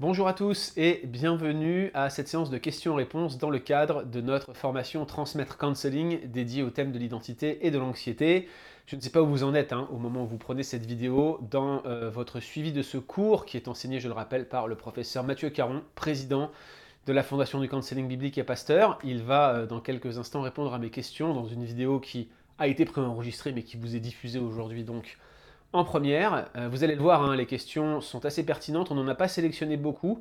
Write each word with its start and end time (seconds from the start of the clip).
Bonjour 0.00 0.28
à 0.28 0.32
tous 0.32 0.72
et 0.76 1.00
bienvenue 1.02 1.90
à 1.92 2.08
cette 2.08 2.28
séance 2.28 2.50
de 2.50 2.58
questions-réponses 2.58 3.36
dans 3.36 3.50
le 3.50 3.58
cadre 3.58 4.04
de 4.04 4.20
notre 4.20 4.52
formation 4.52 5.04
Transmettre 5.04 5.58
Counseling 5.58 6.30
dédiée 6.30 6.62
au 6.62 6.70
thème 6.70 6.92
de 6.92 7.00
l'identité 7.00 7.66
et 7.66 7.72
de 7.72 7.78
l'anxiété. 7.78 8.48
Je 8.86 8.94
ne 8.94 9.00
sais 9.00 9.10
pas 9.10 9.20
où 9.22 9.26
vous 9.26 9.42
en 9.42 9.54
êtes 9.54 9.72
hein, 9.72 9.88
au 9.90 9.96
moment 9.96 10.22
où 10.22 10.26
vous 10.28 10.38
prenez 10.38 10.62
cette 10.62 10.86
vidéo 10.86 11.40
dans 11.50 11.84
euh, 11.84 12.10
votre 12.10 12.38
suivi 12.38 12.70
de 12.70 12.80
ce 12.82 12.96
cours 12.96 13.44
qui 13.44 13.56
est 13.56 13.66
enseigné, 13.66 13.98
je 13.98 14.06
le 14.06 14.14
rappelle, 14.14 14.48
par 14.48 14.68
le 14.68 14.76
professeur 14.76 15.24
Mathieu 15.24 15.50
Caron, 15.50 15.82
président 15.96 16.52
de 17.06 17.12
la 17.12 17.24
Fondation 17.24 17.58
du 17.58 17.68
Counseling 17.68 18.06
Biblique 18.06 18.38
et 18.38 18.44
Pasteur. 18.44 19.00
Il 19.02 19.24
va 19.24 19.50
euh, 19.56 19.66
dans 19.66 19.80
quelques 19.80 20.16
instants 20.16 20.42
répondre 20.42 20.72
à 20.74 20.78
mes 20.78 20.90
questions 20.90 21.34
dans 21.34 21.46
une 21.46 21.64
vidéo 21.64 21.98
qui 21.98 22.28
a 22.58 22.68
été 22.68 22.84
préenregistrée 22.84 23.50
mais 23.50 23.64
qui 23.64 23.76
vous 23.76 23.96
est 23.96 24.00
diffusée 24.00 24.38
aujourd'hui 24.38 24.84
donc 24.84 25.18
en 25.72 25.84
première. 25.84 26.48
Euh, 26.56 26.68
vous 26.68 26.84
allez 26.84 26.94
le 26.94 27.02
voir, 27.02 27.22
hein, 27.22 27.36
les 27.36 27.46
questions 27.46 28.00
sont 28.00 28.24
assez 28.24 28.44
pertinentes. 28.44 28.90
On 28.90 28.94
n'en 28.94 29.08
a 29.08 29.14
pas 29.14 29.28
sélectionné 29.28 29.76
beaucoup, 29.76 30.20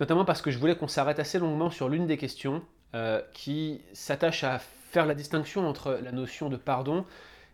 notamment 0.00 0.24
parce 0.24 0.42
que 0.42 0.50
je 0.50 0.58
voulais 0.58 0.76
qu'on 0.76 0.88
s'arrête 0.88 1.18
assez 1.18 1.38
longuement 1.38 1.70
sur 1.70 1.88
l'une 1.88 2.06
des 2.06 2.16
questions 2.16 2.62
euh, 2.94 3.20
qui 3.32 3.80
s'attache 3.92 4.44
à 4.44 4.58
faire 4.58 5.06
la 5.06 5.14
distinction 5.14 5.66
entre 5.68 5.98
la 6.02 6.12
notion 6.12 6.48
de 6.48 6.56
pardon 6.56 7.04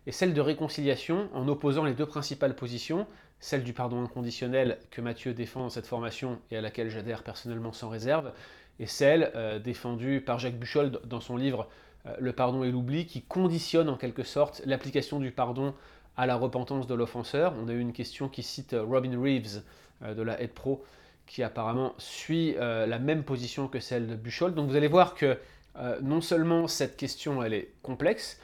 et 0.07 0.11
celle 0.11 0.33
de 0.33 0.41
réconciliation 0.41 1.29
en 1.33 1.47
opposant 1.47 1.83
les 1.83 1.93
deux 1.93 2.05
principales 2.05 2.55
positions, 2.55 3.07
celle 3.39 3.63
du 3.63 3.73
pardon 3.73 4.03
inconditionnel 4.03 4.77
que 4.91 5.01
Mathieu 5.01 5.33
défend 5.33 5.61
dans 5.61 5.69
cette 5.69 5.87
formation 5.87 6.39
et 6.51 6.57
à 6.57 6.61
laquelle 6.61 6.89
j'adhère 6.89 7.23
personnellement 7.23 7.73
sans 7.73 7.89
réserve, 7.89 8.31
et 8.79 8.85
celle 8.85 9.31
euh, 9.35 9.59
défendue 9.59 10.21
par 10.21 10.39
Jacques 10.39 10.59
Buchol 10.59 10.99
dans 11.03 11.21
son 11.21 11.37
livre 11.37 11.67
Le 12.19 12.33
pardon 12.33 12.63
et 12.63 12.71
l'oubli, 12.71 13.07
qui 13.07 13.23
conditionne 13.23 13.89
en 13.89 13.97
quelque 13.97 14.23
sorte 14.23 14.61
l'application 14.65 15.19
du 15.19 15.31
pardon 15.31 15.73
à 16.17 16.25
la 16.25 16.35
repentance 16.35 16.87
de 16.87 16.95
l'offenseur. 16.95 17.53
On 17.61 17.67
a 17.67 17.73
eu 17.73 17.79
une 17.79 17.93
question 17.93 18.29
qui 18.29 18.43
cite 18.43 18.73
euh, 18.73 18.83
Robin 18.83 19.19
Reeves 19.19 19.63
euh, 20.03 20.13
de 20.13 20.21
la 20.21 20.41
Head 20.41 20.51
Pro 20.51 20.83
qui 21.25 21.41
apparemment 21.41 21.93
suit 21.97 22.55
euh, 22.57 22.85
la 22.85 22.99
même 22.99 23.23
position 23.23 23.67
que 23.67 23.79
celle 23.79 24.07
de 24.07 24.15
Buchol. 24.15 24.53
Donc 24.53 24.69
vous 24.69 24.75
allez 24.75 24.87
voir 24.87 25.15
que 25.15 25.37
non 26.01 26.21
seulement 26.21 26.69
cette 26.69 26.95
question 26.95 27.43
elle 27.43 27.53
est 27.53 27.73
complexe, 27.81 28.39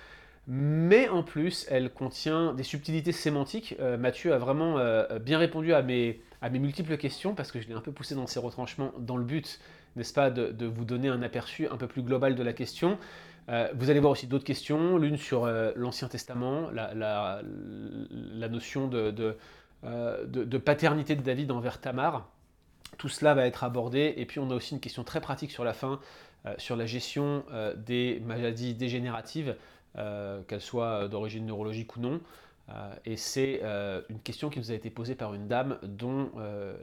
mais 0.47 1.08
en 1.08 1.23
plus 1.23 1.66
elle 1.69 1.89
contient 1.89 2.53
des 2.53 2.63
subtilités 2.63 3.13
sémantiques. 3.13 3.78
Mathieu 3.97 4.33
a 4.33 4.38
vraiment 4.38 4.75
bien 5.22 5.38
répondu 5.38 5.73
à 5.73 5.81
mes, 5.81 6.19
à 6.41 6.50
mes 6.50 6.59
multiples 6.59 6.97
questions 6.97 7.33
parce 7.33 7.53
que 7.53 7.61
je 7.61 7.69
l'ai 7.69 7.73
un 7.73 7.80
peu 7.80 7.94
poussé 7.94 8.16
dans 8.16 8.28
ses 8.28 8.39
retranchements 8.39 8.91
dans 8.97 9.16
le 9.16 9.23
but, 9.23 9.61
n'est-ce 9.95 10.13
pas, 10.13 10.30
de, 10.30 10.66
vous 10.66 10.83
donner 10.83 11.08
un 11.08 11.22
aperçu 11.22 11.67
un 11.69 11.78
peu 11.78 11.88
plus 11.88 12.02
global 12.02 12.35
de 12.35 12.44
la 12.44 12.52
question. 12.52 12.97
Euh, 13.50 13.70
vous 13.75 13.89
allez 13.89 14.00
voir 14.00 14.11
aussi 14.11 14.28
d'autres 14.28 14.45
questions, 14.45 14.97
l'une 14.97 15.17
sur 15.17 15.45
euh, 15.45 15.72
l'Ancien 15.75 16.08
Testament, 16.08 16.70
la, 16.72 17.42
notion 18.50 18.89
euh, 18.94 19.11
de, 20.25 20.58
paternité 20.58 21.16
de 21.16 21.22
David 21.22 21.52
envers 21.52 21.81
Tamar. 21.81 22.30
Tout 22.97 23.09
cela 23.09 23.34
va 23.34 23.45
être 23.45 23.64
abordé. 23.64 24.14
Et 24.17 24.25
puis 24.25 24.39
on 24.39 24.50
a 24.52 24.56
aussi 24.56 24.73
une 24.73 24.80
question 24.80 25.03
très 25.03 25.22
pratique 25.22 25.52
sur 25.52 25.64
la 25.64 25.73
fin, 25.73 26.00
sur 26.58 26.75
la 26.75 26.86
gestion 26.86 27.45
des 27.78 28.22
maladies 28.25 28.73
dégénératives, 28.73 29.56
qu'elles 29.95 30.62
soient 30.62 31.08
d'origine 31.08 31.45
neurologique 31.45 31.95
ou 31.95 32.02
non. 32.02 32.19
Et 33.06 33.16
c'est 33.16 33.62
une 34.09 34.19
question 34.19 34.50
qui 34.50 34.59
nous 34.59 34.72
a 34.72 34.75
été 34.75 34.89
posée 34.89 35.16
par 35.16 35.34
une 35.34 35.47
dame 35.47 35.80
dont 35.84 36.31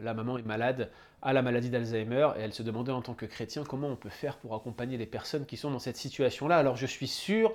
la 0.01 0.15
maman 0.15 0.39
est 0.39 0.47
malade 0.47 0.91
à 1.23 1.33
la 1.33 1.43
maladie 1.43 1.71
d'Alzheimer 1.71 2.31
et 2.37 2.41
elle 2.41 2.53
se 2.53 2.63
demandait 2.63 2.93
en 2.93 3.03
tant 3.03 3.15
que 3.15 3.27
chrétien 3.27 3.65
comment 3.65 3.89
on 3.89 3.97
peut 3.97 4.09
faire 4.09 4.37
pour 4.37 4.55
accompagner 4.55 4.97
les 4.97 5.07
personnes 5.07 5.47
qui 5.47 5.57
sont 5.57 5.71
dans 5.71 5.79
cette 5.79 5.97
situation-là. 5.97 6.57
Alors 6.57 6.77
je 6.77 6.87
suis 6.87 7.09
sûr 7.09 7.53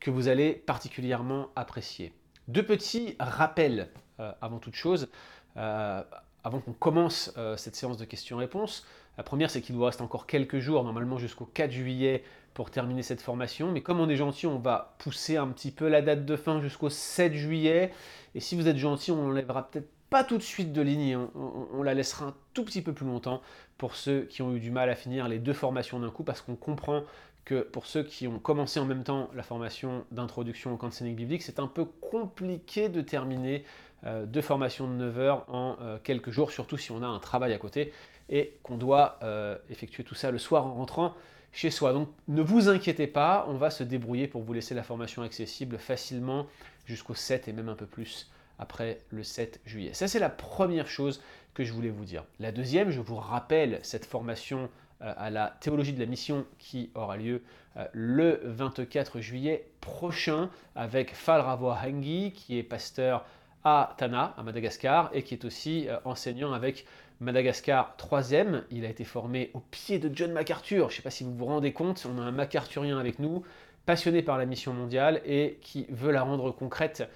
que 0.00 0.10
vous 0.10 0.28
allez 0.28 0.52
particulièrement 0.52 1.48
apprécier. 1.54 2.12
Deux 2.48 2.64
petits 2.64 3.16
rappels 3.20 3.88
avant 4.40 4.58
toute 4.58 4.76
chose, 4.76 5.08
avant 5.54 6.60
qu'on 6.60 6.72
commence 6.72 7.32
cette 7.56 7.76
séance 7.76 7.98
de 7.98 8.04
questions-réponses. 8.04 8.86
La 9.18 9.24
première, 9.24 9.50
c'est 9.50 9.60
qu'il 9.60 9.74
vous 9.76 9.84
reste 9.84 10.00
encore 10.00 10.26
quelques 10.26 10.58
jours, 10.58 10.82
normalement 10.84 11.18
jusqu'au 11.18 11.44
4 11.44 11.70
juillet, 11.70 12.24
pour 12.54 12.70
terminer 12.70 13.02
cette 13.02 13.20
formation. 13.20 13.70
Mais 13.70 13.82
comme 13.82 14.00
on 14.00 14.08
est 14.08 14.16
gentil, 14.16 14.46
on 14.46 14.58
va 14.58 14.96
pousser 14.98 15.36
un 15.36 15.48
petit 15.48 15.70
peu 15.70 15.88
la 15.88 16.00
date 16.00 16.24
de 16.24 16.36
fin 16.36 16.60
jusqu'au 16.62 16.88
7 16.88 17.34
juillet. 17.34 17.92
Et 18.34 18.40
si 18.40 18.56
vous 18.56 18.68
êtes 18.68 18.78
gentil, 18.78 19.10
on 19.10 19.16
n'enlèvera 19.16 19.70
peut-être 19.70 19.90
pas 20.12 20.24
tout 20.24 20.36
de 20.36 20.42
suite 20.42 20.74
de 20.74 20.82
ligne, 20.82 21.14
hein. 21.14 21.30
on, 21.34 21.82
la 21.82 21.94
laissera 21.94 22.26
un 22.26 22.34
tout 22.52 22.64
petit 22.64 22.82
peu 22.82 22.92
plus 22.92 23.06
longtemps 23.06 23.40
pour 23.78 23.96
ceux 23.96 24.24
qui 24.24 24.42
ont 24.42 24.54
eu 24.54 24.60
du 24.60 24.70
mal 24.70 24.90
à 24.90 24.94
finir 24.94 25.26
les 25.26 25.38
deux 25.38 25.54
formations 25.54 25.98
d'un 25.98 26.10
coup, 26.10 26.22
parce 26.22 26.42
qu'on 26.42 26.54
comprend 26.54 27.04
que 27.46 27.62
pour 27.62 27.86
ceux 27.86 28.02
qui 28.02 28.28
ont 28.28 28.38
commencé 28.38 28.78
en 28.78 28.84
même 28.84 29.04
temps 29.04 29.30
la 29.34 29.42
formation 29.42 30.04
d'introduction 30.10 30.74
au 30.74 30.76
counseling 30.76 31.16
biblique, 31.16 31.42
c'est 31.42 31.58
un 31.58 31.66
peu 31.66 31.86
compliqué 31.86 32.90
de 32.90 33.00
terminer 33.00 33.64
euh, 34.04 34.26
deux 34.26 34.42
formations 34.42 34.86
de 34.86 34.92
9 34.92 35.18
heures 35.18 35.44
en 35.48 35.78
euh, 35.80 35.96
quelques 36.04 36.30
jours, 36.30 36.50
surtout 36.50 36.76
si 36.76 36.92
on 36.92 37.02
a 37.02 37.06
un 37.06 37.18
travail 37.18 37.54
à 37.54 37.58
côté 37.58 37.94
et 38.28 38.58
qu'on 38.62 38.76
doit 38.76 39.18
euh, 39.22 39.56
effectuer 39.70 40.04
tout 40.04 40.14
ça 40.14 40.30
le 40.30 40.38
soir 40.38 40.66
en 40.66 40.74
rentrant 40.74 41.14
chez 41.52 41.70
soi. 41.70 41.94
Donc 41.94 42.10
ne 42.28 42.42
vous 42.42 42.68
inquiétez 42.68 43.06
pas, 43.06 43.46
on 43.48 43.54
va 43.54 43.70
se 43.70 43.82
débrouiller 43.82 44.28
pour 44.28 44.42
vous 44.42 44.52
laisser 44.52 44.74
la 44.74 44.82
formation 44.82 45.22
accessible 45.22 45.78
facilement 45.78 46.46
jusqu'au 46.84 47.14
7 47.14 47.48
et 47.48 47.52
même 47.54 47.70
un 47.70 47.74
peu 47.74 47.86
plus 47.86 48.30
après 48.62 48.98
le 49.10 49.24
7 49.24 49.60
juillet. 49.66 49.92
Ça 49.92 50.08
c'est 50.08 50.20
la 50.20 50.30
première 50.30 50.86
chose 50.86 51.20
que 51.54 51.64
je 51.64 51.72
voulais 51.72 51.90
vous 51.90 52.04
dire. 52.04 52.24
La 52.38 52.52
deuxième, 52.52 52.90
je 52.90 53.00
vous 53.00 53.16
rappelle 53.16 53.80
cette 53.82 54.06
formation 54.06 54.70
euh, 55.02 55.12
à 55.16 55.30
la 55.30 55.56
théologie 55.60 55.92
de 55.92 56.00
la 56.00 56.06
mission 56.06 56.46
qui 56.58 56.90
aura 56.94 57.16
lieu 57.16 57.42
euh, 57.76 57.84
le 57.92 58.40
24 58.44 59.20
juillet 59.20 59.66
prochain 59.80 60.48
avec 60.76 61.14
Falravo 61.14 61.70
Hangi 61.70 62.32
qui 62.32 62.58
est 62.58 62.62
pasteur 62.62 63.24
à 63.64 63.94
Tana, 63.98 64.34
à 64.36 64.42
Madagascar, 64.42 65.10
et 65.12 65.22
qui 65.22 65.34
est 65.34 65.44
aussi 65.44 65.88
euh, 65.88 65.96
enseignant 66.04 66.52
avec 66.52 66.86
Madagascar 67.20 67.96
3e. 67.98 68.62
Il 68.70 68.84
a 68.84 68.88
été 68.88 69.04
formé 69.04 69.50
au 69.54 69.60
pied 69.60 69.98
de 69.98 70.10
John 70.14 70.32
MacArthur. 70.32 70.88
Je 70.88 70.94
ne 70.94 70.96
sais 70.96 71.02
pas 71.02 71.10
si 71.10 71.24
vous 71.24 71.34
vous 71.34 71.46
rendez 71.46 71.72
compte, 71.72 72.06
on 72.12 72.20
a 72.20 72.22
un 72.22 72.32
MacArthurien 72.32 72.98
avec 72.98 73.18
nous, 73.18 73.44
passionné 73.86 74.22
par 74.22 74.38
la 74.38 74.46
mission 74.46 74.72
mondiale 74.72 75.20
et 75.24 75.58
qui 75.62 75.86
veut 75.90 76.12
la 76.12 76.22
rendre 76.22 76.50
concrète 76.50 77.08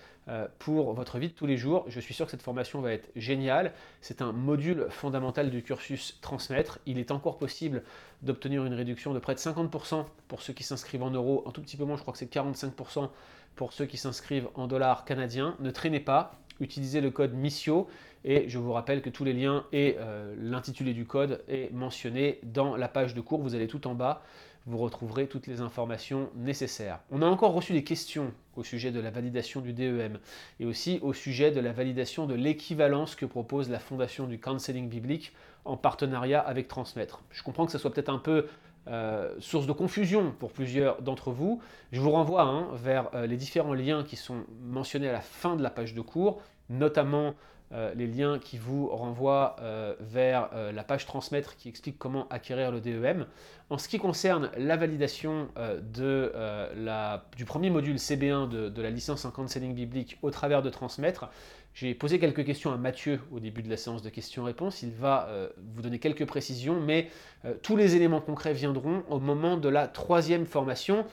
pour 0.59 0.93
votre 0.93 1.19
vie 1.19 1.29
de 1.29 1.33
tous 1.33 1.47
les 1.47 1.57
jours. 1.57 1.85
Je 1.89 2.01
suis 2.01 2.13
sûr 2.13 2.27
que 2.27 2.33
cette 2.33 2.43
formation 2.43 2.81
va 2.81 2.93
être 2.93 3.09
géniale. 3.15 3.73
C'est 4.01 4.23
un 4.23 4.33
module 4.33 4.87
fondamental 4.91 5.51
du 5.51 5.63
cursus 5.63 6.19
transmettre. 6.21 6.81
Il 6.87 6.99
est 6.99 7.13
encore 7.13 7.39
possible 7.39 7.83
d'obtenir 8.23 8.65
une 8.65 8.75
réduction 8.75 9.15
de 9.15 9.19
près 9.19 9.35
de 9.35 9.39
50% 9.39 10.05
pour 10.29 10.43
ceux 10.43 10.53
qui 10.53 10.65
s'inscrivent 10.65 11.03
en 11.03 11.11
euros, 11.11 11.45
un 11.47 11.51
tout 11.51 11.63
petit 11.63 11.77
peu 11.77 11.85
moins, 11.85 11.97
je 11.97 12.03
crois 12.03 12.13
que 12.13 12.19
c'est 12.19 12.33
45% 12.33 13.09
pour 13.55 13.73
ceux 13.73 13.87
qui 13.87 13.97
s'inscrivent 13.97 14.49
en 14.55 14.67
dollars 14.67 15.05
canadiens. 15.05 15.57
Ne 15.61 15.71
traînez 15.71 16.01
pas, 16.01 16.39
utilisez 16.61 17.01
le 17.01 17.11
code 17.11 17.35
MISSIO 17.35 17.89
et 18.25 18.49
je 18.49 18.59
vous 18.59 18.73
rappelle 18.73 19.03
que 19.03 19.11
tous 19.11 19.25
les 19.25 19.33
liens 19.33 19.65
et 19.73 19.97
euh, 19.99 20.35
l'intitulé 20.39 20.93
du 20.93 21.07
code 21.07 21.43
est 21.49 21.73
mentionné 21.73 22.41
dans 22.43 22.77
la 22.77 22.89
page 22.89 23.15
de 23.15 23.21
cours. 23.21 23.41
Vous 23.41 23.55
allez 23.55 23.69
tout 23.69 23.87
en 23.87 23.95
bas, 23.95 24.23
vous 24.67 24.79
retrouverez 24.79 25.29
toutes 25.29 25.47
les 25.47 25.61
informations 25.61 26.29
nécessaires. 26.35 26.99
On 27.11 27.23
a 27.23 27.27
encore 27.27 27.53
reçu 27.53 27.73
des 27.73 27.85
questions 27.85 28.33
au 28.57 28.65
sujet 28.65 28.91
de 28.91 29.01
la 29.01 29.11
validation 29.11 29.61
du 29.61 29.73
DEM 29.73 30.19
et 30.59 30.67
aussi 30.67 30.99
au 31.03 31.13
sujet 31.13 31.53
de 31.53 31.61
la 31.61 31.73
validation 31.73 32.27
de 32.27 32.35
l'équivalence 32.35 33.15
que 33.15 33.27
propose 33.27 33.71
la 33.71 33.79
Fondation 33.79 34.27
du 34.27 34.41
Counseling 34.41 34.89
Biblique 34.89 35.33
en 35.65 35.77
partenariat 35.77 36.41
avec 36.41 36.67
Transmettre. 36.67 37.23
Je 37.31 37.43
comprends 37.43 37.67
que 37.67 37.73
ça 37.73 37.79
soit 37.79 37.93
peut-être 37.93 38.09
un 38.09 38.19
peu 38.19 38.47
euh, 38.89 39.35
source 39.41 39.67
de 39.67 39.73
confusion 39.73 40.33
pour 40.39 40.53
plusieurs 40.53 41.03
d'entre 41.03 41.31
vous. 41.31 41.61
Je 41.93 42.01
vous 42.01 42.11
renvoie 42.11 42.43
hein, 42.43 42.69
vers 42.75 43.11
euh, 43.15 43.27
les 43.27 43.37
différents 43.37 43.75
liens 43.75 44.05
qui 44.05 44.17
sont 44.17 44.45
mentionnés 44.63 45.09
à 45.09 45.13
la 45.13 45.21
fin 45.21 45.57
de 45.57 45.63
la 45.63 45.71
page 45.71 45.95
de 45.95 46.01
cours, 46.01 46.41
notamment 46.71 47.35
euh, 47.73 47.93
les 47.95 48.07
liens 48.07 48.39
qui 48.39 48.59
vous 48.59 48.89
renvoient 48.89 49.57
vers 50.01 50.51
la 50.73 50.85
page 50.85 51.07
transmettre 51.07 51.57
qui 51.57 51.69
explique 51.69 51.99
comment 51.99 52.29
acquérir 52.29 52.71
le 52.71 52.81
DEM. 52.81 53.27
En 53.71 53.79
ce 53.79 53.89
qui 53.89 53.99
concerne 53.99 54.51
la 54.57 54.77
validation 54.77 55.49
du 55.93 57.45
premier 57.45 57.71
module 57.71 57.97
CB1 57.97 58.49
de, 58.49 58.69
de 58.69 58.83
la 58.83 58.91
licence 58.91 59.25
en 59.25 59.31
counseling 59.31 59.75
biblique 59.75 60.19
au 60.23 60.31
travers 60.31 60.63
de 60.63 60.71
transmettre, 60.71 61.31
j'ai 61.77 61.95
posé 61.95 62.19
quelques 62.19 62.47
questions 62.47 62.73
à 62.73 62.79
Mathieu 62.79 63.21
au 63.31 63.39
début 63.39 63.61
de 63.63 63.69
la 63.69 63.77
séance 63.77 64.01
de 64.01 64.09
questions-réponses. 64.09 64.83
Il 64.83 64.93
va 64.93 65.27
euh, 65.29 65.51
vous 65.75 65.83
donner 65.83 65.99
quelques 65.99 66.25
précisions, 66.25 66.81
mais 66.81 67.11
euh, 67.45 67.53
tous 67.63 67.77
les 67.77 67.95
éléments 67.95 68.23
concrets 68.23 68.55
viendront 68.55 69.03
au 69.11 69.21
moment 69.21 69.59
de 69.59 69.69
la 69.69 69.87
troisième 69.87 70.47
formation. 70.47 71.05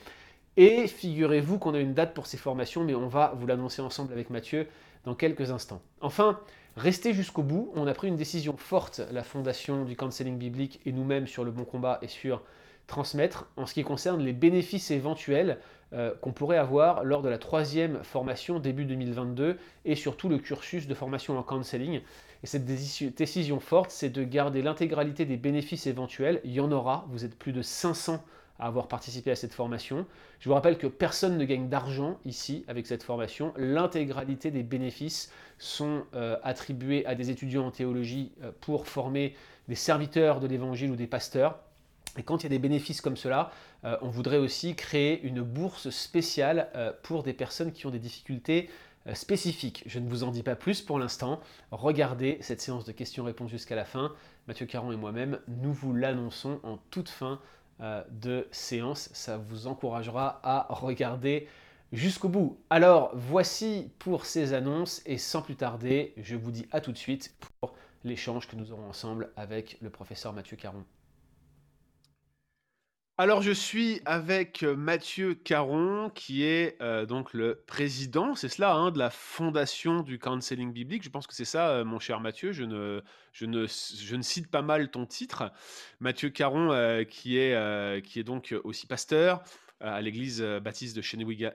Et 0.55 0.87
figurez-vous 0.87 1.59
qu'on 1.59 1.73
a 1.73 1.79
une 1.79 1.93
date 1.93 2.13
pour 2.13 2.27
ces 2.27 2.37
formations, 2.37 2.85
mais 2.85 2.95
on 2.95 3.09
va 3.09 3.33
vous 3.35 3.45
l'annoncer 3.45 3.81
ensemble 3.81 4.13
avec 4.13 4.29
Mathieu 4.29 4.69
dans 5.05 5.15
quelques 5.15 5.51
instants. 5.51 5.81
Enfin, 6.01 6.39
restez 6.75 7.13
jusqu'au 7.13 7.43
bout. 7.43 7.71
On 7.75 7.87
a 7.87 7.93
pris 7.93 8.07
une 8.07 8.15
décision 8.15 8.57
forte, 8.57 9.01
la 9.11 9.23
fondation 9.23 9.85
du 9.85 9.95
counseling 9.95 10.37
biblique 10.37 10.81
et 10.85 10.91
nous-mêmes 10.91 11.27
sur 11.27 11.43
le 11.43 11.51
bon 11.51 11.65
combat 11.65 11.99
et 12.01 12.07
sur 12.07 12.41
transmettre 12.87 13.47
en 13.55 13.65
ce 13.65 13.73
qui 13.73 13.83
concerne 13.83 14.21
les 14.21 14.33
bénéfices 14.33 14.91
éventuels 14.91 15.59
euh, 15.93 16.13
qu'on 16.21 16.31
pourrait 16.31 16.57
avoir 16.57 17.03
lors 17.03 17.21
de 17.21 17.29
la 17.29 17.37
troisième 17.37 18.03
formation 18.03 18.59
début 18.59 18.85
2022 18.85 19.57
et 19.85 19.95
surtout 19.95 20.27
le 20.27 20.37
cursus 20.37 20.87
de 20.87 20.93
formation 20.93 21.37
en 21.37 21.43
counseling. 21.43 22.01
Et 22.43 22.47
cette 22.47 22.65
décision 22.65 23.59
forte, 23.59 23.91
c'est 23.91 24.09
de 24.09 24.23
garder 24.23 24.61
l'intégralité 24.61 25.25
des 25.25 25.37
bénéfices 25.37 25.87
éventuels. 25.87 26.41
Il 26.43 26.51
y 26.51 26.59
en 26.59 26.71
aura, 26.71 27.05
vous 27.09 27.23
êtes 27.23 27.37
plus 27.37 27.53
de 27.53 27.61
500 27.61 28.23
à 28.59 28.67
avoir 28.67 28.87
participé 28.87 29.31
à 29.31 29.35
cette 29.35 29.53
formation. 29.53 30.05
Je 30.39 30.49
vous 30.49 30.55
rappelle 30.55 30.77
que 30.77 30.87
personne 30.87 31.37
ne 31.37 31.45
gagne 31.45 31.69
d'argent 31.69 32.19
ici 32.25 32.63
avec 32.67 32.87
cette 32.87 33.03
formation. 33.03 33.53
L'intégralité 33.57 34.51
des 34.51 34.63
bénéfices 34.63 35.31
sont 35.57 36.03
euh, 36.13 36.37
attribués 36.43 37.05
à 37.05 37.15
des 37.15 37.29
étudiants 37.29 37.67
en 37.67 37.71
théologie 37.71 38.31
euh, 38.43 38.51
pour 38.61 38.87
former 38.87 39.35
des 39.67 39.75
serviteurs 39.75 40.39
de 40.39 40.47
l'évangile 40.47 40.91
ou 40.91 40.95
des 40.95 41.07
pasteurs. 41.07 41.59
Et 42.17 42.23
quand 42.23 42.41
il 42.41 42.43
y 42.43 42.45
a 42.45 42.49
des 42.49 42.59
bénéfices 42.59 43.01
comme 43.01 43.17
cela, 43.17 43.51
euh, 43.85 43.97
on 44.01 44.09
voudrait 44.09 44.37
aussi 44.37 44.75
créer 44.75 45.21
une 45.23 45.41
bourse 45.41 45.89
spéciale 45.89 46.69
pour 47.01 47.23
des 47.23 47.33
personnes 47.33 47.71
qui 47.71 47.87
ont 47.87 47.91
des 47.91 47.99
difficultés 47.99 48.69
spécifiques. 49.13 49.83
Je 49.87 49.99
ne 49.99 50.07
vous 50.07 50.23
en 50.23 50.31
dis 50.31 50.43
pas 50.43 50.55
plus 50.55 50.81
pour 50.81 50.99
l'instant. 50.99 51.41
Regardez 51.71 52.37
cette 52.41 52.61
séance 52.61 52.85
de 52.85 52.91
questions-réponses 52.91 53.49
jusqu'à 53.49 53.75
la 53.75 53.83
fin. 53.83 54.13
Mathieu 54.47 54.65
Caron 54.65 54.91
et 54.91 54.95
moi-même, 54.95 55.39
nous 55.47 55.73
vous 55.73 55.93
l'annonçons 55.93 56.59
en 56.63 56.77
toute 56.91 57.09
fin 57.09 57.39
de 57.79 58.47
séance. 58.51 59.09
Ça 59.13 59.37
vous 59.37 59.67
encouragera 59.67 60.39
à 60.43 60.67
regarder 60.69 61.47
jusqu'au 61.91 62.27
bout. 62.27 62.59
Alors 62.69 63.11
voici 63.13 63.91
pour 63.99 64.25
ces 64.25 64.53
annonces 64.53 65.01
et 65.05 65.17
sans 65.17 65.41
plus 65.41 65.55
tarder, 65.55 66.13
je 66.17 66.35
vous 66.35 66.51
dis 66.51 66.67
à 66.71 66.81
tout 66.81 66.91
de 66.91 66.97
suite 66.97 67.35
pour 67.59 67.73
l'échange 68.03 68.47
que 68.47 68.55
nous 68.55 68.71
aurons 68.71 68.89
ensemble 68.89 69.31
avec 69.37 69.77
le 69.81 69.89
professeur 69.89 70.33
Mathieu 70.33 70.57
Caron. 70.57 70.83
Alors 73.23 73.41
je 73.41 73.53
suis 73.53 74.01
avec 74.03 74.63
euh, 74.63 74.75
Mathieu 74.75 75.33
Caron, 75.33 76.11
qui 76.13 76.43
est 76.43 76.75
euh, 76.81 77.05
donc 77.05 77.31
le 77.31 77.63
président, 77.67 78.35
c'est 78.35 78.49
cela, 78.49 78.73
hein, 78.73 78.91
de 78.91 78.99
la 78.99 79.09
fondation 79.09 80.01
du 80.01 80.19
counseling 80.19 80.73
biblique. 80.73 81.03
Je 81.03 81.09
pense 81.09 81.25
que 81.25 81.33
c'est 81.33 81.45
ça, 81.45 81.69
euh, 81.69 81.85
mon 81.85 81.99
cher 81.99 82.19
Mathieu. 82.19 82.51
Je 82.51 82.65
ne, 82.65 83.01
je, 83.31 83.45
ne, 83.45 83.65
je 83.65 84.15
ne 84.17 84.21
cite 84.21 84.51
pas 84.51 84.61
mal 84.61 84.91
ton 84.91 85.05
titre. 85.05 85.53
Mathieu 86.01 86.31
Caron, 86.31 87.05
qui, 87.09 87.37
est, 87.37 88.05
qui 88.05 88.19
est 88.19 88.25
donc 88.25 88.53
aussi 88.65 88.87
pasteur 88.87 89.41
à 89.79 90.01
l'église 90.01 90.41
baptiste 90.61 90.93
de 90.93 91.01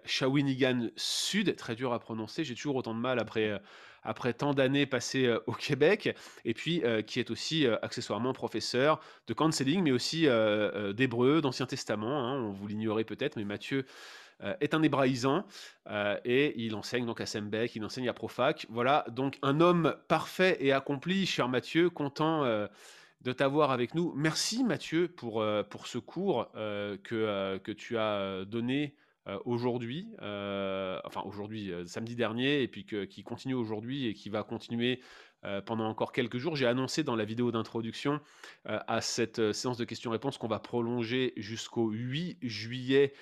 Shawinigan 0.06 0.88
Sud, 0.96 1.54
très 1.54 1.74
dur 1.76 1.92
à 1.92 1.98
prononcer. 1.98 2.44
J'ai 2.44 2.54
toujours 2.54 2.76
autant 2.76 2.94
de 2.94 3.00
mal 3.00 3.18
après 3.18 3.60
après 4.08 4.32
tant 4.32 4.54
d'années 4.54 4.86
passées 4.86 5.32
au 5.46 5.52
Québec, 5.52 6.16
et 6.44 6.54
puis 6.54 6.82
qui 7.06 7.20
est 7.20 7.30
aussi 7.30 7.66
accessoirement 7.82 8.32
professeur 8.32 9.00
de 9.26 9.34
counseling, 9.34 9.82
mais 9.82 9.92
aussi 9.92 10.26
d'hébreu, 10.94 11.40
d'Ancien 11.40 11.66
Testament. 11.66 12.26
Hein, 12.26 12.42
on 12.42 12.50
vous 12.50 12.66
l'ignorez 12.66 13.04
peut-être, 13.04 13.36
mais 13.36 13.44
Mathieu 13.44 13.84
est 14.60 14.72
un 14.72 14.82
hébraïsant 14.82 15.44
et 16.24 16.54
il 16.60 16.74
enseigne 16.74 17.06
donc 17.06 17.20
à 17.20 17.26
Sembec, 17.26 17.76
il 17.76 17.84
enseigne 17.84 18.08
à 18.08 18.14
Profac. 18.14 18.66
Voilà, 18.70 19.04
donc 19.10 19.38
un 19.42 19.60
homme 19.60 19.94
parfait 20.08 20.56
et 20.60 20.72
accompli, 20.72 21.26
cher 21.26 21.48
Mathieu, 21.48 21.90
content 21.90 22.44
de 22.44 23.32
t'avoir 23.32 23.72
avec 23.72 23.94
nous. 23.94 24.12
Merci 24.16 24.64
Mathieu 24.64 25.08
pour, 25.08 25.44
pour 25.70 25.86
ce 25.86 25.98
cours 25.98 26.50
que, 26.54 27.58
que 27.58 27.72
tu 27.72 27.98
as 27.98 28.44
donné 28.44 28.94
euh, 29.28 29.38
aujourd'hui, 29.44 30.08
euh, 30.22 30.98
enfin 31.04 31.22
aujourd'hui, 31.26 31.70
euh, 31.70 31.84
samedi 31.86 32.14
dernier, 32.14 32.62
et 32.62 32.68
puis 32.68 32.84
qui 32.84 33.22
continue 33.22 33.54
aujourd'hui 33.54 34.06
et 34.06 34.14
qui 34.14 34.30
va 34.30 34.42
continuer 34.42 35.00
pendant 35.66 35.88
encore 35.88 36.10
quelques 36.10 36.38
jours. 36.38 36.56
J'ai 36.56 36.66
annoncé 36.66 37.04
dans 37.04 37.14
la 37.14 37.24
vidéo 37.24 37.52
d'introduction 37.52 38.18
à 38.64 39.00
cette 39.00 39.52
séance 39.52 39.78
de 39.78 39.84
questions-réponses 39.84 40.36
qu'on 40.36 40.48
va 40.48 40.58
prolonger 40.58 41.32
jusqu'au 41.36 41.90
8 41.90 42.38
juillet 42.42 43.14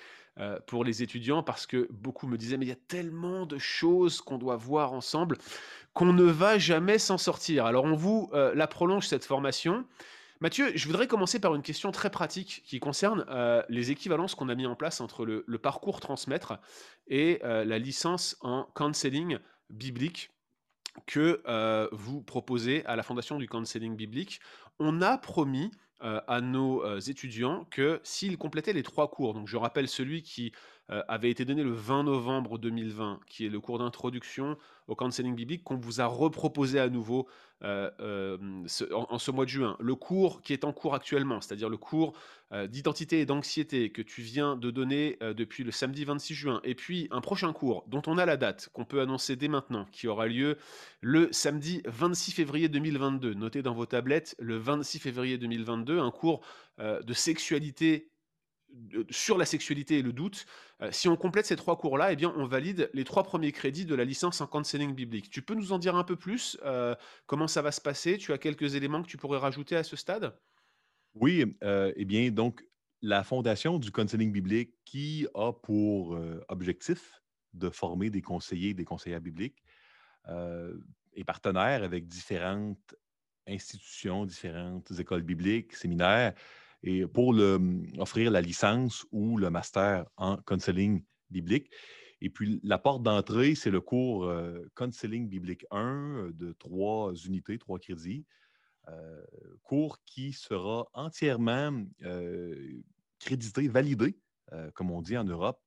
pour 0.65 0.83
les 0.83 1.03
étudiants 1.03 1.43
parce 1.43 1.67
que 1.67 1.87
beaucoup 1.91 2.25
me 2.25 2.35
disaient 2.35 2.57
mais 2.57 2.65
il 2.65 2.69
y 2.69 2.71
a 2.71 2.87
tellement 2.87 3.45
de 3.45 3.59
choses 3.59 4.21
qu'on 4.21 4.39
doit 4.39 4.55
voir 4.55 4.93
ensemble 4.93 5.37
qu'on 5.93 6.11
ne 6.11 6.23
va 6.23 6.57
jamais 6.57 6.97
s'en 6.97 7.19
sortir. 7.19 7.67
Alors 7.67 7.83
on 7.83 7.95
vous 7.95 8.31
la 8.33 8.65
prolonge 8.65 9.07
cette 9.07 9.23
formation. 9.23 9.85
Mathieu, 10.39 10.71
je 10.75 10.85
voudrais 10.85 11.07
commencer 11.07 11.39
par 11.39 11.55
une 11.55 11.63
question 11.63 11.91
très 11.91 12.11
pratique 12.11 12.61
qui 12.63 12.79
concerne 12.79 13.25
euh, 13.29 13.63
les 13.69 13.89
équivalences 13.89 14.35
qu'on 14.35 14.49
a 14.49 14.55
mis 14.55 14.67
en 14.67 14.75
place 14.75 15.01
entre 15.01 15.25
le, 15.25 15.57
parcours 15.57 15.99
transmettre 15.99 16.59
et 17.07 17.39
euh, 17.43 17.65
la 17.65 17.79
licence 17.79 18.37
en 18.41 18.65
counseling 18.75 19.39
biblique 19.71 20.29
que 21.07 21.41
euh, 21.47 21.87
vous 21.91 22.21
proposez 22.21 22.85
à 22.85 22.95
la 22.95 23.01
Fondation 23.01 23.39
du 23.39 23.47
counseling 23.47 23.95
biblique. 23.95 24.39
On 24.79 25.01
a 25.01 25.17
promis 25.17 25.71
à 25.99 26.41
nos 26.41 26.99
étudiants 26.99 27.65
que 27.71 27.99
s'ils 28.03 28.37
complétaient 28.37 28.71
les 28.71 28.83
trois 28.83 29.09
cours, 29.09 29.33
donc 29.33 29.47
je 29.47 29.57
rappelle 29.57 29.87
celui 29.87 30.21
qui 30.21 30.51
avait 30.89 31.29
été 31.29 31.43
donné 31.43 31.63
le 31.63 31.73
20 31.73 32.03
novembre 32.03 32.57
2020, 32.57 33.19
qui 33.27 33.45
est 33.45 33.49
le 33.49 33.59
cours 33.59 33.79
d'introduction 33.79 34.57
au 34.87 34.95
counseling 34.95 35.35
biblique, 35.35 35.63
qu'on 35.63 35.77
vous 35.77 36.01
a 36.01 36.05
reproposé 36.05 36.79
à 36.79 36.89
nouveau 36.89 37.27
euh, 37.63 37.89
euh, 37.99 38.37
en, 38.91 39.17
ce 39.17 39.31
mois 39.31 39.45
de 39.45 39.49
juin, 39.49 39.75
le 39.79 39.95
cours 39.95 40.41
qui 40.41 40.53
est 40.53 40.63
en 40.63 40.71
cours 40.71 40.93
actuellement, 40.93 41.41
c'est-à-dire 41.41 41.69
le 41.69 41.77
cours 41.77 42.13
euh, 42.51 42.67
d'identité 42.67 43.19
et 43.19 43.25
d'anxiété 43.25 43.91
que 43.91 44.03
tu 44.03 44.21
viens 44.21 44.55
de 44.55 44.69
donner 44.69 45.17
depuis 45.21 45.63
le 45.63 45.71
samedi 45.71 46.05
26 46.05 46.33
juin, 46.35 46.61
et 46.63 46.75
puis 46.75 47.07
un 47.11 47.19
prochain 47.19 47.51
cours 47.53 47.83
dont 47.87 48.01
on 48.05 48.17
a 48.17 48.25
la 48.25 48.37
date, 48.37 48.69
qu'on 48.73 48.85
peut 48.85 49.01
annoncer 49.01 49.35
dès 49.35 49.47
maintenant, 49.47 49.85
qui 49.91 50.07
aura 50.07 50.27
lieu 50.27 50.57
le 51.01 51.29
samedi 51.31 51.81
26 51.85 52.31
février 52.31 52.69
2022. 52.69 53.33
Notez 53.33 53.61
dans 53.61 53.73
vos 53.73 53.85
tablettes 53.85 54.35
le 54.39 54.57
26 54.57 54.99
février 54.99 55.37
2022, 55.37 55.99
un 55.99 56.11
cours 56.11 56.41
de 56.79 57.13
sexualité 57.13 58.11
sur 59.09 59.37
la 59.37 59.45
sexualité 59.45 59.99
et 59.99 60.01
le 60.01 60.13
doute, 60.13 60.45
euh, 60.81 60.91
si 60.91 61.07
on 61.07 61.15
complète 61.15 61.45
ces 61.45 61.55
trois 61.55 61.77
cours-là, 61.77 62.11
eh 62.11 62.15
bien, 62.15 62.33
on 62.35 62.45
valide 62.45 62.89
les 62.93 63.03
trois 63.03 63.23
premiers 63.23 63.51
crédits 63.51 63.85
de 63.85 63.95
la 63.95 64.03
licence 64.03 64.41
en 64.41 64.47
counseling 64.47 64.93
biblique. 64.93 65.29
Tu 65.29 65.41
peux 65.41 65.55
nous 65.55 65.71
en 65.71 65.79
dire 65.79 65.95
un 65.95 66.03
peu 66.03 66.15
plus 66.15 66.57
euh, 66.63 66.95
Comment 67.25 67.47
ça 67.47 67.61
va 67.61 67.71
se 67.71 67.81
passer? 67.81 68.17
Tu 68.17 68.33
as 68.33 68.37
quelques 68.37 68.75
éléments 68.75 69.01
que 69.01 69.07
tu 69.07 69.17
pourrais 69.17 69.39
rajouter 69.39 69.75
à 69.75 69.83
ce 69.83 69.95
stade? 69.95 70.37
Oui, 71.15 71.57
euh, 71.63 71.91
eh 71.95 72.05
bien, 72.05 72.29
donc, 72.29 72.63
la 73.01 73.23
fondation 73.23 73.79
du 73.79 73.91
counseling 73.91 74.31
biblique 74.31 74.73
qui 74.85 75.27
a 75.35 75.53
pour 75.53 76.19
objectif 76.47 77.21
de 77.53 77.69
former 77.69 78.09
des 78.09 78.23
conseillers, 78.23 78.73
des 78.73 78.85
conseillères 78.85 79.21
bibliques, 79.21 79.63
est 80.27 81.23
partenaire 81.23 81.83
avec 81.83 82.07
différentes 82.07 82.95
institutions, 83.47 84.25
différentes 84.25 84.91
écoles 84.99 85.21
bibliques, 85.21 85.75
séminaires, 85.75 86.33
et 86.83 87.05
pour 87.07 87.33
mmh, 87.33 87.93
offrir 87.97 88.31
la 88.31 88.41
licence 88.41 89.05
ou 89.11 89.37
le 89.37 89.49
master 89.49 90.05
en 90.17 90.37
counseling 90.37 91.03
biblique. 91.29 91.69
Et 92.21 92.29
puis, 92.29 92.59
la 92.63 92.79
porte 92.79 93.03
d'entrée, 93.03 93.55
c'est 93.55 93.69
le 93.69 93.81
cours 93.81 94.25
euh, 94.25 94.67
Counseling 94.75 95.29
biblique 95.29 95.65
1 95.69 95.77
euh, 95.79 96.31
de 96.33 96.53
trois 96.53 97.13
unités, 97.13 97.59
trois 97.59 97.79
crédits. 97.79 98.25
Euh, 98.87 99.21
cours 99.63 99.99
qui 100.05 100.31
sera 100.31 100.87
entièrement 100.93 101.83
crédité, 103.19 103.67
validé, 103.67 104.17
comme 104.75 104.91
on 104.91 105.01
dit 105.01 105.17
en 105.17 105.25
Europe, 105.25 105.61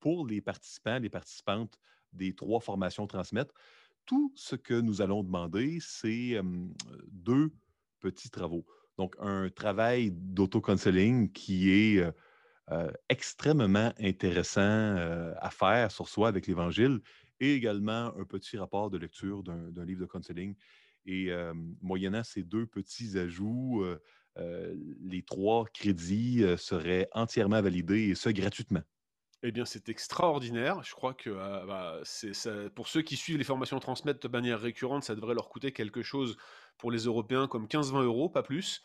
pour 0.00 0.26
les 0.26 0.40
participants, 0.40 0.98
les 0.98 1.08
participantes 1.08 1.78
des 2.12 2.34
trois 2.34 2.58
formations 2.58 3.06
transmettre. 3.06 3.54
Tout 4.06 4.32
ce 4.34 4.56
que 4.56 4.74
nous 4.74 5.02
allons 5.02 5.22
demander, 5.22 5.78
c'est 5.80 6.40
deux 7.06 7.52
petits 8.00 8.30
travaux. 8.30 8.66
Donc, 8.98 9.14
un 9.18 9.48
travail 9.50 10.10
d'auto-counseling 10.12 11.30
qui 11.32 11.70
est 11.70 11.98
euh, 11.98 12.12
euh, 12.72 12.90
extrêmement 13.08 13.92
intéressant 14.00 14.60
euh, 14.62 15.34
à 15.38 15.50
faire 15.50 15.90
sur 15.90 16.08
soi 16.08 16.28
avec 16.28 16.46
l'Évangile 16.46 17.00
et 17.38 17.54
également 17.54 18.16
un 18.18 18.24
petit 18.24 18.56
rapport 18.56 18.90
de 18.90 18.96
lecture 18.96 19.42
d'un 19.42 19.84
livre 19.84 20.00
de 20.00 20.06
counseling. 20.06 20.54
Et 21.08 21.30
moyennant 21.82 22.24
ces 22.24 22.42
deux 22.42 22.66
petits 22.66 23.16
ajouts, 23.16 23.84
les 24.34 25.22
trois 25.22 25.64
crédits 25.66 26.42
seraient 26.56 27.08
entièrement 27.12 27.60
validés 27.60 28.08
et 28.08 28.14
ce 28.16 28.30
gratuitement. 28.30 28.80
Eh 29.48 29.52
bien, 29.52 29.64
c'est 29.64 29.88
extraordinaire. 29.88 30.82
Je 30.82 30.92
crois 30.92 31.14
que 31.14 31.30
bah, 31.30 32.00
pour 32.74 32.88
ceux 32.88 33.02
qui 33.02 33.16
suivent 33.16 33.38
les 33.38 33.44
formations 33.44 33.78
transmettre 33.78 34.18
de 34.18 34.26
manière 34.26 34.60
récurrente, 34.60 35.04
ça 35.04 35.14
devrait 35.14 35.34
leur 35.34 35.48
coûter 35.48 35.70
quelque 35.70 36.02
chose 36.02 36.36
pour 36.78 36.90
les 36.90 37.04
Européens 37.04 37.46
comme 37.46 37.66
15-20 37.66 38.02
euros, 38.02 38.28
pas 38.28 38.42
plus. 38.42 38.82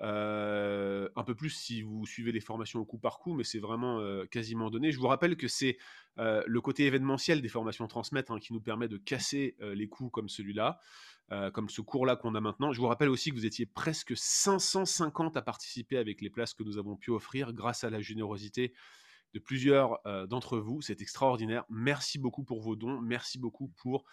Euh, 0.00 1.08
un 1.16 1.24
peu 1.24 1.34
plus 1.34 1.50
si 1.50 1.82
vous 1.82 2.06
suivez 2.06 2.30
les 2.30 2.40
formations 2.40 2.78
au 2.78 2.84
coup 2.84 2.98
par 2.98 3.18
coup, 3.18 3.34
mais 3.34 3.42
c'est 3.42 3.58
vraiment 3.58 3.98
euh, 3.98 4.24
quasiment 4.26 4.70
donné. 4.70 4.92
Je 4.92 5.00
vous 5.00 5.08
rappelle 5.08 5.36
que 5.36 5.48
c'est 5.48 5.78
euh, 6.18 6.44
le 6.46 6.60
côté 6.60 6.86
événementiel 6.86 7.42
des 7.42 7.48
formations 7.48 7.88
transmettre 7.88 8.30
hein, 8.30 8.38
qui 8.38 8.52
nous 8.52 8.60
permet 8.60 8.86
de 8.86 8.98
casser 8.98 9.56
les 9.60 9.88
coûts 9.88 10.10
comme 10.10 10.28
celui-là, 10.28 10.78
comme 11.52 11.68
ce 11.68 11.80
cours-là 11.80 12.14
qu'on 12.14 12.36
a 12.36 12.40
maintenant. 12.40 12.72
Je 12.72 12.80
vous 12.80 12.86
rappelle 12.86 13.08
aussi 13.08 13.30
que 13.30 13.34
vous 13.34 13.46
étiez 13.46 13.66
presque 13.66 14.16
550 14.16 15.36
à 15.36 15.42
participer 15.42 15.96
avec 15.96 16.20
les 16.20 16.30
places 16.30 16.54
que 16.54 16.62
nous 16.62 16.78
avons 16.78 16.94
pu 16.94 17.10
offrir 17.10 17.52
grâce 17.52 17.82
à 17.82 17.90
la 17.90 18.00
générosité 18.00 18.74
de 19.34 19.38
plusieurs 19.40 20.00
d'entre 20.28 20.58
vous. 20.58 20.80
C'est 20.80 21.02
extraordinaire. 21.02 21.64
Merci 21.68 22.18
beaucoup 22.18 22.44
pour 22.44 22.60
vos 22.60 22.76
dons. 22.76 23.00
Merci 23.00 23.38
beaucoup 23.38 23.68
pour 23.76 24.04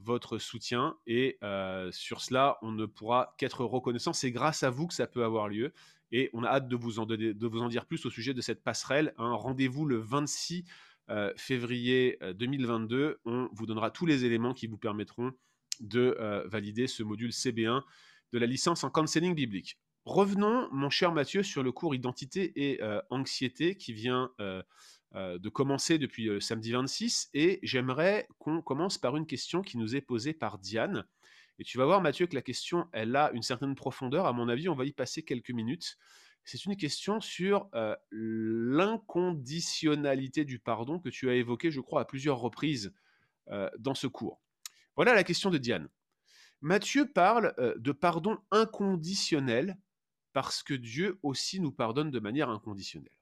votre 0.00 0.38
soutien. 0.38 0.96
Et 1.06 1.38
euh, 1.42 1.90
sur 1.92 2.20
cela, 2.20 2.58
on 2.62 2.72
ne 2.72 2.86
pourra 2.86 3.34
qu'être 3.38 3.64
reconnaissant. 3.64 4.12
C'est 4.12 4.30
grâce 4.30 4.62
à 4.62 4.70
vous 4.70 4.86
que 4.86 4.94
ça 4.94 5.06
peut 5.06 5.24
avoir 5.24 5.48
lieu. 5.48 5.72
Et 6.12 6.30
on 6.32 6.44
a 6.44 6.48
hâte 6.48 6.68
de 6.68 6.76
vous 6.76 6.98
en, 6.98 7.06
de 7.06 7.46
vous 7.46 7.60
en 7.60 7.68
dire 7.68 7.86
plus 7.86 8.04
au 8.06 8.10
sujet 8.10 8.34
de 8.34 8.40
cette 8.40 8.62
passerelle. 8.62 9.14
Hein. 9.18 9.32
Rendez-vous 9.32 9.86
le 9.86 9.96
26 9.96 10.64
euh, 11.08 11.32
février 11.36 12.18
2022. 12.34 12.96
Euh, 12.96 13.16
on 13.24 13.48
vous 13.52 13.66
donnera 13.66 13.90
tous 13.90 14.06
les 14.06 14.24
éléments 14.24 14.54
qui 14.54 14.66
vous 14.66 14.78
permettront 14.78 15.32
de 15.80 16.16
valider 16.46 16.86
ce 16.86 17.02
module 17.02 17.30
CB1 17.30 17.82
de 18.32 18.38
la 18.38 18.46
licence 18.46 18.82
en 18.82 18.88
counseling 18.88 19.34
biblique. 19.34 19.78
Revenons, 20.06 20.68
mon 20.70 20.88
cher 20.88 21.12
Mathieu, 21.12 21.42
sur 21.42 21.64
le 21.64 21.72
cours 21.72 21.94
Identité 21.94 22.52
et 22.54 22.82
euh, 22.82 23.02
Anxiété 23.10 23.76
qui 23.76 23.92
vient 23.92 24.32
euh, 24.40 24.62
euh, 25.16 25.38
de 25.38 25.48
commencer 25.48 25.98
depuis 25.98 26.30
samedi 26.40 26.70
26. 26.72 27.30
Et 27.34 27.58
j'aimerais 27.62 28.28
qu'on 28.38 28.62
commence 28.62 28.96
par 28.98 29.16
une 29.16 29.26
question 29.26 29.62
qui 29.62 29.78
nous 29.78 29.96
est 29.96 30.00
posée 30.00 30.32
par 30.32 30.58
Diane. 30.58 31.04
Et 31.58 31.64
tu 31.64 31.76
vas 31.76 31.86
voir, 31.86 32.00
Mathieu, 32.00 32.28
que 32.28 32.36
la 32.36 32.42
question, 32.42 32.86
elle 32.92 33.16
a 33.16 33.32
une 33.32 33.42
certaine 33.42 33.74
profondeur. 33.74 34.26
À 34.26 34.32
mon 34.32 34.48
avis, 34.48 34.68
on 34.68 34.76
va 34.76 34.84
y 34.84 34.92
passer 34.92 35.24
quelques 35.24 35.50
minutes. 35.50 35.98
C'est 36.44 36.64
une 36.64 36.76
question 36.76 37.20
sur 37.20 37.68
l'inconditionnalité 38.12 40.44
du 40.44 40.60
pardon 40.60 41.00
que 41.00 41.08
tu 41.08 41.28
as 41.28 41.34
évoqué, 41.34 41.72
je 41.72 41.80
crois, 41.80 42.02
à 42.02 42.04
plusieurs 42.04 42.38
reprises 42.38 42.94
dans 43.78 43.94
ce 43.94 44.06
cours. 44.06 44.40
Voilà 44.94 45.12
la 45.14 45.24
question 45.24 45.50
de 45.50 45.58
Diane. 45.58 45.88
Mathieu 46.60 47.10
parle 47.10 47.52
de 47.78 47.90
pardon 47.90 48.38
inconditionnel 48.52 49.76
parce 50.36 50.62
que 50.62 50.74
Dieu 50.74 51.18
aussi 51.22 51.60
nous 51.60 51.72
pardonne 51.72 52.10
de 52.10 52.20
manière 52.20 52.50
inconditionnelle. 52.50 53.16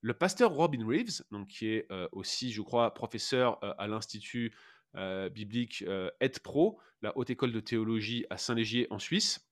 Le 0.00 0.14
pasteur 0.14 0.50
Robin 0.50 0.84
Reeves, 0.84 1.22
donc, 1.30 1.46
qui 1.46 1.68
est 1.68 1.86
aussi, 2.10 2.50
je 2.50 2.60
crois, 2.60 2.92
professeur 2.92 3.60
à 3.78 3.86
l'Institut 3.86 4.52
biblique 5.30 5.84
Ed 6.18 6.40
Pro, 6.40 6.80
la 7.02 7.16
haute 7.16 7.30
école 7.30 7.52
de 7.52 7.60
théologie 7.60 8.26
à 8.30 8.36
Saint-Légier 8.36 8.88
en 8.90 8.98
Suisse, 8.98 9.48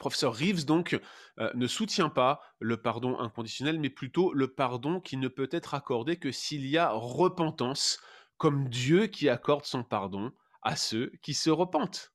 professeur 0.00 0.34
Reeves, 0.34 0.64
donc, 0.64 0.98
ne 1.38 1.66
soutient 1.68 2.08
pas 2.08 2.40
le 2.58 2.82
pardon 2.82 3.16
inconditionnel, 3.20 3.78
mais 3.78 3.88
plutôt 3.88 4.32
le 4.32 4.52
pardon 4.52 5.00
qui 5.00 5.16
ne 5.16 5.28
peut 5.28 5.48
être 5.52 5.74
accordé 5.74 6.16
que 6.16 6.32
s'il 6.32 6.66
y 6.66 6.76
a 6.76 6.90
repentance, 6.90 8.00
comme 8.36 8.68
Dieu 8.68 9.06
qui 9.06 9.28
accorde 9.28 9.64
son 9.64 9.84
pardon 9.84 10.32
à 10.62 10.74
ceux 10.74 11.12
qui 11.22 11.34
se 11.34 11.50
repentent. 11.50 12.13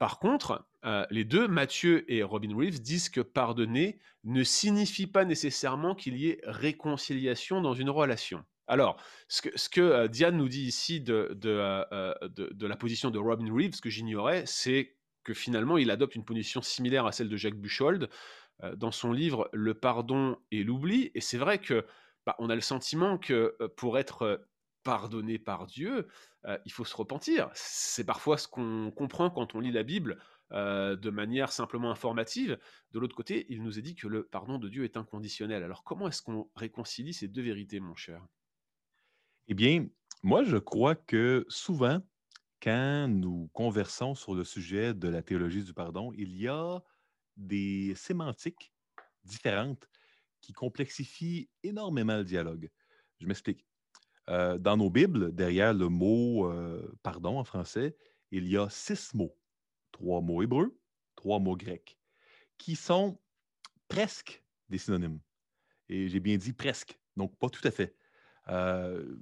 Par 0.00 0.18
contre, 0.18 0.66
les 1.10 1.24
deux, 1.24 1.46
Mathieu 1.46 2.10
et 2.10 2.22
Robin 2.22 2.56
Reeves, 2.56 2.80
disent 2.80 3.10
que 3.10 3.20
pardonner 3.20 4.00
ne 4.24 4.42
signifie 4.42 5.06
pas 5.06 5.26
nécessairement 5.26 5.94
qu'il 5.94 6.16
y 6.16 6.28
ait 6.28 6.40
réconciliation 6.44 7.60
dans 7.60 7.74
une 7.74 7.90
relation. 7.90 8.42
Alors, 8.66 8.96
ce 9.28 9.68
que, 9.68 10.06
Diane 10.06 10.38
nous 10.38 10.48
dit 10.48 10.62
ici 10.62 11.02
de, 11.02 11.36
de, 11.38 12.66
la 12.66 12.76
position 12.76 13.10
de 13.10 13.18
Robin 13.18 13.52
Reeves, 13.52 13.80
que 13.80 13.90
j'ignorais, 13.90 14.44
c'est 14.46 14.96
que 15.22 15.34
finalement, 15.34 15.76
il 15.76 15.90
adopte 15.90 16.14
une 16.14 16.24
position 16.24 16.62
similaire 16.62 17.04
à 17.04 17.12
celle 17.12 17.28
de 17.28 17.36
Jacques 17.36 17.60
Buchold 17.60 18.08
dans 18.76 18.92
son 18.92 19.12
livre 19.12 19.50
Le 19.52 19.74
pardon 19.74 20.38
et 20.50 20.64
l'oubli. 20.64 21.10
Et 21.14 21.20
c'est 21.20 21.36
vrai 21.36 21.58
que 21.58 21.84
bah, 22.24 22.36
on 22.38 22.48
a 22.48 22.54
le 22.54 22.62
sentiment 22.62 23.18
que 23.18 23.54
pour 23.76 23.98
être 23.98 24.46
pardonné 24.82 25.38
par 25.38 25.66
Dieu, 25.66 26.08
il 26.64 26.72
faut 26.72 26.84
se 26.84 26.96
repentir. 26.96 27.50
C'est 27.54 28.04
parfois 28.04 28.38
ce 28.38 28.48
qu'on 28.48 28.90
comprend 28.90 29.30
quand 29.30 29.54
on 29.54 29.60
lit 29.60 29.72
la 29.72 29.82
Bible 29.82 30.18
de 30.50 31.10
manière 31.10 31.52
simplement 31.52 31.90
informative. 31.90 32.58
De 32.92 32.98
l'autre 32.98 33.14
côté, 33.14 33.46
il 33.50 33.62
nous 33.62 33.78
est 33.78 33.82
dit 33.82 33.94
que 33.94 34.08
le 34.08 34.24
pardon 34.24 34.58
de 34.58 34.68
Dieu 34.68 34.84
est 34.84 34.96
inconditionnel. 34.96 35.62
Alors 35.62 35.84
comment 35.84 36.08
est-ce 36.08 36.22
qu'on 36.22 36.50
réconcilie 36.54 37.14
ces 37.14 37.28
deux 37.28 37.42
vérités, 37.42 37.80
mon 37.80 37.94
cher? 37.94 38.26
Eh 39.48 39.54
bien, 39.54 39.86
moi, 40.22 40.44
je 40.44 40.56
crois 40.56 40.94
que 40.94 41.44
souvent, 41.48 42.00
quand 42.62 43.08
nous 43.08 43.48
conversons 43.52 44.14
sur 44.14 44.34
le 44.34 44.44
sujet 44.44 44.92
de 44.92 45.08
la 45.08 45.22
théologie 45.22 45.64
du 45.64 45.72
pardon, 45.72 46.12
il 46.16 46.36
y 46.36 46.46
a 46.46 46.82
des 47.36 47.94
sémantiques 47.94 48.72
différentes 49.24 49.88
qui 50.40 50.52
complexifient 50.52 51.48
énormément 51.62 52.16
le 52.16 52.24
dialogue. 52.24 52.70
Je 53.18 53.26
m'explique. 53.26 53.66
Euh, 54.28 54.58
dans 54.58 54.76
nos 54.76 54.90
Bibles, 54.90 55.34
derrière 55.34 55.74
le 55.74 55.88
mot 55.88 56.46
euh, 56.46 56.92
pardon 57.02 57.38
en 57.38 57.44
français, 57.44 57.96
il 58.30 58.46
y 58.46 58.56
a 58.56 58.68
six 58.68 59.14
mots. 59.14 59.36
Trois 59.92 60.20
mots 60.20 60.42
hébreux, 60.42 60.78
trois 61.16 61.40
mots 61.40 61.56
grecs, 61.56 61.98
qui 62.58 62.76
sont 62.76 63.18
presque 63.88 64.42
des 64.68 64.78
synonymes. 64.78 65.18
Et 65.88 66.08
j'ai 66.08 66.20
bien 66.20 66.36
dit 66.36 66.52
presque, 66.52 66.98
donc 67.16 67.36
pas 67.38 67.48
tout 67.48 67.66
à 67.66 67.70
fait. 67.72 67.96
Euh, 68.48 69.16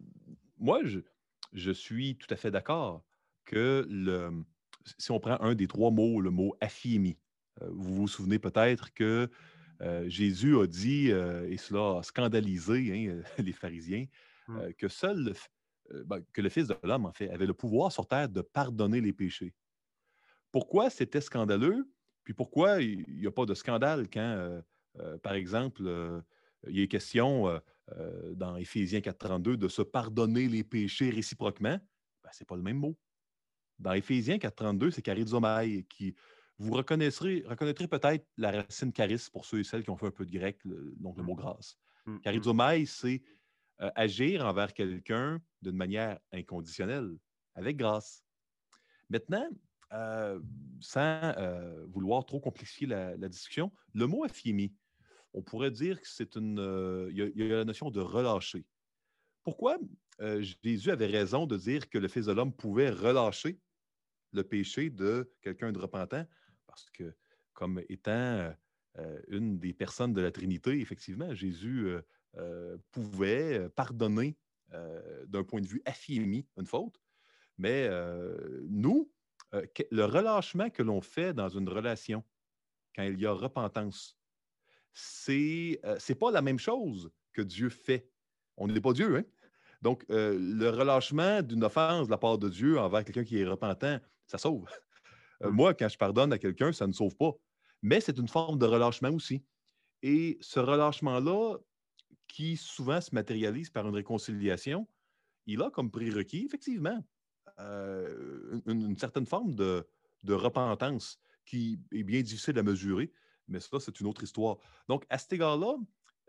moi, 0.58 0.80
je, 0.84 1.70
suis 1.72 2.16
tout 2.16 2.26
à 2.30 2.36
fait 2.36 2.50
d'accord 2.50 3.02
que 3.46 3.88
si 4.98 5.10
on 5.10 5.20
prend 5.20 5.40
un 5.40 5.54
des 5.54 5.66
trois 5.66 5.90
mots, 5.90 6.20
le 6.20 6.30
mot 6.30 6.54
aphiémie, 6.60 7.18
vous 7.62 7.94
vous 7.94 8.08
souvenez 8.08 8.38
peut-être 8.38 8.92
que 8.92 9.30
Jésus 10.06 10.58
a 10.58 10.66
dit, 10.66 11.08
et 11.08 11.56
cela 11.56 12.00
a 12.00 12.02
scandalisé 12.02 12.92
hein, 12.92 13.22
les 13.42 13.52
pharisiens. 13.52 14.04
Euh, 14.50 14.72
que 14.78 14.88
seul 14.88 15.24
le, 15.24 15.32
euh, 15.92 16.04
ben, 16.04 16.22
que 16.32 16.40
le 16.40 16.48
Fils 16.48 16.68
de 16.68 16.76
l'homme, 16.82 17.06
en 17.06 17.12
fait, 17.12 17.30
avait 17.30 17.46
le 17.46 17.54
pouvoir 17.54 17.92
sur 17.92 18.06
terre 18.06 18.28
de 18.28 18.40
pardonner 18.40 19.00
les 19.00 19.12
péchés. 19.12 19.54
Pourquoi 20.50 20.90
c'était 20.90 21.20
scandaleux? 21.20 21.90
Puis 22.24 22.34
pourquoi 22.34 22.80
il 22.80 23.04
n'y 23.08 23.26
a 23.26 23.30
pas 23.30 23.46
de 23.46 23.54
scandale 23.54 24.08
quand, 24.10 24.62
euh, 24.98 25.18
par 25.18 25.34
exemple, 25.34 25.82
il 26.66 26.80
est 26.80 26.88
question 26.88 27.60
dans 28.34 28.56
Éphésiens 28.56 29.00
4.32 29.00 29.56
de 29.56 29.68
se 29.68 29.82
pardonner 29.82 30.48
les 30.48 30.64
péchés 30.64 31.10
réciproquement? 31.10 31.78
Ben, 32.22 32.30
ce 32.32 32.42
n'est 32.42 32.46
pas 32.46 32.56
le 32.56 32.62
même 32.62 32.78
mot. 32.78 32.98
Dans 33.78 33.92
Éphésiens 33.92 34.36
4.32, 34.36 34.90
c'est 34.90 35.02
charizomai 35.04 35.86
qui, 35.88 36.14
vous 36.58 36.72
reconnaîtrez, 36.72 37.44
reconnaîtrez 37.46 37.86
peut-être 37.86 38.26
la 38.36 38.50
racine 38.50 38.92
charis 38.94 39.28
pour 39.32 39.44
ceux 39.44 39.60
et 39.60 39.64
celles 39.64 39.84
qui 39.84 39.90
ont 39.90 39.96
fait 39.96 40.08
un 40.08 40.10
peu 40.10 40.26
de 40.26 40.32
grec, 40.32 40.58
donc 40.64 41.16
le 41.16 41.22
mot 41.22 41.36
grâce. 41.36 41.78
Mmh, 42.06 42.18
charizomai, 42.20 42.86
c'est 42.86 43.22
euh, 43.80 43.90
agir 43.94 44.44
envers 44.44 44.74
quelqu'un 44.74 45.40
d'une 45.62 45.76
manière 45.76 46.18
inconditionnelle, 46.32 47.16
avec 47.54 47.76
grâce. 47.76 48.24
Maintenant, 49.08 49.48
euh, 49.92 50.40
sans 50.80 51.20
euh, 51.38 51.86
vouloir 51.86 52.26
trop 52.26 52.40
complexifier 52.40 52.88
la, 52.88 53.16
discussion, 53.28 53.70
le 53.94 54.08
mot 54.08 54.24
affirmé, 54.24 54.72
on 55.32 55.42
pourrait 55.42 55.70
dire 55.70 56.00
que 56.00 56.08
c'est 56.08 56.34
une. 56.34 56.58
Il 57.12 57.32
y, 57.36 57.52
a 57.52 57.58
la 57.58 57.64
notion 57.64 57.90
de 57.90 58.00
relâcher. 58.00 58.66
Pourquoi 59.44 59.78
Jésus 60.20 60.90
avait 60.90 61.06
raison 61.06 61.46
de 61.46 61.56
dire 61.56 61.88
que 61.88 61.98
le 61.98 62.08
Fils 62.08 62.26
de 62.26 62.32
l'homme 62.32 62.52
pouvait 62.52 62.90
relâcher 62.90 63.60
le 64.32 64.42
péché 64.42 64.90
de 64.90 65.32
quelqu'un 65.40 65.70
de 65.70 65.78
repentant? 65.78 66.26
Parce 66.66 66.90
que, 66.90 67.14
comme 67.52 67.80
étant 67.88 68.52
une 69.28 69.58
des 69.60 69.72
personnes 69.72 70.12
de 70.12 70.20
la 70.20 70.32
Trinité, 70.32 70.80
effectivement, 70.80 71.32
Jésus 71.34 71.94
pouvait 72.90 73.58
euh, 73.58 73.68
pardonner 73.68 74.36
euh, 74.74 75.24
d'un 75.26 75.44
point 75.44 75.60
de 75.60 75.66
vue 75.66 75.82
affirmé 75.84 76.46
une 76.56 76.66
faute. 76.66 77.00
Mais 77.56 77.90
nous, 78.68 79.10
le 79.52 80.04
relâchement 80.04 80.70
que 80.70 80.84
l'on 80.84 81.00
fait 81.00 81.34
dans 81.34 81.48
une 81.48 81.68
relation, 81.68 82.22
quand 82.94 83.02
il 83.02 83.18
y 83.20 83.26
a 83.26 83.32
repentance, 83.32 84.16
c'est 84.92 85.80
n'est 86.08 86.14
pas 86.14 86.30
la 86.30 86.40
même 86.40 86.60
chose 86.60 87.10
que 87.32 87.42
Dieu 87.42 87.68
fait. 87.68 88.08
On 88.56 88.68
n'est 88.68 88.80
pas 88.80 88.92
Dieu, 88.92 89.16
hein? 89.16 89.24
Donc, 89.82 90.04
le 90.08 90.68
relâchement 90.68 91.42
d'une 91.42 91.64
offense 91.64 92.06
de 92.06 92.12
la 92.12 92.18
part 92.18 92.38
de 92.38 92.48
Dieu 92.48 92.78
envers 92.78 93.04
quelqu'un 93.04 93.24
qui 93.24 93.40
est 93.40 93.44
repentant, 93.44 93.98
ça 94.26 94.38
sauve. 94.38 94.68
Mmh. 95.40 95.48
moi, 95.48 95.74
quand 95.74 95.88
je 95.88 95.98
pardonne 95.98 96.32
à 96.32 96.38
quelqu'un, 96.38 96.72
ça 96.72 96.86
ne 96.86 96.92
sauve 96.92 97.16
pas. 97.16 97.32
Mais 97.82 98.00
c'est 98.00 98.18
une 98.18 98.28
forme 98.28 98.56
de 98.56 98.66
relâchement 98.66 99.10
aussi. 99.10 99.44
Et 100.02 100.38
ce 100.40 100.60
relâchement-là, 100.60 101.58
qui 102.28 102.56
souvent 102.56 103.00
se 103.00 103.14
matérialise 103.14 103.70
par 103.70 103.88
une 103.88 103.94
réconciliation, 103.94 104.86
il 105.46 105.62
a 105.62 105.70
comme 105.70 105.90
prérequis, 105.90 106.44
effectivement, 106.44 107.02
euh, 107.58 108.60
une, 108.66 108.96
certaine 108.96 109.26
forme 109.26 109.54
de, 109.54 109.84
repentance 110.28 111.18
qui 111.46 111.80
est 111.92 112.02
bien 112.02 112.20
difficile 112.20 112.58
à 112.58 112.62
mesurer, 112.62 113.10
mais 113.48 113.60
ça, 113.60 113.80
c'est 113.80 113.98
une 113.98 114.06
autre 114.06 114.22
histoire. 114.22 114.58
Donc, 114.88 115.06
à 115.08 115.16
cet 115.16 115.32
égard-là, 115.32 115.74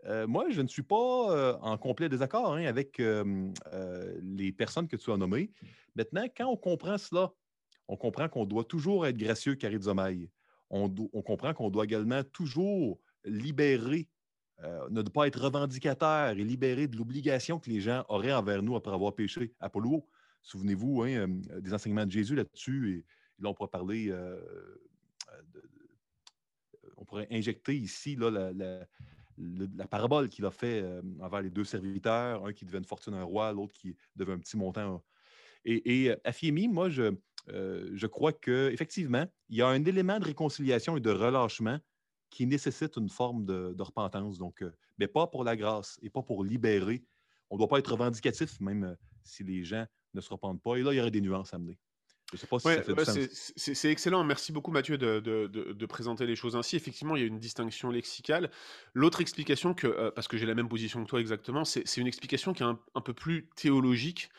euh, 0.06 0.26
moi, 0.26 0.46
je 0.48 0.62
ne 0.62 0.68
suis 0.68 0.82
pas 0.82 1.30
euh, 1.30 1.58
en 1.60 1.76
complet 1.76 2.08
désaccord 2.08 2.54
hein, 2.54 2.64
avec 2.64 2.98
les 2.98 4.52
personnes 4.52 4.88
que 4.88 4.96
tu 4.96 5.12
as 5.12 5.18
nommées. 5.18 5.52
Maintenant, 5.94 6.24
quand 6.34 6.46
on 6.46 6.56
comprend 6.56 6.96
cela, 6.96 7.32
on 7.88 7.96
comprend 7.96 8.28
qu'on 8.28 8.46
doit 8.46 8.64
toujours 8.64 9.06
être 9.06 9.18
gracieux, 9.18 9.56
charizomai. 9.56 10.30
On, 10.70 10.92
on 11.12 11.22
comprend 11.22 11.52
qu'on 11.52 11.68
doit 11.68 11.84
également 11.84 12.22
toujours 12.24 12.98
libérer 13.24 14.08
euh, 14.64 14.88
ne 14.90 15.00
pas 15.02 15.26
être 15.26 15.40
revendicateur 15.40 16.30
et 16.30 16.44
libéré 16.44 16.86
de 16.86 16.96
l'obligation 16.96 17.58
que 17.58 17.70
les 17.70 17.80
gens 17.80 18.04
auraient 18.08 18.32
envers 18.32 18.62
nous 18.62 18.76
après 18.76 18.92
avoir 18.92 19.14
péché. 19.14 19.54
Apollo, 19.58 20.06
souvenez-vous 20.42 21.02
hein, 21.02 21.08
euh, 21.08 21.60
des 21.60 21.72
enseignements 21.72 22.04
de 22.04 22.10
Jésus 22.10 22.34
là-dessus. 22.34 22.98
Et, 22.98 23.04
là, 23.42 23.48
on 23.48 23.54
pourrait 23.54 23.70
parler, 23.70 24.08
euh, 24.10 24.38
on 26.98 27.06
pourrait 27.06 27.26
injecter 27.30 27.74
ici 27.74 28.18
la, 28.18 29.86
parabole 29.86 30.28
qu'il 30.28 30.44
a 30.44 30.50
fait 30.50 30.84
envers 31.20 31.40
les 31.40 31.48
deux 31.48 31.64
serviteurs, 31.64 32.44
un 32.44 32.52
qui 32.52 32.66
devait 32.66 32.78
une 32.78 32.84
fortune 32.84 33.14
un 33.14 33.24
roi, 33.24 33.52
l'autre 33.52 33.72
qui 33.72 33.96
devait 34.14 34.34
un 34.34 34.38
petit 34.38 34.58
montant. 34.58 35.02
Et, 35.64 36.06
et 36.06 36.68
moi, 36.68 36.90
je, 36.90 37.14
je 37.48 38.06
crois 38.06 38.34
qu'effectivement, 38.34 39.24
il 39.48 39.56
y 39.56 39.62
a 39.62 39.68
un 39.68 39.82
élément 39.86 40.18
de 40.18 40.26
réconciliation 40.26 40.98
et 40.98 41.00
de 41.00 41.10
relâchement 41.10 41.78
qui 42.30 42.46
nécessite 42.46 42.96
une 42.96 43.08
forme 43.10 43.44
de, 43.44 43.74
repentance. 43.82 44.38
Donc, 44.38 44.62
euh, 44.62 44.72
mais 44.98 45.08
pas 45.08 45.26
pour 45.26 45.44
la 45.44 45.56
grâce 45.56 45.98
et 46.02 46.10
pas 46.10 46.22
pour 46.22 46.44
libérer. 46.44 47.02
On 47.50 47.56
ne 47.56 47.58
doit 47.58 47.68
pas 47.68 47.78
être 47.80 47.90
revendicatif, 47.90 48.60
même 48.60 48.84
euh, 48.84 48.94
si 49.24 49.42
les 49.44 49.64
gens 49.64 49.84
ne 50.14 50.20
se 50.20 50.30
repentent 50.30 50.62
pas. 50.62 50.76
Et 50.76 50.82
là, 50.82 50.92
il 50.92 50.96
y 50.96 51.00
aurait 51.00 51.10
des 51.10 51.20
nuances 51.20 51.52
à 51.52 51.56
amener. 51.56 51.76
Je 52.32 52.36
sais 52.36 52.46
pas 52.46 52.60
si 52.60 52.68
ça 52.76 52.82
fait 52.84 52.94
sens. 53.04 53.52
c'est 53.56 53.90
excellent. 53.90 54.22
Merci 54.22 54.52
beaucoup, 54.52 54.70
Mathieu, 54.70 54.96
de, 54.96 55.18
de- 55.18 55.48
de- 55.48 55.72
de 55.72 55.86
présenter 55.86 56.26
les 56.26 56.36
choses 56.36 56.54
ainsi. 56.54 56.76
Effectivement, 56.76 57.16
il 57.16 57.20
y 57.22 57.24
a 57.24 57.26
une 57.26 57.40
distinction 57.40 57.90
lexicale. 57.90 58.52
L'autre 58.94 59.20
explication, 59.20 59.74
que, 59.74 59.88
euh, 59.88 60.12
parce 60.12 60.28
que 60.28 60.36
j'ai 60.36 60.46
la 60.46 60.54
même 60.54 60.68
position 60.68 61.02
que 61.02 61.08
toi 61.10 61.20
exactement, 61.20 61.64
c'est 61.64 61.96
une 61.96 62.06
explication 62.06 62.52
qui 62.52 62.62
est 62.62 62.66
un, 62.66 62.78
un 62.94 63.00
peu 63.00 63.14
plus 63.14 63.48
théologique. 63.56 64.30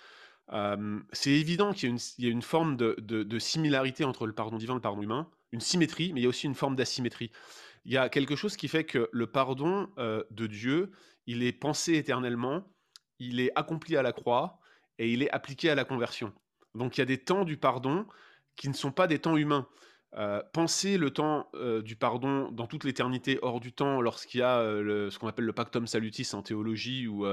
Euh, 0.53 0.99
c'est 1.11 1.31
évident 1.31 1.73
qu'il 1.73 1.89
y, 1.89 1.91
a 1.91 1.93
une- 1.95 1.99
il 2.17 2.25
y 2.25 2.27
a 2.29 2.31
une 2.31 2.41
forme 2.41 2.77
de, 2.77 2.95
de- 2.99 3.23
de 3.23 3.39
similarité 3.39 4.05
entre 4.05 4.25
le 4.25 4.33
pardon 4.33 4.55
divin 4.57 4.73
et 4.73 4.77
le 4.77 4.81
pardon 4.81 5.01
humain, 5.01 5.29
une 5.51 5.59
symétrie, 5.61 6.13
mais 6.13 6.21
il 6.21 6.23
y 6.23 6.25
a 6.25 6.29
aussi 6.29 6.45
une 6.47 6.55
forme 6.55 6.77
d'asymétrie. 6.77 7.29
Il 7.85 7.93
y 7.93 7.97
a 7.97 8.09
quelque 8.09 8.35
chose 8.35 8.57
qui 8.57 8.67
fait 8.67 8.83
que 8.83 9.09
le 9.11 9.27
pardon 9.27 9.89
euh, 9.97 10.23
de 10.31 10.47
Dieu, 10.47 10.91
il 11.25 11.43
est 11.43 11.51
pensé 11.51 11.95
éternellement, 11.95 12.71
il 13.19 13.39
est 13.39 13.51
accompli 13.55 13.97
à 13.97 14.01
la 14.01 14.11
croix 14.11 14.59
et 14.97 15.11
il 15.11 15.23
est 15.23 15.31
appliqué 15.31 15.69
à 15.69 15.75
la 15.75 15.85
conversion. 15.85 16.33
Donc 16.75 16.97
il 16.97 17.01
y 17.01 17.03
a 17.03 17.05
des 17.05 17.17
temps 17.17 17.43
du 17.43 17.57
pardon 17.57 18.05
qui 18.55 18.69
ne 18.69 18.73
sont 18.73 18.91
pas 18.91 19.07
des 19.07 19.19
temps 19.19 19.37
humains. 19.37 19.67
Euh, 20.17 20.41
penser 20.51 20.97
le 20.97 21.09
temps 21.09 21.47
euh, 21.53 21.81
du 21.81 21.95
pardon 21.95 22.51
dans 22.51 22.67
toute 22.67 22.83
l'éternité 22.83 23.39
hors 23.41 23.61
du 23.61 23.71
temps, 23.71 24.01
lorsqu'il 24.01 24.41
y 24.41 24.43
a 24.43 24.59
euh, 24.59 25.09
ce 25.09 25.17
qu'on 25.17 25.27
appelle 25.27 25.45
le 25.45 25.53
pactum 25.53 25.87
salutis 25.87 26.29
en 26.33 26.41
théologie, 26.41 27.07
où 27.07 27.25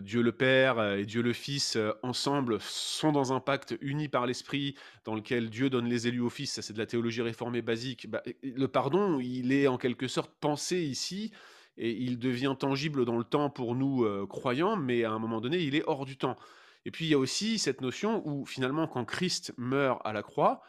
Dieu 0.00 0.22
le 0.22 0.30
Père 0.30 0.94
et 0.94 1.04
Dieu 1.04 1.22
le 1.22 1.32
Fils 1.32 1.76
ensemble 2.04 2.58
sont 2.60 3.10
dans 3.10 3.32
un 3.32 3.40
pacte 3.40 3.76
uni 3.80 4.08
par 4.08 4.26
l'Esprit, 4.26 4.76
dans 5.04 5.16
lequel 5.16 5.50
Dieu 5.50 5.68
donne 5.68 5.86
les 5.86 6.06
élus 6.06 6.20
au 6.20 6.30
Fils, 6.30 6.52
ça 6.52 6.62
c'est 6.62 6.72
de 6.72 6.78
la 6.78 6.86
théologie 6.86 7.22
réformée 7.22 7.62
basique. 7.62 8.08
Bah, 8.08 8.22
le 8.42 8.68
pardon, 8.68 9.18
il 9.18 9.52
est 9.52 9.66
en 9.66 9.78
quelque 9.78 10.06
sorte 10.06 10.30
pensé 10.40 10.78
ici, 10.78 11.32
et 11.76 11.90
il 11.90 12.20
devient 12.20 12.54
tangible 12.56 13.04
dans 13.04 13.18
le 13.18 13.24
temps 13.24 13.50
pour 13.50 13.74
nous 13.74 14.06
croyants, 14.28 14.76
mais 14.76 15.02
à 15.02 15.10
un 15.10 15.18
moment 15.18 15.40
donné, 15.40 15.58
il 15.58 15.74
est 15.74 15.82
hors 15.88 16.04
du 16.04 16.16
temps. 16.16 16.36
Et 16.84 16.92
puis 16.92 17.06
il 17.06 17.08
y 17.08 17.14
a 17.14 17.18
aussi 17.18 17.58
cette 17.58 17.80
notion 17.80 18.22
où 18.24 18.46
finalement, 18.46 18.86
quand 18.86 19.04
Christ 19.04 19.52
meurt 19.56 20.00
à 20.04 20.12
la 20.12 20.22
croix, 20.22 20.62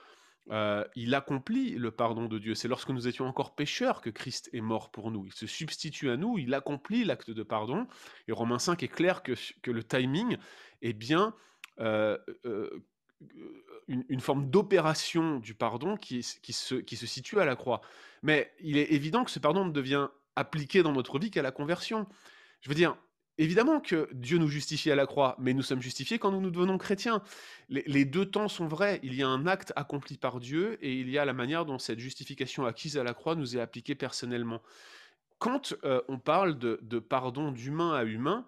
euh, 0.51 0.83
il 0.95 1.15
accomplit 1.15 1.71
le 1.71 1.91
pardon 1.91 2.27
de 2.27 2.37
Dieu. 2.37 2.55
C'est 2.55 2.67
lorsque 2.67 2.89
nous 2.89 3.07
étions 3.07 3.25
encore 3.25 3.55
pécheurs 3.55 4.01
que 4.01 4.09
Christ 4.09 4.49
est 4.53 4.61
mort 4.61 4.91
pour 4.91 5.11
nous. 5.11 5.25
Il 5.25 5.33
se 5.33 5.47
substitue 5.47 6.09
à 6.09 6.17
nous, 6.17 6.37
il 6.37 6.53
accomplit 6.53 7.05
l'acte 7.05 7.31
de 7.31 7.43
pardon. 7.43 7.87
Et 8.27 8.31
Romains 8.31 8.59
5 8.59 8.83
est 8.83 8.89
clair 8.89 9.23
que, 9.23 9.33
que 9.61 9.71
le 9.71 9.83
timing 9.83 10.37
est 10.81 10.93
bien 10.93 11.33
euh, 11.79 12.17
euh, 12.45 12.83
une, 13.87 14.19
forme 14.19 14.49
d'opération 14.49 15.39
du 15.39 15.53
pardon 15.53 15.95
qui, 15.95 16.25
qui, 16.41 16.51
se, 16.51 16.75
qui 16.75 16.97
se 16.97 17.05
situe 17.05 17.39
à 17.39 17.45
la 17.45 17.55
croix. 17.55 17.81
Mais 18.21 18.53
il 18.59 18.77
est 18.77 18.91
évident 18.91 19.23
que 19.23 19.31
ce 19.31 19.39
pardon 19.39 19.65
ne 19.65 19.71
devient 19.71 20.09
appliqué 20.35 20.83
dans 20.83 20.91
notre 20.91 21.19
vie 21.19 21.31
qu'à 21.31 21.41
la 21.41 21.51
conversion. 21.51 22.07
Je 22.61 22.69
veux 22.69 22.75
dire, 22.75 22.97
Évidemment 23.39 23.79
que 23.79 24.09
Dieu 24.13 24.37
nous 24.37 24.47
justifie 24.47 24.91
à 24.91 24.95
la 24.95 25.07
croix, 25.07 25.35
mais 25.39 25.53
nous 25.53 25.63
sommes 25.63 25.81
justifiés 25.81 26.19
quand 26.19 26.31
nous 26.31 26.41
nous 26.41 26.51
devenons 26.51 26.77
chrétiens. 26.77 27.23
Les, 27.69 28.05
deux 28.05 28.25
temps 28.25 28.47
sont 28.47 28.67
vrais. 28.67 28.99
Il 29.01 29.15
y 29.15 29.23
a 29.23 29.27
un 29.27 29.47
acte 29.47 29.73
accompli 29.75 30.17
par 30.17 30.39
Dieu 30.39 30.77
et 30.81 30.93
il 30.93 31.09
y 31.09 31.17
a 31.17 31.25
la 31.25 31.33
manière 31.33 31.65
dont 31.65 31.79
cette 31.79 31.99
justification 31.99 32.65
acquise 32.65 32.97
à 32.97 33.03
la 33.03 33.15
croix 33.15 33.35
nous 33.35 33.57
est 33.57 33.59
appliquée 33.59 33.95
personnellement. 33.95 34.61
Quand 35.39 35.73
euh, 35.83 36.01
on 36.07 36.19
parle 36.19 36.59
de, 36.59 36.99
pardon 36.99 37.51
d'humain 37.51 37.93
à 37.93 38.03
humain, 38.03 38.45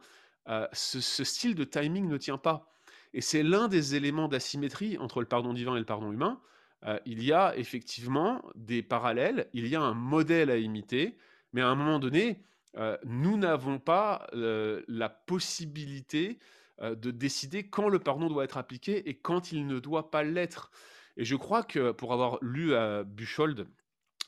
euh, 0.49 0.67
ce, 0.71 1.01
ce 1.01 1.23
style 1.23 1.55
de 1.55 1.63
timing 1.63 2.07
ne 2.07 2.17
tient 2.17 2.37
pas. 2.37 2.71
Et 3.15 3.21
c'est 3.21 3.43
l'un 3.43 3.67
des 3.67 3.95
éléments 3.95 4.27
d'asymétrie 4.27 4.99
entre 4.99 5.19
le 5.19 5.25
pardon 5.25 5.53
divin 5.53 5.75
et 5.75 5.79
le 5.79 5.85
pardon 5.85 6.11
humain. 6.11 6.39
Euh, 6.85 6.99
il 7.05 7.23
y 7.23 7.33
a 7.33 7.57
effectivement 7.57 8.43
des 8.55 8.83
parallèles, 8.83 9.47
il 9.53 9.67
y 9.67 9.75
a 9.75 9.81
un 9.81 9.93
modèle 9.93 10.51
à 10.51 10.57
imiter, 10.57 11.17
mais 11.53 11.61
à 11.61 11.69
un 11.69 11.75
moment 11.75 11.99
donné, 11.99 12.43
euh, 12.77 12.97
nous 13.05 13.37
n'avons 13.37 13.79
pas 13.79 14.27
euh, 14.33 14.81
la 14.87 15.09
possibilité 15.09 16.39
euh, 16.81 16.95
de 16.95 17.11
décider 17.11 17.69
quand 17.69 17.87
le 17.87 17.99
pardon 17.99 18.27
doit 18.27 18.43
être 18.43 18.57
appliqué 18.57 19.07
et 19.09 19.15
quand 19.15 19.51
il 19.51 19.65
ne 19.65 19.79
doit 19.79 20.11
pas 20.11 20.23
l'être. 20.23 20.71
Et 21.17 21.23
je 21.23 21.35
crois 21.35 21.63
que 21.63 21.91
pour 21.91 22.11
avoir 22.11 22.37
lu 22.41 22.75
à 22.75 23.03
Buchold 23.03 23.67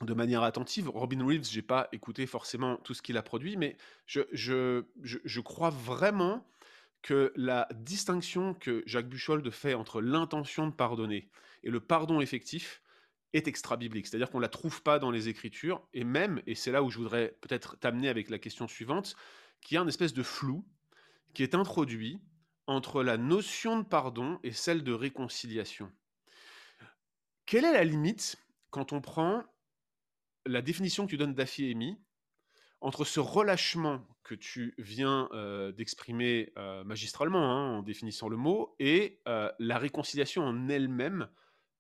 de 0.01 0.13
manière 0.13 0.43
attentive, 0.43 0.89
Robin 0.89 1.25
Reeves, 1.25 1.49
j'ai 1.49 1.61
pas 1.61 1.89
écouté 1.91 2.25
forcément 2.25 2.77
tout 2.77 2.93
ce 2.93 3.01
qu'il 3.01 3.17
a 3.17 3.23
produit, 3.23 3.57
mais 3.57 3.75
je, 4.05 4.21
je, 4.31 5.39
crois 5.41 5.71
vraiment 5.71 6.47
que 7.01 7.33
la 7.35 7.67
distinction 7.73 8.53
que 8.53 8.83
Jacques 8.85 9.09
Buchold 9.09 9.49
fait 9.49 9.73
entre 9.73 9.99
l'intention 9.99 10.67
de 10.67 10.73
pardonner 10.73 11.29
et 11.63 11.71
le 11.71 11.79
pardon 11.79 12.21
effectif, 12.21 12.81
est 13.33 13.47
extra-biblique, 13.47 14.07
c'est-à-dire 14.07 14.29
qu'on 14.29 14.37
ne 14.37 14.43
la 14.43 14.49
trouve 14.49 14.81
pas 14.81 14.99
dans 14.99 15.11
les 15.11 15.29
Écritures, 15.29 15.85
et 15.93 16.03
même, 16.03 16.41
et 16.47 16.55
c'est 16.55 16.71
là 16.71 16.83
où 16.83 16.89
je 16.89 16.97
voudrais 16.97 17.37
peut-être 17.41 17.77
t'amener 17.77 18.09
avec 18.09 18.29
la 18.29 18.39
question 18.39 18.67
suivante, 18.67 19.15
qu'il 19.61 19.75
y 19.75 19.77
a 19.77 19.81
une 19.81 19.89
espèce 19.89 20.13
de 20.13 20.23
flou 20.23 20.65
qui 21.33 21.43
est 21.43 21.55
introduit 21.55 22.21
entre 22.67 23.03
la 23.03 23.17
notion 23.17 23.79
de 23.79 23.85
pardon 23.85 24.39
et 24.43 24.51
celle 24.51 24.83
de 24.83 24.93
réconciliation. 24.93 25.91
Quelle 27.45 27.65
est 27.65 27.73
la 27.73 27.83
limite 27.83 28.37
quand 28.69 28.91
on 28.91 29.01
prend 29.01 29.43
la 30.45 30.61
définition 30.61 31.05
que 31.05 31.11
tu 31.11 31.17
donnes 31.17 31.33
d'Afi 31.33 31.65
et 31.65 31.71
Amy 31.71 31.97
entre 32.81 33.05
ce 33.05 33.19
relâchement 33.19 34.05
que 34.23 34.35
tu 34.35 34.75
viens 34.77 35.29
euh, 35.31 35.71
d'exprimer 35.71 36.51
euh, 36.57 36.83
magistralement 36.83 37.51
hein, 37.51 37.77
en 37.77 37.81
définissant 37.81 38.27
le 38.27 38.37
mot 38.37 38.75
et 38.79 39.21
euh, 39.27 39.51
la 39.59 39.77
réconciliation 39.77 40.43
en 40.43 40.67
elle-même 40.67 41.29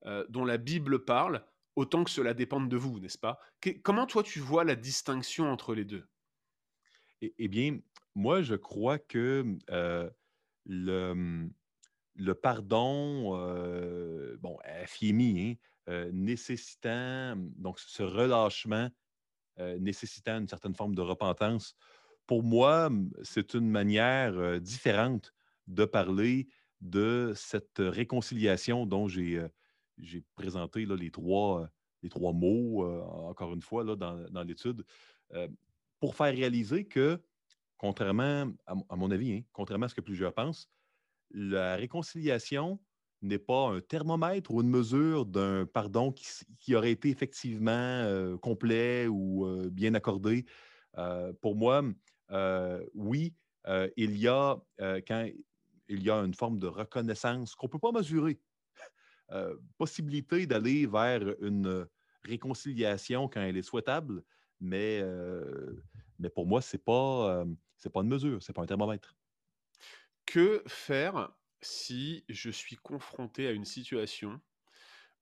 euh, 0.05 0.25
dont 0.29 0.45
la 0.45 0.57
Bible 0.57 1.05
parle, 1.05 1.43
autant 1.75 2.03
que 2.03 2.11
cela 2.11 2.33
dépende 2.33 2.69
de 2.69 2.77
vous, 2.77 2.99
n'est-ce 2.99 3.17
pas? 3.17 3.39
Comment 3.83 4.05
toi 4.05 4.23
tu 4.23 4.39
vois 4.39 4.63
la 4.63 4.75
distinction 4.75 5.51
entre 5.51 5.73
les 5.73 5.85
deux? 5.85 6.05
Eh, 7.21 7.33
eh, 7.37 7.47
bien, 7.47 7.79
moi, 8.15 8.41
je 8.41 8.55
crois 8.55 8.99
que 8.99 9.57
euh, 9.69 10.09
le, 10.65 11.49
pardon, 12.41 13.35
euh, 13.35 14.37
bon, 14.39 14.57
FIMI, 14.85 15.59
hein, 15.87 16.09
nécessitant, 16.11 17.35
donc 17.55 17.79
ce 17.79 18.03
relâchement 18.03 18.89
nécessitant 19.79 20.37
une 20.37 20.47
certaine 20.47 20.75
forme 20.75 20.93
de 20.93 21.01
repentance, 21.01 21.75
pour 22.27 22.43
moi, 22.43 22.91
c'est 23.23 23.55
une 23.55 23.69
manière 23.69 24.61
différente 24.61 25.33
de 25.65 25.83
parler 25.85 26.47
de 26.81 27.33
cette 27.35 27.79
réconciliation 27.79 28.85
dont 28.85 29.07
j'ai 29.07 29.43
j'ai 29.97 30.23
présenté 30.35 30.85
les, 30.85 31.11
trois, 31.11 31.69
les 32.03 32.09
trois 32.09 32.33
mots, 32.33 32.83
euh, 32.83 33.01
encore 33.01 33.53
une 33.53 33.61
fois, 33.61 33.83
dans, 33.83 33.95
dans 34.29 34.43
l'étude, 34.43 34.83
euh, 35.33 35.47
pour 35.99 36.15
faire 36.15 36.33
réaliser 36.33 36.85
que, 36.85 37.21
contrairement, 37.77 38.51
à, 38.65 38.95
mon 38.95 39.11
avis, 39.11 39.33
hein, 39.33 39.41
contrairement 39.51 39.85
à 39.85 39.89
ce 39.89 39.95
que 39.95 40.01
plusieurs 40.01 40.33
pensent, 40.33 40.69
la 41.31 41.75
réconciliation 41.75 42.79
n'est 43.21 43.39
pas 43.39 43.69
un 43.69 43.81
thermomètre 43.81 44.51
ou 44.51 44.61
une 44.61 44.69
mesure 44.69 45.25
d'un 45.25 45.65
pardon 45.65 46.11
qui, 46.11 46.25
qui, 46.59 46.75
aurait 46.75 46.91
été 46.91 47.09
effectivement 47.09 47.71
euh, 47.71 48.37
complet 48.37 49.07
ou 49.07 49.45
euh, 49.45 49.69
bien 49.71 49.95
accordé. 49.95 50.45
Euh, 50.97 51.33
pour 51.41 51.55
moi, 51.55 51.83
oui, 52.93 53.33
il 53.97 54.17
y 54.17 54.27
a, 54.27 54.57
quand 54.79 55.29
il 55.89 56.03
y 56.03 56.09
a 56.09 56.17
une 56.17 56.33
forme 56.33 56.59
de 56.59 56.67
reconnaissance 56.67 57.55
qu'on 57.55 57.67
ne 57.67 57.71
peut 57.71 57.79
pas 57.79 57.91
mesurer, 57.91 58.39
euh, 58.39 58.46
possibilité 59.77 60.47
d'aller 60.47 60.85
vers 60.85 61.35
une 61.41 61.87
réconciliation 62.23 63.27
quand 63.27 63.41
elle 63.41 63.57
est 63.57 63.63
souhaitable, 63.63 64.23
mais, 64.59 64.99
euh, 65.01 65.83
mais 66.19 66.29
pour 66.29 66.45
moi, 66.45 66.61
ce 66.61 66.75
n'est 66.75 66.83
pas, 66.83 67.41
euh, 67.41 67.45
pas 67.93 68.01
une 68.01 68.09
mesure, 68.09 68.41
ce 68.41 68.51
n'est 68.51 68.53
pas 68.53 68.63
un 68.63 68.67
thermomètre. 68.67 69.15
Que 70.25 70.63
faire 70.67 71.31
si 71.61 72.25
je 72.29 72.49
suis 72.49 72.75
confronté 72.75 73.47
à 73.47 73.51
une 73.51 73.65
situation 73.65 74.39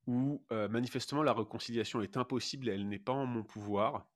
où 0.08 0.46
euh, 0.52 0.68
manifestement 0.68 1.24
la 1.24 1.34
réconciliation 1.34 2.02
est 2.02 2.18
impossible 2.18 2.70
et 2.70 2.74
elle 2.74 2.88
n'est 2.88 3.00
pas 3.00 3.14
en 3.14 3.26
mon 3.26 3.44
pouvoir, 3.44 4.08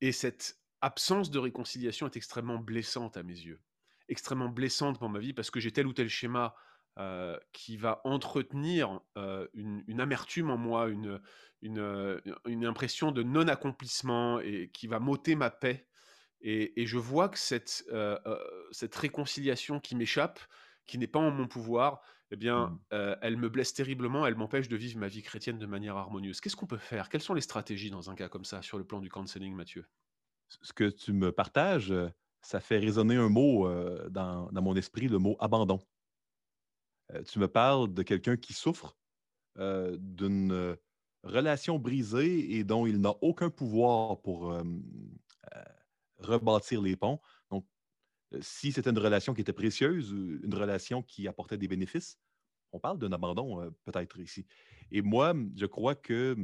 et 0.00 0.12
cette 0.12 0.58
absence 0.80 1.30
de 1.30 1.38
réconciliation 1.38 2.06
est 2.06 2.16
extrêmement 2.16 2.58
blessante 2.58 3.16
à 3.16 3.22
mes 3.22 3.34
yeux, 3.34 3.60
extrêmement 4.08 4.48
blessante 4.48 4.98
pour 4.98 5.10
ma 5.10 5.18
vie 5.18 5.34
parce 5.34 5.50
que 5.50 5.60
j'ai 5.60 5.72
tel 5.72 5.86
ou 5.86 5.92
tel 5.92 6.08
schéma 6.08 6.54
euh, 6.98 7.38
qui 7.52 7.76
va 7.76 8.00
entretenir 8.04 9.00
euh, 9.16 9.46
une, 9.54 9.84
une, 9.86 10.00
amertume 10.00 10.50
en 10.50 10.58
moi, 10.58 10.88
une, 10.88 11.20
une, 11.62 12.20
une 12.46 12.66
impression 12.66 13.12
de 13.12 13.22
non-accomplissement 13.22 14.40
et 14.40 14.70
qui 14.74 14.88
va 14.88 14.98
m'ôter 14.98 15.36
ma 15.36 15.50
paix. 15.50 15.86
Et, 16.40 16.82
et, 16.82 16.86
je 16.86 16.98
vois 16.98 17.28
que 17.28 17.38
cette, 17.38 17.84
euh, 17.92 18.18
cette 18.72 18.94
réconciliation 18.96 19.78
qui 19.78 19.94
m'échappe, 19.94 20.40
qui 20.86 20.98
n'est 20.98 21.06
pas 21.06 21.20
en 21.20 21.30
mon 21.30 21.46
pouvoir, 21.46 22.02
eh 22.32 22.36
bien, 22.36 22.78
mmh. 22.90 23.14
elle 23.22 23.36
me 23.36 23.48
blesse 23.48 23.72
terriblement, 23.72 24.26
elle 24.26 24.36
m'empêche 24.36 24.68
de 24.68 24.76
vivre 24.76 24.98
ma 24.98 25.08
vie 25.08 25.22
chrétienne 25.22 25.58
de 25.58 25.66
manière 25.66 25.96
harmonieuse. 25.96 26.40
Qu'est-ce 26.40 26.56
qu'on 26.56 26.66
peut 26.66 26.76
faire? 26.76 27.08
Quelles 27.08 27.22
sont 27.22 27.34
les 27.34 27.40
stratégies 27.40 27.90
dans 27.90 28.10
un 28.10 28.14
cas 28.14 28.28
comme 28.28 28.44
ça, 28.44 28.62
sur 28.62 28.78
le 28.78 28.84
plan 28.84 29.00
du 29.00 29.08
counseling, 29.08 29.54
Mathieu? 29.54 29.86
Ce 30.48 30.72
que 30.72 30.90
tu 30.90 31.12
me 31.12 31.30
partages, 31.32 31.94
ça 32.42 32.60
fait 32.60 32.78
résonner 32.78 33.16
un 33.16 33.28
mot 33.28 33.68
dans, 34.10 34.50
dans 34.50 34.62
mon 34.62 34.74
esprit, 34.76 35.08
le 35.08 35.18
mot 35.18 35.36
abandon. 35.40 35.80
Euh, 37.14 37.22
tu 37.22 37.38
me 37.38 37.48
parles 37.48 37.92
de 37.92 38.02
quelqu'un 38.02 38.36
qui 38.36 38.52
souffre 38.52 38.96
euh, 39.58 39.96
d'une 39.98 40.52
euh, 40.52 40.76
relation 41.22 41.78
brisée 41.78 42.56
et 42.56 42.64
dont 42.64 42.86
il 42.86 43.00
n'a 43.00 43.14
aucun 43.20 43.50
pouvoir 43.50 44.20
pour 44.22 44.58
rebâtir 46.18 46.80
les 46.82 46.96
ponts. 46.96 47.20
Donc, 47.50 47.66
si 48.40 48.72
c'était 48.72 48.90
une 48.90 48.98
relation 48.98 49.34
qui 49.34 49.42
était 49.42 49.52
précieuse, 49.52 50.12
une 50.12 50.54
relation 50.54 51.02
qui 51.02 51.28
apportait 51.28 51.58
des 51.58 51.68
bénéfices, 51.68 52.18
on 52.72 52.78
parle 52.78 52.98
d'un 52.98 53.12
abandon 53.12 53.70
peut-être 53.84 54.18
ici. 54.18 54.46
Et 54.90 55.02
moi, 55.02 55.34
je 55.56 55.66
crois 55.66 55.94
que 55.94 56.36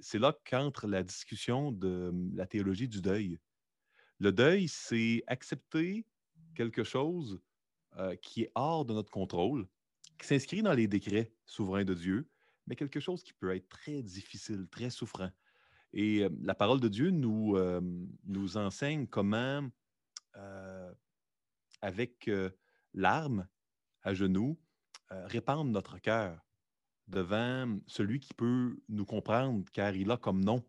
c'est 0.00 0.18
là 0.18 0.34
qu'entre 0.48 0.86
la 0.86 1.02
discussion 1.02 1.70
de 1.70 2.14
la 2.34 2.46
théologie 2.46 2.88
du 2.88 3.02
deuil. 3.02 3.38
Le 4.20 4.32
deuil, 4.32 4.68
c'est 4.68 5.22
accepter 5.26 6.06
quelque 6.54 6.82
chose 6.82 7.42
qui 8.20 8.42
est 8.42 8.52
hors 8.54 8.84
de 8.84 8.94
notre 8.94 9.10
contrôle, 9.10 9.66
qui 10.18 10.26
s'inscrit 10.26 10.62
dans 10.62 10.72
les 10.72 10.86
décrets 10.86 11.32
souverains 11.44 11.84
de 11.84 11.94
Dieu, 11.94 12.28
mais 12.66 12.76
quelque 12.76 13.00
chose 13.00 13.22
qui 13.22 13.32
peut 13.32 13.54
être 13.54 13.68
très 13.68 14.02
difficile, 14.02 14.68
très 14.70 14.90
souffrant. 14.90 15.30
Et 15.92 16.26
la 16.40 16.54
parole 16.54 16.80
de 16.80 16.88
Dieu 16.88 17.10
nous, 17.10 17.58
nous 18.24 18.56
enseigne 18.56 19.06
comment, 19.06 19.68
avec 21.82 22.30
larmes 22.94 23.46
à 24.02 24.14
genoux, 24.14 24.58
répandre 25.10 25.70
notre 25.70 25.98
cœur 25.98 26.40
devant 27.08 27.78
celui 27.86 28.20
qui 28.20 28.32
peut 28.32 28.76
nous 28.88 29.04
comprendre, 29.04 29.64
car 29.72 29.94
il 29.94 30.10
a 30.10 30.16
comme 30.16 30.44
nom 30.44 30.64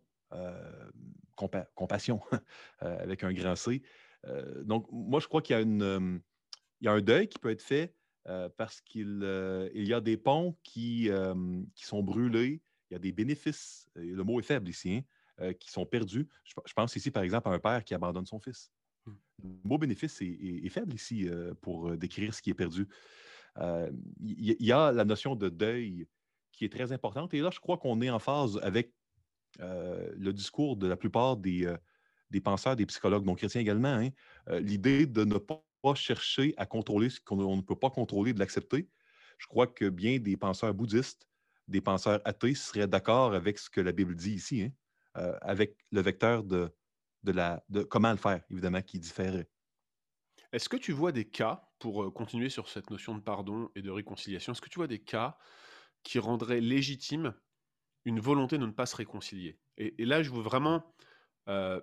compassion, 1.76 2.22
avec 2.80 3.24
un 3.24 3.34
grand 3.34 3.56
C. 3.56 3.82
donc, 4.64 4.88
moi, 4.92 5.20
je 5.20 5.28
crois 5.28 5.42
qu'il 5.42 5.56
y, 5.56 5.60
a 5.60 5.62
une, 5.62 6.22
il 6.84 6.88
y 6.88 6.90
a 6.90 6.92
un 6.92 7.02
deuil 7.02 7.30
qui 7.30 7.40
peut 7.40 7.50
être 7.50 7.62
fait 7.62 7.96
parce 8.58 8.82
qu'il 8.82 9.26
il 9.74 9.88
y 9.88 9.94
a 9.94 10.02
des 10.02 10.18
ponts 10.18 10.58
qui, 10.64 11.10
qui 11.76 11.86
sont 11.86 12.04
brûlés, 12.04 12.62
il 12.90 12.94
y 12.94 12.96
a 12.96 13.00
des 13.00 13.14
bénéfices, 13.14 13.90
le 13.96 14.22
mot 14.24 14.40
est 14.42 14.44
faible 14.44 14.70
ici, 14.70 15.04
hein, 15.40 15.54
qui 15.54 15.72
sont 15.72 15.86
perdus. 15.86 16.28
Je, 16.44 16.74
pense 16.74 16.96
ici, 16.98 17.10
par 17.10 17.24
exemple, 17.24 17.48
à 17.48 17.52
un 17.52 17.60
père 17.60 17.86
qui 17.86 17.94
abandonne 17.94 18.26
son 18.26 18.40
fils. 18.40 18.70
Mmh. 19.06 19.12
Le 19.44 19.70
mot 19.70 19.78
bénéfice 19.78 20.22
est, 20.22 20.70
faible 20.70 20.94
ici 20.94 21.30
pour 21.62 21.96
décrire 21.96 22.34
ce 22.34 22.42
qui 22.42 22.50
est 22.50 22.54
perdu. 22.54 22.86
Il 24.20 24.56
y, 24.60 24.72
a 24.74 24.92
la 24.92 25.06
notion 25.06 25.38
de 25.38 25.48
deuil 25.48 26.06
qui 26.52 26.66
est 26.66 26.72
très 26.72 26.92
importante. 26.92 27.34
Et 27.34 27.40
là, 27.40 27.50
je 27.50 27.62
crois 27.62 27.78
qu'on 27.78 28.02
est 28.02 28.10
en 28.10 28.20
phase 28.20 28.60
avec 28.62 28.94
le 29.60 30.32
discours 30.32 30.76
de 30.76 30.88
la 30.88 30.98
plupart 30.98 31.38
des, 31.38 31.74
des 32.30 32.42
penseurs, 32.42 32.76
des 32.76 32.86
psychologues 32.88 33.26
non 33.26 33.36
chrétiens 33.36 33.62
également. 33.62 34.02
Hein. 34.02 34.10
L'idée 34.60 35.06
de 35.06 35.24
ne 35.24 35.38
pas 35.38 35.64
chercher 35.94 36.54
à 36.58 36.66
contrôler 36.66 37.10
ce 37.10 37.20
qu'on 37.20 37.58
ne 37.58 37.62
peut 37.62 37.76
pas 37.76 37.90
contrôler, 37.90 38.34
de 38.34 38.40
l'accepter. 38.40 38.90
Je 39.38 39.48
crois 39.48 39.68
que 39.68 39.90
bien 39.90 40.20
des 40.20 40.38
penseurs 40.38 40.74
bouddhistes, 40.74 41.28
des 41.68 41.82
penseurs 41.82 42.22
athées 42.24 42.56
seraient 42.56 42.88
d'accord 42.88 43.34
avec 43.34 43.60
ce 43.60 43.70
que 43.70 43.82
la 43.82 43.92
Bible 43.92 44.16
dit 44.16 44.34
ici, 44.34 44.64
hein, 45.16 45.34
avec 45.42 45.78
le 45.92 46.02
vecteur 46.02 46.44
de, 46.44 46.74
de, 47.24 47.32
la, 47.32 47.64
de 47.70 47.84
comment 47.84 48.12
le 48.12 48.18
faire, 48.18 48.42
évidemment, 48.50 48.82
qui 48.82 49.00
différerait. 49.00 49.50
Est-ce 50.54 50.70
que 50.70 50.78
tu 50.78 50.92
vois 50.92 51.12
des 51.12 51.26
cas, 51.26 51.70
pour 51.80 52.14
continuer 52.14 52.50
sur 52.50 52.70
cette 52.70 52.90
notion 52.90 53.16
de 53.16 53.22
pardon 53.22 53.70
et 53.76 53.82
de 53.82 53.90
réconciliation, 53.90 54.54
est-ce 54.54 54.62
que 54.62 54.70
tu 54.70 54.80
vois 54.80 54.88
des 54.88 55.00
cas 55.00 55.38
qui 56.04 56.20
rendraient 56.20 56.62
légitime 56.62 57.34
une 58.06 58.20
volonté 58.20 58.58
de 58.58 58.66
ne 58.66 58.72
pas 58.72 58.86
se 58.86 58.96
réconcilier? 58.96 59.60
Et, 59.78 60.06
là, 60.06 60.22
je 60.22 60.32
veux 60.32 60.42
vraiment 60.42 60.96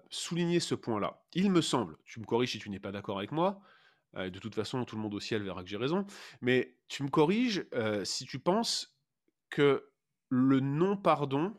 souligner 0.09 0.61
ce 0.61 0.75
point-là. 0.75 1.27
Il 1.35 1.51
me 1.51 1.61
semble, 1.61 1.97
tu 2.05 2.21
me 2.21 2.25
corriges 2.25 2.53
si 2.53 2.59
tu 2.59 2.71
n'es 2.71 2.81
pas 2.81 2.93
d'accord 2.93 3.19
avec 3.19 3.33
moi, 3.33 3.61
de 4.15 4.39
toute 4.39 4.55
façon, 4.55 4.85
tout 4.85 4.97
le 4.97 5.03
monde 5.03 5.15
au 5.15 5.21
ciel 5.21 5.43
verra 5.43 5.63
que 5.63 5.69
j'ai 5.69 5.77
raison, 5.77 6.05
mais 6.41 6.77
tu 6.89 7.03
me 7.03 7.09
corriges 7.09 7.65
si 8.05 8.27
tu 8.27 8.39
penses 8.39 8.97
que 9.51 9.91
le 10.31 10.61
non-pardon 10.61 11.55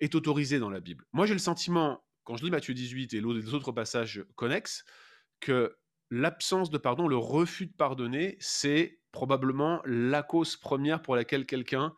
est 0.00 0.14
autorisé 0.14 0.58
dans 0.58 0.70
la 0.70 0.80
Bible. 0.80 1.06
Moi, 1.12 1.26
j'ai 1.26 1.32
le 1.32 1.38
sentiment, 1.38 2.04
quand 2.24 2.36
je 2.36 2.44
lis 2.44 2.50
Matthieu 2.50 2.74
18 2.74 3.14
et 3.14 3.20
les 3.20 3.54
autres 3.54 3.72
passages 3.72 4.24
connexes, 4.34 4.84
que 5.40 5.76
l'absence 6.10 6.70
de 6.70 6.78
pardon, 6.78 7.08
le 7.08 7.16
refus 7.16 7.66
de 7.66 7.72
pardonner, 7.72 8.36
c'est 8.40 9.00
probablement 9.12 9.80
la 9.84 10.22
cause 10.22 10.56
première 10.56 11.02
pour 11.02 11.16
laquelle 11.16 11.46
quelqu'un 11.46 11.94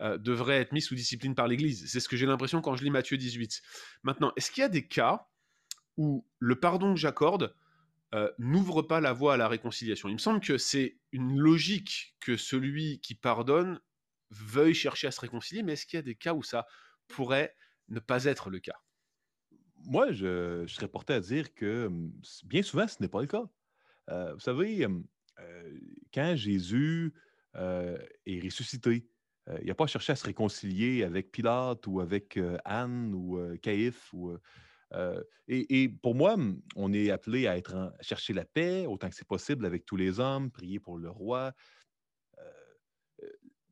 euh, 0.00 0.18
devrait 0.18 0.58
être 0.58 0.72
mis 0.72 0.82
sous 0.82 0.94
discipline 0.94 1.34
par 1.34 1.48
l'Église. 1.48 1.90
C'est 1.90 2.00
ce 2.00 2.08
que 2.08 2.16
j'ai 2.16 2.26
l'impression 2.26 2.60
quand 2.60 2.76
je 2.76 2.84
lis 2.84 2.90
Matthieu 2.90 3.16
18. 3.16 3.62
Maintenant, 4.02 4.32
est-ce 4.36 4.50
qu'il 4.50 4.62
y 4.62 4.64
a 4.64 4.68
des 4.68 4.86
cas 4.86 5.28
où 5.96 6.26
le 6.38 6.60
pardon 6.60 6.94
que 6.94 7.00
j'accorde 7.00 7.54
euh, 8.14 8.30
n'ouvre 8.38 8.82
pas 8.82 9.00
la 9.00 9.12
voie 9.12 9.34
à 9.34 9.36
la 9.36 9.48
réconciliation 9.48 10.08
Il 10.08 10.14
me 10.14 10.18
semble 10.18 10.40
que 10.40 10.58
c'est 10.58 10.96
une 11.10 11.36
logique 11.36 12.14
que 12.20 12.36
celui 12.36 13.00
qui 13.00 13.16
pardonne 13.16 13.80
veuille 14.30 14.74
chercher 14.74 15.08
à 15.08 15.10
se 15.10 15.20
réconcilier, 15.20 15.64
mais 15.64 15.72
est-ce 15.72 15.86
qu'il 15.86 15.96
y 15.96 16.00
a 16.00 16.02
des 16.02 16.14
cas 16.14 16.32
où 16.32 16.42
ça 16.42 16.66
pourrait 17.08 17.54
ne 17.88 17.98
pas 17.98 18.24
être 18.24 18.48
le 18.48 18.60
cas? 18.60 18.80
Moi, 19.84 20.12
je, 20.12 20.64
serais 20.68 20.88
porté 20.88 21.14
à 21.14 21.20
dire 21.20 21.52
que 21.52 21.86
hum, 21.86 22.12
bien 22.44 22.62
souvent, 22.62 22.86
ce 22.86 22.96
n'est 23.00 23.08
pas 23.08 23.20
le 23.20 23.26
cas. 23.26 23.44
Euh, 24.10 24.34
vous 24.34 24.40
savez, 24.40 24.86
hum, 24.86 25.04
quand 26.14 26.36
Jésus 26.36 27.12
est 27.54 28.40
ressuscité, 28.42 29.08
il 29.60 29.66
n'a 29.66 29.74
pas 29.74 29.86
cherché 29.86 30.12
à 30.12 30.16
se 30.16 30.24
réconcilier 30.24 31.02
avec 31.02 31.32
Pilate 31.32 31.86
ou 31.86 32.00
avec 32.00 32.38
Anne 32.64 33.14
ou 33.14 33.38
Caïphe. 33.62 34.12
Ou, 34.12 34.38
et, 35.48 35.88
pour 36.02 36.14
moi, 36.14 36.36
on 36.76 36.92
est 36.92 37.10
appelé 37.10 37.46
à, 37.46 37.56
être 37.56 37.92
chercher 38.00 38.32
la 38.32 38.44
paix 38.44 38.86
autant 38.86 39.08
que 39.08 39.14
c'est 39.14 39.26
possible 39.26 39.66
avec 39.66 39.84
tous 39.84 39.96
les 39.96 40.20
hommes, 40.20 40.50
prier 40.50 40.80
pour 40.80 40.98
le 40.98 41.10
roi. 41.10 41.52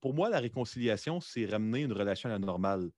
pour 0.01 0.15
moi, 0.15 0.29
la 0.29 0.41
réconciliation, 0.41 1.21
c'est 1.21 1.47
ramener 1.47 1.83
une 1.83 1.93
relation 1.93 2.29
à 2.29 2.33
la 2.33 2.39
normale. 2.39 2.91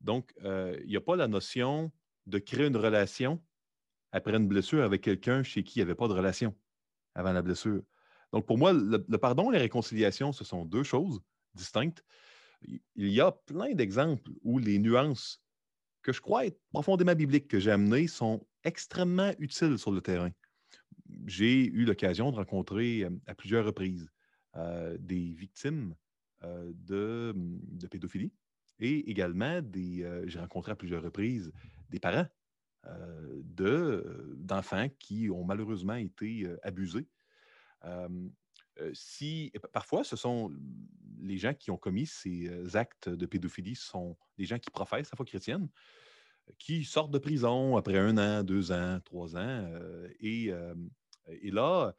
Donc, 0.00 0.32
il 0.42 0.86
n'y 0.86 0.96
a 0.96 1.00
pas 1.00 1.16
la 1.16 1.28
notion 1.28 1.92
de 2.26 2.38
créer 2.38 2.66
une 2.66 2.76
relation 2.76 3.42
après 4.12 4.36
une 4.36 4.46
blessure 4.46 4.84
avec 4.84 5.02
quelqu'un 5.02 5.42
chez 5.42 5.64
qui 5.64 5.80
il 5.80 5.82
n'y 5.82 5.90
avait 5.90 5.96
pas 5.96 6.08
de 6.08 6.12
relation 6.12 6.54
avant 7.14 7.32
la 7.32 7.42
blessure. 7.42 7.82
Donc, 8.32 8.46
pour 8.46 8.58
moi, 8.58 8.72
le, 8.72 8.98
pardon 9.18 9.50
et 9.50 9.54
la 9.54 9.60
réconciliation, 9.60 10.32
ce 10.32 10.44
sont 10.44 10.64
deux 10.64 10.82
choses 10.82 11.20
distinctes. 11.54 12.04
Il 12.62 13.08
y 13.08 13.20
a 13.20 13.32
plein 13.32 13.74
d'exemples 13.74 14.30
où 14.42 14.58
les 14.58 14.78
nuances 14.78 15.43
que 16.04 16.12
je 16.12 16.20
crois 16.20 16.46
être 16.46 16.60
profondément 16.70 17.14
bibliques 17.14 17.48
que 17.48 17.58
j'ai 17.58 17.72
amenées 17.72 18.06
sont 18.06 18.46
extrêmement 18.62 19.32
utiles 19.38 19.78
sur 19.78 19.90
le 19.90 20.00
terrain. 20.00 20.30
J'ai 21.26 21.66
eu 21.66 21.84
l'occasion 21.84 22.30
de 22.30 22.36
rencontrer 22.36 23.04
euh, 23.04 23.10
à 23.26 23.34
plusieurs 23.34 23.64
reprises 23.64 24.08
euh, 24.56 24.96
des 25.00 25.32
victimes 25.32 25.94
euh, 26.44 26.70
de, 26.74 27.34
pédophilie 27.90 28.32
et 28.78 29.10
également 29.10 29.62
des, 29.62 30.06
j'ai 30.26 30.38
rencontré 30.38 30.72
à 30.72 30.76
plusieurs 30.76 31.02
reprises 31.02 31.52
des 31.90 32.00
parents 32.00 32.26
d'enfants 34.36 34.88
qui 34.98 35.30
ont 35.30 35.44
malheureusement 35.44 35.94
été 35.94 36.46
abusés 36.62 37.06
si, 38.92 39.52
parfois, 39.72 40.04
ce 40.04 40.16
sont 40.16 40.50
les 41.20 41.38
gens 41.38 41.54
qui 41.54 41.70
ont 41.70 41.76
commis 41.76 42.06
ces 42.06 42.76
actes 42.76 43.08
de 43.08 43.26
pédophilie 43.26 43.76
sont 43.76 44.16
des 44.36 44.44
gens 44.44 44.58
qui 44.58 44.70
professent 44.70 45.10
la 45.10 45.16
foi 45.16 45.24
chrétienne, 45.24 45.68
qui 46.58 46.84
sortent 46.84 47.12
de 47.12 47.18
prison 47.18 47.76
après 47.76 47.98
un 47.98 48.18
an, 48.18 48.42
deux 48.42 48.72
ans, 48.72 49.00
trois 49.04 49.36
ans. 49.36 49.68
et, 50.20 50.52
et, 51.28 51.50
là, 51.50 51.94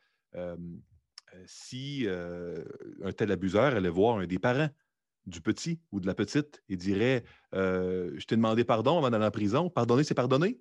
si 1.45 2.07
un 2.07 3.11
tel 3.13 3.31
abuseur 3.31 3.75
allait 3.75 3.89
voir 3.89 4.17
un 4.17 4.27
des 4.27 4.39
parents 4.39 4.69
du 5.25 5.41
petit 5.41 5.79
ou 5.91 5.99
de 5.99 6.05
la 6.05 6.13
petite 6.13 6.61
et 6.69 6.77
dirait 6.77 7.23
Je 7.53 8.25
t'ai 8.25 8.35
demandé 8.35 8.63
pardon 8.63 8.97
avant 8.97 9.09
d'aller 9.09 9.25
en 9.25 9.31
prison, 9.31 9.69
pardonner, 9.69 10.03
c'est 10.03 10.13
pardonner. 10.13 10.59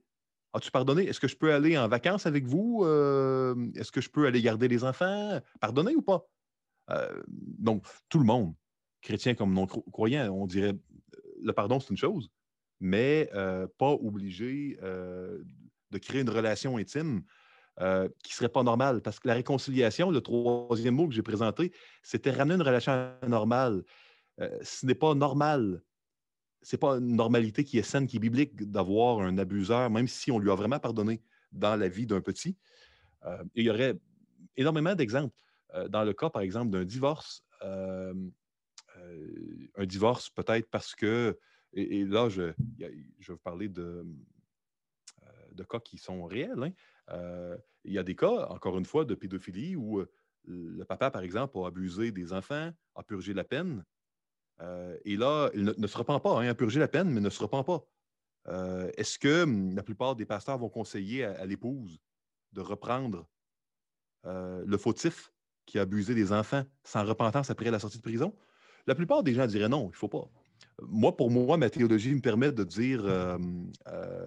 As-tu 0.55 0.71
pardonné? 0.71 1.09
Est-ce 1.09 1.19
que 1.19 1.27
je 1.27 1.37
peux 1.37 1.53
aller 1.53 1.77
en 1.77 1.89
vacances 1.89 2.27
avec 2.27 2.47
vous? 2.47 2.85
Euh, 2.85 3.57
est-ce 3.75 3.91
que 3.91 4.01
je 4.01 4.09
peux 4.09 4.27
aller 4.27 4.41
garder 4.41 4.69
les 4.69 4.85
enfants? 4.85 5.41
Pardonner 5.61 5.97
ou 5.97 6.03
pas? 6.03 6.29
Euh, 6.91 7.23
donc, 7.27 7.85
tout 8.09 8.21
le 8.21 8.25
monde, 8.25 8.55
chrétien 9.03 9.35
comme 9.35 9.53
non-croyant, 9.53 10.33
on 10.33 10.47
dirait 10.47 10.75
le 11.43 11.53
pardon, 11.53 11.81
c'est 11.81 11.91
une 11.91 11.97
chose, 11.97 12.31
mais 12.79 13.29
euh, 13.35 13.67
pas 13.79 13.91
obligé 13.91 14.79
de 14.81 15.99
créer 15.99 16.21
une 16.21 16.31
relation 16.31 16.77
intime 16.77 17.23
qui 17.77 17.83
ne 17.83 18.35
serait 18.35 18.49
pas 18.49 18.63
normale. 18.63 19.03
Parce 19.03 19.19
que 19.19 19.27
la 19.27 19.35
réconciliation, 19.35 20.13
le 20.13 20.21
troisième 20.21 20.95
mot 20.95 21.09
que 21.09 21.15
j'ai 21.15 21.23
présenté, 21.23 21.73
c'était 22.05 22.31
ramener 22.31 22.55
une 22.55 22.63
relation 22.63 23.11
normale. 23.27 23.83
ce 24.39 24.87
n'est 24.87 24.95
pas 24.95 25.17
normal 25.17 25.83
c'est 26.65 26.79
pas 26.79 26.97
une 26.97 27.15
normalité 27.15 27.63
qui 27.63 27.79
est 27.79 27.83
saine, 27.83 28.07
qui 28.07 28.17
est 28.17 28.21
biblique 28.21 28.71
d'avoir 28.71 29.21
un 29.21 29.37
abuseur, 29.37 29.91
même 29.91 30.09
si 30.09 30.33
on 30.33 30.39
lui 30.39 30.51
a 30.51 30.55
vraiment 30.55 30.79
pardonné 30.79 31.21
dans 31.53 31.77
la 31.77 31.89
vie 31.89 32.07
d'un 32.07 32.23
petit. 32.23 32.57
Euh, 33.27 33.45
il 33.55 33.67
y 33.67 33.71
aurait 33.71 33.99
énormément 34.57 34.95
d'exemples. 34.95 35.37
Euh, 35.75 35.89
dans 35.89 36.05
le 36.05 36.15
cas, 36.15 36.31
par 36.31 36.41
exemple, 36.41 36.71
d'un 36.71 36.85
divorce, 36.85 37.45
euh, 37.63 38.15
un 39.77 39.87
divorce 39.87 40.31
peut-être 40.31 40.69
parce 40.71 40.95
que, 40.95 41.39
et, 41.75 42.05
là, 42.05 42.31
je, 42.31 42.43
vais 42.79 42.93
vous 43.29 43.37
parler 43.37 43.69
de, 43.69 44.07
de 45.53 45.65
cas 45.65 45.81
qui 45.81 45.99
sont 45.99 46.25
réels. 46.25 46.73
Hein. 47.09 47.57
il 47.85 47.93
y 47.93 47.99
a 47.99 48.03
des 48.03 48.17
cas, 48.17 48.47
encore 48.49 48.79
une 48.79 48.85
fois, 48.87 49.05
de 49.05 49.15
pédophilie 49.15 49.77
où 49.77 50.03
le 50.47 50.85
papa, 50.85 51.11
par 51.11 51.23
exemple, 51.23 51.59
a 51.59 51.67
abusé 51.67 52.13
des 52.13 52.33
enfants, 52.33 52.73
a 52.95 53.03
purgé 53.03 53.35
la 53.35 53.45
peine, 53.45 53.85
euh, 54.61 54.97
et 55.05 55.17
là, 55.17 55.51
il 55.55 55.75
ne, 55.77 55.87
se 55.87 55.99
reprend 55.99 56.21
pas, 56.21 56.41
hein, 56.41 56.49
a 56.49 56.55
purgé 56.55 56.81
la 56.81 56.89
peine, 56.89 57.11
mais 57.11 57.21
ne 57.21 57.31
se 57.31 57.43
reprend 57.43 57.65
pas. 57.65 57.85
Euh, 58.49 58.91
est-ce 58.97 59.19
que 59.19 59.43
hum, 59.43 59.75
la 59.75 59.83
plupart 59.83 60.17
des 60.17 60.27
pasteurs 60.27 60.59
vont 60.59 60.69
conseiller 60.69 61.25
à, 61.25 61.45
l'épouse 61.47 61.99
de 62.53 62.61
reprendre 62.61 63.27
euh, 64.27 64.63
le 64.67 64.77
fautif 64.77 65.33
qui 65.67 65.79
a 65.79 65.83
abusé 65.83 66.15
des 66.15 66.33
enfants 66.33 66.65
sans 66.83 67.05
repentance 67.05 67.51
après 67.51 67.71
la 67.71 67.79
sortie 67.79 67.99
de 67.99 68.03
prison? 68.03 68.35
La 68.87 68.95
plupart 68.95 69.23
des 69.23 69.33
gens 69.33 69.47
diraient 69.47 69.69
non, 69.69 69.87
il 69.87 69.93
ne 69.93 69.97
faut 69.97 70.09
pas. 70.09 70.29
Moi, 70.83 71.17
pour 71.17 71.31
moi, 71.31 71.57
ma 71.57 71.71
théologie 71.71 72.15
me 72.15 72.21
permet 72.21 72.53
de 72.53 72.65
dire 72.65 73.05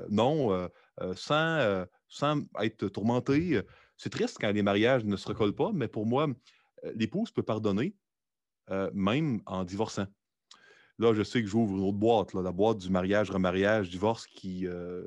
non 0.09 0.69
sans, 1.15 1.85
sans, 2.07 2.41
être 2.61 2.87
tourmenté. 2.87 3.61
C'est 3.97 4.09
triste 4.09 4.37
quand 4.39 4.51
les 4.51 4.63
mariages 4.63 5.05
ne 5.05 5.15
se 5.15 5.27
recollent 5.27 5.53
pas, 5.53 5.71
mais 5.73 5.87
pour 5.87 6.05
moi, 6.05 6.27
l'épouse 6.95 7.31
peut 7.31 7.43
pardonner 7.43 7.95
même 8.93 9.41
en 9.45 9.63
divorçant. 9.63 10.07
Là, 10.99 11.13
je 11.13 11.21
sais 11.21 11.41
que 11.41 11.47
j'ouvre 11.47 11.77
une 11.77 11.83
autre 11.83 11.97
boîte, 11.97 12.33
la 12.33 12.51
boîte 12.51 12.79
du 12.79 12.89
mariage, 12.89 13.29
remariage, 13.29 13.89
divorce 13.89 14.25
qui 14.25 14.65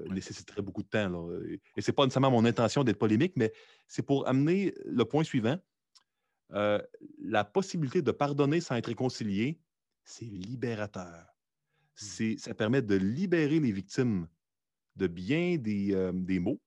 nécessiterait 0.09 0.63
beaucoup 0.63 0.83
de 0.83 0.89
temps. 0.89 1.29
Et 1.77 1.83
ce 1.83 1.91
n'est 1.91 1.95
pas 1.95 2.05
nécessairement 2.05 2.31
mon 2.31 2.45
intention 2.45 2.85
d'être 2.85 2.99
polémique, 2.99 3.33
mais 3.35 3.53
c'est 3.89 4.03
pour 4.03 4.29
amener 4.29 4.73
le 4.85 5.05
point 5.05 5.25
suivant. 5.25 5.59
la 6.51 7.45
possibilité 7.45 8.03
de 8.03 8.13
pardonner 8.13 8.61
sans 8.61 8.77
être 8.77 8.87
réconcilié, 8.87 9.59
c'est 10.05 10.27
libérateur. 10.27 11.27
Mmh. 12.01 12.37
Ça 12.39 12.55
permet 12.55 12.83
de 12.83 12.95
libérer 12.95 13.61
les 13.61 13.73
victimes 13.73 14.29
de 14.97 15.07
bien 15.07 15.57
des, 15.57 15.95
euh, 15.95 16.13
maux, 16.13 16.61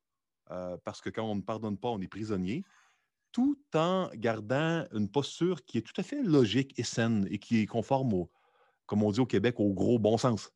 euh, 0.51 0.77
parce 0.83 1.01
que 1.01 1.09
quand 1.09 1.23
on 1.23 1.35
ne 1.35 1.41
pardonne 1.41 1.77
pas, 1.77 1.89
on 1.89 2.01
est 2.01 2.07
prisonnier, 2.07 2.63
tout 3.31 3.59
en 3.73 4.09
gardant 4.15 4.85
une 4.91 5.09
posture 5.09 5.63
qui 5.65 5.77
est 5.77 5.81
tout 5.81 5.99
à 5.99 6.03
fait 6.03 6.21
logique 6.21 6.77
et 6.77 6.83
saine 6.83 7.27
et 7.31 7.39
qui 7.39 7.59
est 7.61 7.65
conforme, 7.65 8.13
au, 8.13 8.31
comme 8.85 9.03
on 9.03 9.11
dit 9.11 9.19
au 9.19 9.25
Québec, 9.25 9.59
au 9.59 9.73
gros 9.73 9.99
bon 9.99 10.17
sens. 10.17 10.51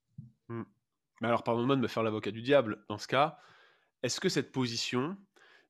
Mmh. 0.49 0.63
Mais 1.21 1.27
alors, 1.27 1.43
pardonne-moi 1.43 1.75
de 1.75 1.81
me 1.81 1.87
faire 1.87 2.03
l'avocat 2.03 2.31
du 2.31 2.41
diable. 2.41 2.83
Dans 2.89 2.97
ce 2.97 3.07
cas, 3.07 3.39
est-ce 4.03 4.19
que 4.19 4.29
cette 4.29 4.51
position 4.51 5.17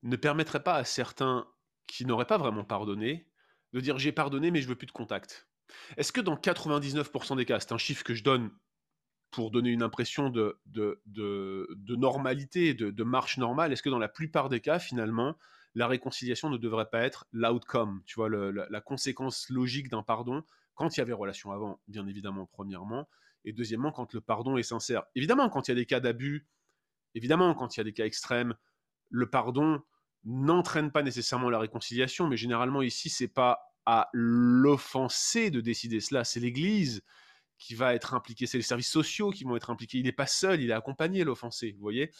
ne 0.02 0.16
permettrait 0.16 0.62
pas 0.62 0.74
à 0.74 0.84
certains 0.84 1.48
qui 1.86 2.04
n'auraient 2.04 2.26
pas 2.26 2.38
vraiment 2.38 2.64
pardonné 2.64 3.28
de 3.72 3.80
dire 3.80 3.98
j'ai 3.98 4.12
pardonné 4.12 4.50
mais 4.50 4.60
je 4.60 4.68
veux 4.68 4.76
plus 4.76 4.86
de 4.86 4.92
contact? 4.92 5.48
Est-ce 5.96 6.12
que 6.12 6.20
dans 6.20 6.36
99% 6.36 7.36
des 7.36 7.44
cas, 7.44 7.60
c'est 7.60 7.72
un 7.72 7.78
chiffre 7.78 8.04
que 8.04 8.14
je 8.14 8.24
donne 8.24 8.50
pour 9.30 9.50
donner 9.50 9.70
une 9.70 9.82
impression 9.82 10.30
de, 10.30 10.58
normalité, 11.88 12.74
de, 12.74 13.04
marche 13.04 13.38
normale, 13.38 13.72
est-ce 13.72 13.82
que 13.82 13.90
dans 13.90 13.98
la 13.98 14.08
plupart 14.08 14.48
des 14.48 14.60
cas, 14.60 14.78
finalement, 14.78 15.36
la 15.74 15.86
réconciliation 15.86 16.48
ne 16.48 16.56
devrait 16.56 16.88
pas 16.90 17.00
être 17.00 17.26
l'outcome, 17.32 18.02
tu 18.06 18.14
vois, 18.14 18.30
la, 18.30 18.80
conséquence 18.80 19.48
logique 19.50 19.90
d'un 19.90 20.02
pardon, 20.02 20.42
quand 20.78 20.96
il 20.96 21.00
y 21.00 21.02
avait 21.02 21.12
relation 21.12 21.50
avant, 21.50 21.80
bien 21.88 22.06
évidemment, 22.06 22.46
premièrement, 22.46 23.08
et 23.44 23.52
deuxièmement, 23.52 23.90
quand 23.90 24.14
le 24.14 24.20
pardon 24.20 24.56
est 24.56 24.62
sincère. 24.62 25.02
Évidemment, 25.16 25.50
quand 25.50 25.66
il 25.66 25.72
y 25.72 25.72
a 25.72 25.74
des 25.74 25.86
cas 25.86 25.98
d'abus, 25.98 26.46
évidemment, 27.14 27.52
quand 27.54 27.76
il 27.76 27.80
y 27.80 27.82
a 27.82 27.84
des 27.84 27.92
cas 27.92 28.06
extrêmes, 28.06 28.54
le 29.10 29.28
pardon 29.28 29.82
n'entraîne 30.24 30.92
pas 30.92 31.02
nécessairement 31.02 31.50
la 31.50 31.58
réconciliation, 31.58 32.28
mais 32.28 32.36
généralement 32.36 32.80
ici, 32.80 33.10
c'est 33.10 33.28
pas 33.28 33.74
à 33.86 34.08
l'offensé 34.12 35.50
de 35.50 35.60
décider 35.60 36.00
cela. 36.00 36.22
C'est 36.22 36.40
l'Église 36.40 37.02
qui 37.58 37.74
va 37.74 37.94
être 37.94 38.14
impliquée, 38.14 38.46
c'est 38.46 38.58
les 38.58 38.62
services 38.62 38.90
sociaux 38.90 39.30
qui 39.30 39.42
vont 39.42 39.56
être 39.56 39.70
impliqués. 39.70 39.98
Il 39.98 40.04
n'est 40.04 40.12
pas 40.12 40.26
seul, 40.28 40.60
il 40.60 40.70
est 40.70 40.74
accompagné, 40.74 41.24
l'offensé, 41.24 41.72
vous 41.72 41.80
voyez. 41.80 42.12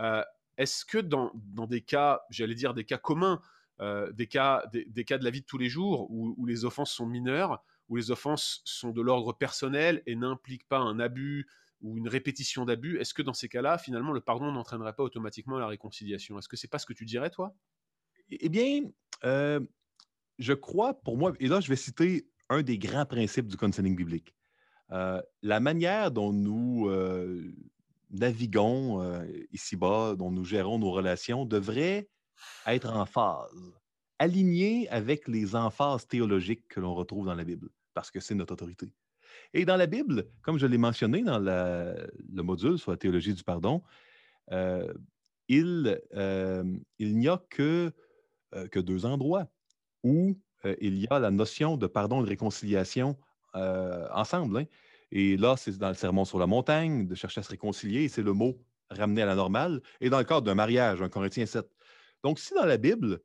Euh, 0.00 0.24
est-ce 0.56 0.84
que 0.84 0.98
dans, 0.98 1.32
des 1.68 1.80
cas, 1.80 2.22
j'allais 2.28 2.56
dire 2.56 2.74
des 2.74 2.84
cas 2.84 2.98
communs, 2.98 3.40
euh, 3.80 4.10
des, 4.12 4.26
cas, 4.26 4.64
des, 4.72 5.04
cas 5.04 5.16
de 5.16 5.24
la 5.24 5.30
vie 5.30 5.42
de 5.42 5.46
tous 5.46 5.58
les 5.58 5.68
jours, 5.68 6.10
où, 6.10 6.44
les 6.44 6.64
offenses 6.64 6.92
sont 6.92 7.06
mineures, 7.06 7.62
où 7.90 7.96
les 7.96 8.10
offenses 8.10 8.62
sont 8.64 8.92
de 8.92 9.02
l'ordre 9.02 9.32
personnel 9.32 10.02
et 10.06 10.16
n'impliquent 10.16 10.68
pas 10.68 10.78
un 10.78 10.98
abus 11.00 11.46
ou 11.82 11.98
une 11.98 12.08
répétition 12.08 12.64
d'abus, 12.64 12.98
est-ce 12.98 13.12
que 13.12 13.22
dans 13.22 13.34
ces 13.34 13.48
cas-là, 13.48 13.78
finalement, 13.78 14.12
le 14.12 14.20
pardon 14.20 14.52
n'entraînerait 14.52 14.94
pas 14.94 15.02
automatiquement 15.02 15.58
la 15.58 15.66
réconciliation? 15.66 16.38
Est-ce 16.38 16.48
que 16.48 16.56
c'est 16.56 16.68
pas 16.68 16.78
ce 16.78 16.86
que 16.86 16.92
tu 16.92 17.04
dirais, 17.04 17.30
toi? 17.30 17.54
Eh 18.30 18.48
bien, 18.48 18.82
euh, 19.24 19.60
je 20.38 20.52
crois, 20.52 20.94
pour 20.94 21.16
moi, 21.16 21.32
et 21.40 21.48
là, 21.48 21.60
je 21.60 21.68
vais 21.68 21.76
citer 21.76 22.28
un 22.48 22.62
des 22.62 22.78
grands 22.78 23.06
principes 23.06 23.48
du 23.48 23.56
counseling 23.56 23.96
biblique. 23.96 24.34
Euh, 24.92 25.20
la 25.42 25.58
manière 25.58 26.10
dont 26.10 26.32
nous 26.32 26.88
euh, 26.88 27.52
naviguons 28.10 29.24
ici-bas, 29.52 30.14
dont 30.16 30.30
nous 30.30 30.44
gérons 30.44 30.78
nos 30.78 30.90
relations, 30.92 31.44
devrait 31.44 32.08
être 32.66 32.90
en 32.90 33.06
phase, 33.06 33.72
alignée 34.18 34.88
avec 34.90 35.26
les 35.28 35.56
emphases 35.56 36.06
théologiques 36.06 36.68
que 36.68 36.78
l'on 36.78 36.94
retrouve 36.94 37.26
dans 37.26 37.34
la 37.34 37.44
Bible, 37.44 37.70
parce 37.94 38.10
que 38.10 38.20
c'est 38.20 38.34
notre 38.34 38.52
autorité. 38.54 38.92
Et 39.54 39.64
dans 39.64 39.76
la 39.76 39.86
Bible, 39.86 40.26
comme 40.42 40.58
je 40.58 40.66
l'ai 40.66 40.78
mentionné 40.78 41.22
dans 41.22 41.38
le 41.38 42.42
module 42.42 42.78
sur 42.78 42.90
la 42.90 42.96
théologie 42.96 43.34
du 43.34 43.44
pardon, 43.44 43.82
il, 45.48 46.00
il 46.98 47.16
n'y 47.18 47.28
a 47.28 47.40
que, 47.48 47.92
que 48.70 48.80
deux 48.80 49.06
endroits 49.06 49.48
où 50.02 50.36
il 50.80 50.98
y 50.98 51.06
a 51.10 51.18
la 51.18 51.30
notion 51.30 51.76
de 51.76 51.86
pardon 51.86 52.20
et 52.20 52.24
de 52.24 52.28
réconciliation 52.28 53.16
ensemble. 53.54 54.58
Hein. 54.58 54.64
Et 55.12 55.36
là, 55.36 55.56
c'est 55.56 55.76
dans 55.76 55.88
le 55.88 55.94
sermon 55.94 56.24
sur 56.24 56.38
la 56.38 56.46
montagne, 56.46 57.06
de 57.06 57.14
chercher 57.14 57.40
à 57.40 57.42
se 57.42 57.50
réconcilier, 57.50 58.08
c'est 58.08 58.22
le 58.22 58.32
mot 58.32 58.56
ramener 58.90 59.22
à 59.22 59.26
la 59.26 59.34
normale. 59.34 59.80
Et 60.00 60.10
dans 60.10 60.18
le 60.18 60.24
cadre 60.24 60.42
d'un 60.42 60.54
mariage, 60.54 61.02
un 61.02 61.08
Corinthiens 61.08 61.46
7. 61.46 61.68
Donc, 62.22 62.38
si 62.38 62.54
dans 62.54 62.64
la 62.64 62.76
Bible, 62.76 63.20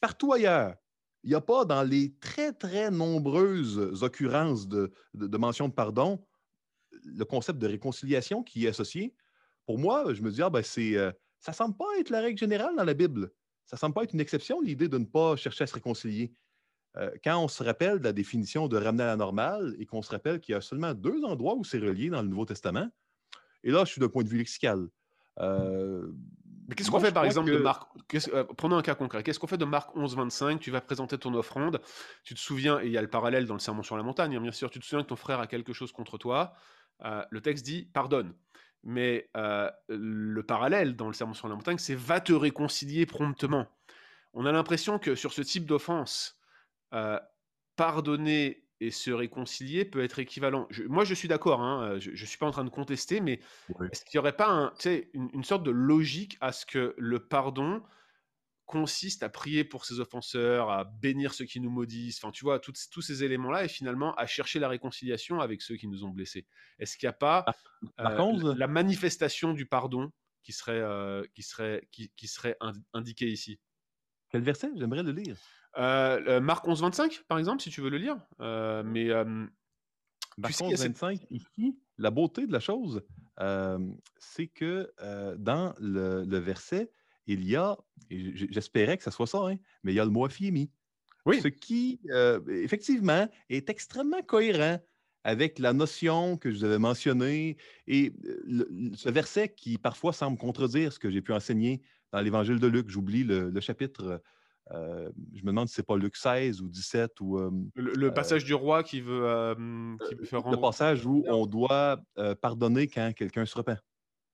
partout 0.00 0.32
ailleurs, 0.32 0.76
il 1.22 1.30
n'y 1.30 1.36
a 1.36 1.40
pas 1.40 1.64
dans 1.64 1.82
les 1.82 2.14
très, 2.20 2.52
très 2.52 2.90
nombreuses 2.90 4.02
occurrences 4.02 4.66
de, 4.68 4.92
de, 5.14 5.36
mention 5.36 5.68
de 5.68 5.72
pardon 5.72 6.24
le 7.04 7.24
concept 7.24 7.58
de 7.58 7.66
réconciliation 7.66 8.42
qui 8.42 8.66
est 8.66 8.68
associé, 8.68 9.14
pour 9.66 9.78
moi, 9.78 10.12
je 10.12 10.22
me 10.22 10.30
dis, 10.30 10.42
ah, 10.42 10.50
ben, 10.50 10.62
c'est, 10.62 10.94
ça 11.38 11.52
ne 11.52 11.56
semble 11.56 11.76
pas 11.76 11.86
être 11.98 12.10
la 12.10 12.20
règle 12.20 12.38
générale 12.38 12.74
dans 12.76 12.84
la 12.84 12.94
Bible 12.94 13.30
ça 13.70 13.76
ne 13.76 13.78
semble 13.78 13.94
pas 13.94 14.02
être 14.02 14.14
une 14.14 14.20
exception, 14.20 14.60
l'idée 14.60 14.88
de 14.88 14.98
ne 14.98 15.04
pas 15.04 15.36
chercher 15.36 15.62
à 15.62 15.66
se 15.68 15.74
réconcilier. 15.74 16.32
Euh, 16.96 17.08
quand 17.22 17.40
on 17.40 17.46
se 17.46 17.62
rappelle 17.62 18.00
de 18.00 18.04
la 18.04 18.12
définition 18.12 18.66
de 18.66 18.76
ramener 18.76 19.04
à 19.04 19.06
la 19.06 19.16
normale 19.16 19.76
et 19.78 19.86
qu'on 19.86 20.02
se 20.02 20.10
rappelle 20.10 20.40
qu'il 20.40 20.54
y 20.54 20.56
a 20.56 20.60
seulement 20.60 20.92
deux 20.92 21.22
endroits 21.22 21.54
où 21.54 21.62
c'est 21.62 21.78
relié 21.78 22.10
dans 22.10 22.20
le 22.20 22.26
Nouveau 22.26 22.46
Testament, 22.46 22.88
et 23.62 23.70
là, 23.70 23.84
je 23.84 23.92
suis 23.92 24.00
d'un 24.00 24.08
point 24.08 24.24
de 24.24 24.28
vue 24.28 24.38
lexical. 24.38 24.88
Euh, 25.38 26.10
Mais 26.70 26.76
qu'est-ce 26.76 26.90
qu'on 26.90 27.00
fait, 27.00 27.10
par 27.10 27.24
exemple, 27.24 27.50
de 27.50 27.58
Marc 27.58 27.82
euh, 28.32 28.44
Prenons 28.56 28.76
un 28.76 28.82
cas 28.82 28.94
concret. 28.94 29.24
Qu'est-ce 29.24 29.40
qu'on 29.40 29.48
fait 29.48 29.58
de 29.58 29.64
Marc 29.64 29.94
11, 29.96 30.14
25 30.14 30.60
Tu 30.60 30.70
vas 30.70 30.80
présenter 30.80 31.18
ton 31.18 31.34
offrande. 31.34 31.80
Tu 32.22 32.34
te 32.34 32.38
souviens, 32.38 32.80
et 32.80 32.86
il 32.86 32.92
y 32.92 32.96
a 32.96 33.02
le 33.02 33.10
parallèle 33.10 33.44
dans 33.46 33.54
le 33.54 33.60
Sermon 33.60 33.82
sur 33.82 33.96
la 33.96 34.04
montagne, 34.04 34.36
hein, 34.36 34.40
bien 34.40 34.52
sûr, 34.52 34.70
tu 34.70 34.78
te 34.78 34.84
souviens 34.84 35.02
que 35.02 35.08
ton 35.08 35.16
frère 35.16 35.40
a 35.40 35.48
quelque 35.48 35.72
chose 35.72 35.90
contre 35.90 36.16
toi. 36.16 36.54
le 37.02 37.40
texte 37.40 37.64
dit 37.66 37.90
pardonne. 37.92 38.34
Mais 38.82 39.28
euh, 39.36 39.70
le 39.88 40.42
parallèle 40.42 40.96
dans 40.96 41.08
le 41.08 41.12
Sermon 41.12 41.34
sur 41.34 41.48
la 41.48 41.54
montagne, 41.54 41.78
c'est 41.78 41.94
va 41.94 42.20
te 42.20 42.32
réconcilier 42.32 43.04
promptement. 43.04 43.66
On 44.32 44.46
a 44.46 44.52
l'impression 44.52 44.98
que 44.98 45.14
sur 45.14 45.32
ce 45.32 45.42
type 45.42 45.66
d'offense, 45.66 46.38
euh, 46.94 47.18
pardonner 47.76 48.64
et 48.80 48.90
se 48.90 49.10
réconcilier 49.10 49.84
peut 49.84 50.02
être 50.02 50.18
équivalent. 50.18 50.66
moi, 50.88 51.04
je 51.04 51.14
suis 51.14 51.28
d'accord, 51.28 51.60
hein, 51.60 51.98
je 51.98 52.10
ne 52.10 52.26
suis 52.26 52.38
pas 52.38 52.46
en 52.46 52.50
train 52.50 52.64
de 52.64 52.70
contester, 52.70 53.20
mais 53.20 53.40
est-ce 53.92 54.04
qu'il 54.04 54.18
n'y 54.18 54.20
aurait 54.20 54.36
pas 54.36 54.72
une, 55.12 55.44
sorte 55.44 55.62
de 55.62 55.70
logique 55.70 56.38
à 56.40 56.52
ce 56.52 56.64
que 56.64 56.94
le 56.96 57.26
pardon 57.26 57.82
consiste 58.64 59.22
à 59.22 59.28
prier 59.28 59.64
pour 59.64 59.84
ses 59.84 60.00
offenseurs, 60.00 60.70
à 60.70 60.84
bénir 60.84 61.34
ceux 61.34 61.44
qui 61.44 61.60
nous 61.60 61.70
maudissent, 61.70 62.22
enfin 62.22 62.30
tu 62.30 62.44
vois, 62.44 62.60
tous 62.60 63.02
ces 63.02 63.24
éléments-là, 63.24 63.64
et 63.64 63.68
finalement 63.68 64.14
à 64.14 64.26
chercher 64.26 64.60
la 64.60 64.68
réconciliation 64.68 65.40
avec 65.40 65.60
ceux 65.60 65.76
qui 65.76 65.88
nous 65.88 66.04
ont 66.04 66.10
blessés? 66.10 66.46
Est-ce 66.78 66.96
qu'il 66.96 67.06
n'y 67.06 67.10
a 67.10 67.14
pas 67.14 67.44
ah, 67.98 68.12
euh, 68.12 68.54
la 68.56 68.68
manifestation 68.68 69.52
du 69.52 69.66
pardon 69.66 70.10
qui 70.42 70.52
serait, 70.52 70.80
euh, 70.80 71.22
qui 71.34 71.42
serait, 71.42 71.86
qui, 71.90 72.28
serait 72.28 72.56
indiquée 72.94 73.28
ici? 73.28 73.60
Quel 74.30 74.42
verset? 74.42 74.70
J'aimerais 74.76 75.02
le 75.02 75.12
lire. 75.12 75.36
Euh, 75.78 76.40
Marc 76.40 76.66
11, 76.66 76.80
25, 76.82 77.24
par 77.28 77.38
exemple, 77.38 77.62
si 77.62 77.70
tu 77.70 77.80
veux 77.80 77.90
le 77.90 77.98
lire. 77.98 78.16
mais 78.38 79.10
Marc 80.38 80.60
11, 80.60 80.80
25, 80.80 81.20
ici, 81.30 81.78
la 81.98 82.10
beauté 82.10 82.46
de 82.46 82.52
la 82.52 82.60
chose, 82.60 83.02
c'est 84.18 84.48
que 84.48 84.92
dans 85.36 85.74
le 85.78 86.38
verset, 86.38 86.90
il 87.26 87.48
y 87.48 87.56
a, 87.56 87.76
j'espérais 88.10 88.96
que 88.98 89.04
ce 89.04 89.10
soit 89.10 89.26
ça, 89.26 89.38
hein, 89.38 89.56
mais 89.84 89.92
il 89.92 89.96
y 89.96 90.00
a 90.00 90.04
le 90.04 90.10
mot 90.10 90.24
affirmé. 90.24 90.70
Oui. 91.26 91.40
Ce 91.40 91.48
qui, 91.48 92.00
euh, 92.10 92.40
effectivement, 92.48 93.28
est 93.48 93.68
extrêmement 93.70 94.22
cohérent 94.22 94.78
avec 95.22 95.58
la 95.58 95.72
notion 95.72 96.38
que 96.38 96.50
je 96.50 96.58
vous 96.58 96.64
avais 96.64 96.78
mentionnée 96.78 97.58
et 97.86 98.12
euh, 98.24 98.90
ce 98.94 99.10
verset 99.10 99.50
qui 99.50 99.76
parfois 99.76 100.12
semble 100.12 100.38
contredire 100.38 100.92
ce 100.92 100.98
que 100.98 101.10
j'ai 101.10 101.20
pu 101.20 101.32
enseigner 101.32 101.82
dans 102.10 102.20
l'Évangile 102.20 102.58
de 102.58 102.66
Luc. 102.66 102.88
J'oublie 102.88 103.22
le, 103.24 103.60
chapitre. 103.60 104.22
Euh, 104.72 105.10
je 105.34 105.42
me 105.42 105.48
demande 105.48 105.68
si 105.68 105.74
c'est 105.74 105.86
pas 105.86 105.96
Luc 105.96 106.16
16 106.16 106.60
ou 106.60 106.68
17 106.68 107.20
ou. 107.20 107.38
le, 107.74 108.10
passage 108.10 108.44
du 108.44 108.54
roi 108.54 108.82
qui 108.82 109.00
veut, 109.00 109.56
qui 110.08 110.26
faire 110.26 110.42
rendre. 110.42 110.56
Le 110.56 110.60
passage 110.60 111.04
où 111.06 111.24
on 111.28 111.46
doit 111.46 112.00
pardonner 112.40 112.86
quand 112.88 113.12
quelqu'un 113.14 113.46
se 113.46 113.56
repent. 113.56 113.78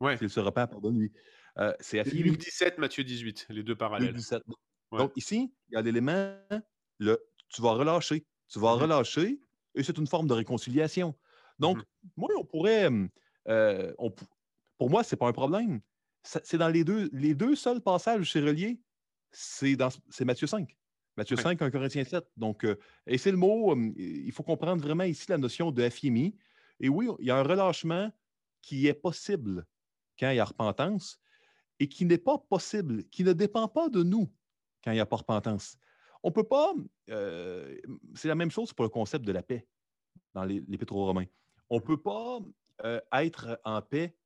Ouais. 0.01 0.17
S'il 0.17 0.31
se 0.31 0.41
repent, 0.41 0.67
pardonne-lui. 0.67 1.13
Euh, 1.59 1.73
c'est 1.81 2.03
Luc 2.13 2.39
17, 2.39 2.79
Matthieu 2.79 3.05
18, 3.05 3.47
les 3.51 3.63
deux 3.63 3.77
parallèles. 3.77 4.09
Luc 4.09 4.17
17. 4.17 4.43
Donc 4.93 5.13
ici, 5.17 5.53
il 5.69 5.75
y 5.75 5.77
a 5.77 5.83
l'élément, 5.83 6.37
le, 6.99 7.19
tu 7.49 7.63
vas 7.63 7.73
relâcher. 7.73 8.25
Tu 8.49 8.61
vas 8.61 8.77
mmh 8.77 8.81
relâcher 8.81 9.41
et 9.75 9.83
c'est 9.83 9.99
une 9.99 10.07
forme 10.07 10.29
de 10.29 10.35
réconciliation. 10.35 11.15
Donc, 11.59 11.79
mmh 11.79 11.83
moi, 12.17 12.31
on 12.39 12.45
pourrait. 12.45 12.89
Euh, 13.49 13.93
pour 14.79 14.91
moi, 14.91 15.03
ce 15.03 15.15
n'est 15.15 15.19
pas 15.19 15.27
un 15.27 15.33
problème. 15.33 15.81
C'est 16.23 16.59
dans 16.59 16.69
les 16.69 16.85
deux, 16.85 17.09
les 17.13 17.35
deux 17.35 17.55
seuls 17.55 17.81
passages 17.81 18.21
où 18.21 18.25
c'est 18.25 18.41
relié, 18.41 18.81
c'est 19.39 20.25
Matthieu 20.25 20.47
5. 20.47 20.75
Matthieu 21.17 21.37
5, 21.37 21.61
1 21.61 21.71
Corinthiens 21.71 22.05
7. 22.05 22.25
Donc, 22.37 22.65
euh, 22.65 22.79
et 23.07 23.19
c'est 23.19 23.31
le 23.31 23.37
mot, 23.37 23.73
euh, 23.73 23.93
il 23.97 24.33
faut 24.33 24.43
comprendre 24.43 24.83
vraiment 24.83 25.05
ici 25.05 25.27
la 25.29 25.37
notion 25.37 25.71
de 25.71 25.87
FIMI. 25.89 26.35
Et 26.81 26.89
oui, 26.89 27.09
il 27.19 27.27
y 27.27 27.31
a 27.31 27.37
un 27.37 27.43
relâchement 27.43 28.11
qui 28.63 28.87
est 28.87 28.95
possible 28.95 29.67
quand 30.19 30.31
il 30.31 30.37
y 30.37 30.41
a 30.41 30.45
repentance 30.45 31.21
et 31.79 31.89
qui 31.89 32.07
n'est 32.07 32.19
pas 32.19 32.39
possible, 32.39 33.05
qui 33.05 33.25
ne 33.25 33.35
dépend 33.35 33.69
pas 33.69 33.91
de 33.91 34.03
nous 34.03 34.33
quand 34.83 34.91
il 34.93 34.95
n'y 34.95 35.01
a 35.01 35.07
pas 35.07 35.17
repentance. 35.17 35.77
On 36.23 36.29
ne 36.29 36.35
peut 36.35 36.45
pas, 36.45 36.73
euh, 37.11 37.77
c'est 38.15 38.29
la 38.29 38.35
même 38.35 38.51
chose 38.51 38.73
pour 38.73 38.85
le 38.85 38.89
concept 38.89 39.25
de 39.25 39.33
la 39.33 39.43
paix 39.43 39.67
dans 40.33 40.45
l'Épître 40.45 40.97
aux 40.97 41.05
Romains. 41.05 41.27
On 41.69 41.77
ne 41.77 41.81
peut 41.81 42.01
pas 42.01 42.39
être 43.13 43.61
en 43.65 43.83
paix 43.83 44.17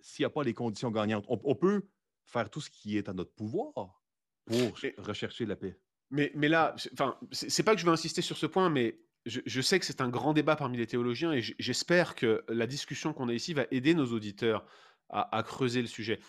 s'il 0.00 0.22
n'y 0.24 0.26
a 0.26 0.30
pas 0.30 0.42
les 0.42 0.54
conditions 0.54 0.90
gagnantes. 0.90 1.24
On, 1.28 1.54
peut 1.54 1.88
faire 2.24 2.50
tout 2.50 2.60
ce 2.60 2.70
qui 2.70 2.96
est 2.96 3.08
à 3.08 3.12
notre 3.12 3.32
pouvoir 3.32 4.01
pour 4.46 4.74
rechercher 4.98 5.46
la 5.46 5.56
paix. 5.56 5.78
Mais, 6.10 6.30
mais 6.34 6.48
là, 6.48 6.74
enfin, 6.92 7.16
c'est 7.30 7.62
pas 7.62 7.74
que 7.74 7.80
je 7.80 7.86
veux 7.86 7.92
insister 7.92 8.20
sur 8.20 8.36
ce 8.36 8.46
point, 8.46 8.68
mais 8.68 8.98
je, 9.24 9.60
sais 9.60 9.78
que 9.78 9.86
c'est 9.86 10.00
un 10.00 10.08
grand 10.08 10.32
débat 10.32 10.56
parmi 10.56 10.76
les 10.76 10.86
théologiens 10.86 11.32
et 11.32 11.40
j'espère 11.58 12.14
que 12.14 12.44
la 12.48 12.66
discussion 12.66 13.12
qu'on 13.12 13.28
a 13.28 13.34
ici 13.34 13.54
va 13.54 13.66
aider 13.70 13.94
nos 13.94 14.06
auditeurs 14.06 14.66
à, 15.10 15.42
creuser 15.42 15.80
le 15.80 15.88
sujet. 15.88 16.20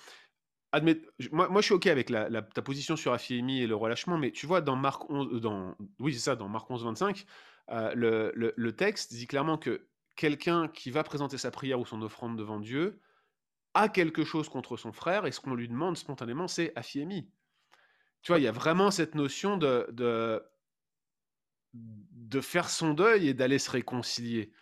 moi, 1.31 1.49
moi, 1.49 1.61
je 1.61 1.65
suis 1.65 1.73
OK 1.73 1.87
avec 1.87 2.09
la, 2.09 2.41
ta 2.41 2.61
position 2.61 2.95
sur 2.95 3.13
Afiemi 3.13 3.61
et 3.61 3.67
le 3.67 3.75
relâchement, 3.75 4.17
mais 4.17 4.31
tu 4.31 4.45
vois, 4.45 4.61
dans 4.61 4.75
Marc 4.75 5.09
11, 5.09 5.41
dans, 5.41 5.75
oui, 5.99 6.13
c'est 6.13 6.19
ça, 6.19 6.35
dans 6.35 6.49
Marc 6.49 6.69
11, 6.69 6.83
25, 6.83 7.25
euh, 7.71 7.93
le, 7.95 8.31
le, 8.35 8.53
le, 8.55 8.75
texte 8.75 9.13
dit 9.13 9.25
clairement 9.25 9.57
que 9.57 9.87
quelqu'un 10.15 10.67
qui 10.67 10.91
va 10.91 11.03
présenter 11.03 11.37
sa 11.37 11.49
prière 11.49 11.79
ou 11.79 11.85
son 11.85 12.01
offrande 12.01 12.37
devant 12.37 12.59
Dieu 12.59 12.99
a 13.73 13.89
quelque 13.89 14.23
chose 14.23 14.49
contre 14.49 14.77
son 14.77 14.91
frère 14.91 15.25
et 15.25 15.31
ce 15.31 15.39
qu'on 15.39 15.55
lui 15.55 15.67
demande 15.67 15.97
spontanément, 15.97 16.47
c'est 16.47 16.73
Afiemi. 16.75 17.29
Tu 18.23 18.31
vois, 18.31 18.39
il 18.39 18.43
y 18.43 18.47
a 18.47 18.51
vraiment 18.51 18.89
cette 18.89 19.15
notion 19.15 19.57
de, 19.57 19.87
de, 19.91 20.41
faire 22.41 22.69
son 22.69 22.93
deuil 22.93 23.27
et 23.27 23.33
d'aller 23.33 23.59
se 23.59 23.69
réconcilier. 23.69 24.53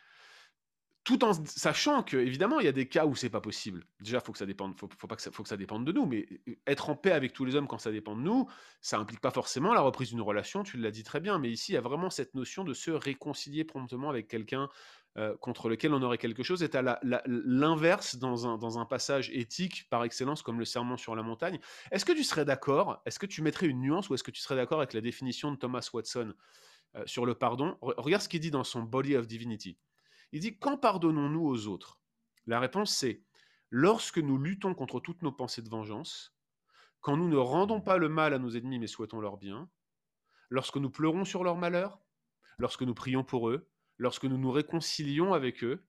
Tout 1.04 1.24
en 1.24 1.34
sachant 1.46 2.04
que, 2.04 2.18
évidemment, 2.18 2.60
il 2.60 2.66
y 2.66 2.70
a 2.70 2.74
des 2.74 2.88
cas 2.88 3.06
où 3.06 3.16
c'est 3.16 3.30
pas 3.30 3.42
possible. 3.42 3.86
Déjà, 4.00 4.20
faut 4.20 4.32
que 4.32 4.38
ça 4.38 4.46
dépende, 4.46 4.78
faut, 4.80 4.88
que 4.88 5.22
ça, 5.22 5.32
faut 5.32 5.44
que 5.44 5.50
ça 5.50 5.58
dépende 5.58 5.86
de 5.86 5.92
nous. 5.92 6.06
Mais 6.06 6.28
être 6.68 6.90
en 6.90 6.96
paix 6.96 7.12
avec 7.12 7.34
tous 7.34 7.46
les 7.46 7.56
hommes 7.56 7.68
quand 7.68 7.80
ça 7.80 7.92
dépend 7.92 8.16
de 8.16 8.22
nous, 8.22 8.48
ça 8.82 9.00
implique 9.00 9.20
pas 9.20 9.32
forcément 9.32 9.74
la 9.74 9.82
reprise 9.82 10.10
d'une 10.10 10.22
relation. 10.22 10.64
Tu 10.64 10.78
l'as 10.78 10.92
dit 10.92 11.04
très 11.04 11.20
bien. 11.20 11.40
Mais 11.40 11.50
ici, 11.50 11.72
il 11.72 11.76
y 11.76 11.78
a 11.78 11.82
vraiment 11.82 12.10
cette 12.10 12.36
notion 12.36 12.64
de 12.64 12.74
se 12.74 12.92
réconcilier 12.92 13.64
promptement 13.64 14.10
avec 14.10 14.28
quelqu'un 14.28 14.70
euh, 15.18 15.36
contre 15.38 15.68
lequel 15.68 15.94
on 15.94 16.02
aurait 16.04 16.18
quelque 16.18 16.42
chose, 16.42 16.64
est 16.64 16.74
à 16.74 17.00
l'inverse 17.26 18.16
dans 18.16 18.80
un, 18.80 18.86
passage 18.86 19.30
éthique 19.32 19.90
par 19.90 20.06
excellence 20.06 20.42
comme 20.42 20.58
le 20.58 20.64
serment 20.64 20.96
sur 20.96 21.18
la 21.18 21.22
montagne. 21.22 21.60
Est-ce 21.92 22.06
que 22.06 22.14
tu 22.14 22.24
serais 22.24 22.46
d'accord 22.46 23.02
Est-ce 23.06 23.20
que 23.20 23.26
tu 23.26 23.42
mettrais 23.42 23.68
une 23.68 23.82
nuance 23.82 24.10
ou 24.10 24.14
est-ce 24.14 24.24
que 24.24 24.32
tu 24.32 24.42
serais 24.42 24.56
d'accord 24.56 24.80
avec 24.80 24.94
la 24.94 25.02
définition 25.02 25.52
de 25.52 25.58
Thomas 25.58 25.90
Watson 25.94 26.34
euh, 26.96 27.04
sur 27.06 27.26
le 27.26 27.36
pardon? 27.36 27.78
Regarde 27.82 28.24
ce 28.24 28.30
qu'il 28.30 28.40
dit 28.40 28.52
dans 28.52 28.64
son 28.64 28.84
Body 28.84 29.18
of 29.18 29.28
Divinity. 29.28 29.78
Il 30.32 30.40
dit 30.40 30.58
Quand 30.58 30.78
pardonnons-nous 30.78 31.46
aux 31.46 31.68
autres? 31.68 32.00
La 32.46 32.62
réponse 32.62 32.96
c'est 32.96 33.22
lorsque 33.70 34.18
nous 34.18 34.38
luttons 34.38 34.74
contre 34.74 35.02
toutes 35.02 35.24
nos 35.24 35.34
pensées 35.34 35.62
de 35.62 35.70
vengeance, 35.70 36.34
quand 37.02 37.18
nous 37.18 37.28
ne 37.28 37.36
rendons 37.36 37.82
pas 37.82 37.98
le 37.98 38.08
mal 38.08 38.34
à 38.34 38.40
nos 38.40 38.52
ennemis 38.52 38.80
mais 38.80 38.88
souhaitons 38.88 39.20
leur 39.20 39.36
bien, 39.36 39.70
lorsque 40.50 40.78
nous 40.78 40.90
pleurons 40.90 41.26
sur 41.26 41.44
leur 41.44 41.58
malheur, 41.58 42.00
lorsque 42.60 42.84
nous 42.84 42.94
prions 42.94 43.26
pour 43.26 43.50
eux, 43.50 43.71
lorsque 44.02 44.26
nous 44.26 44.38
nous 44.40 44.52
réconcilions 44.52 45.34
avec 45.34 45.64
eux 45.64 45.86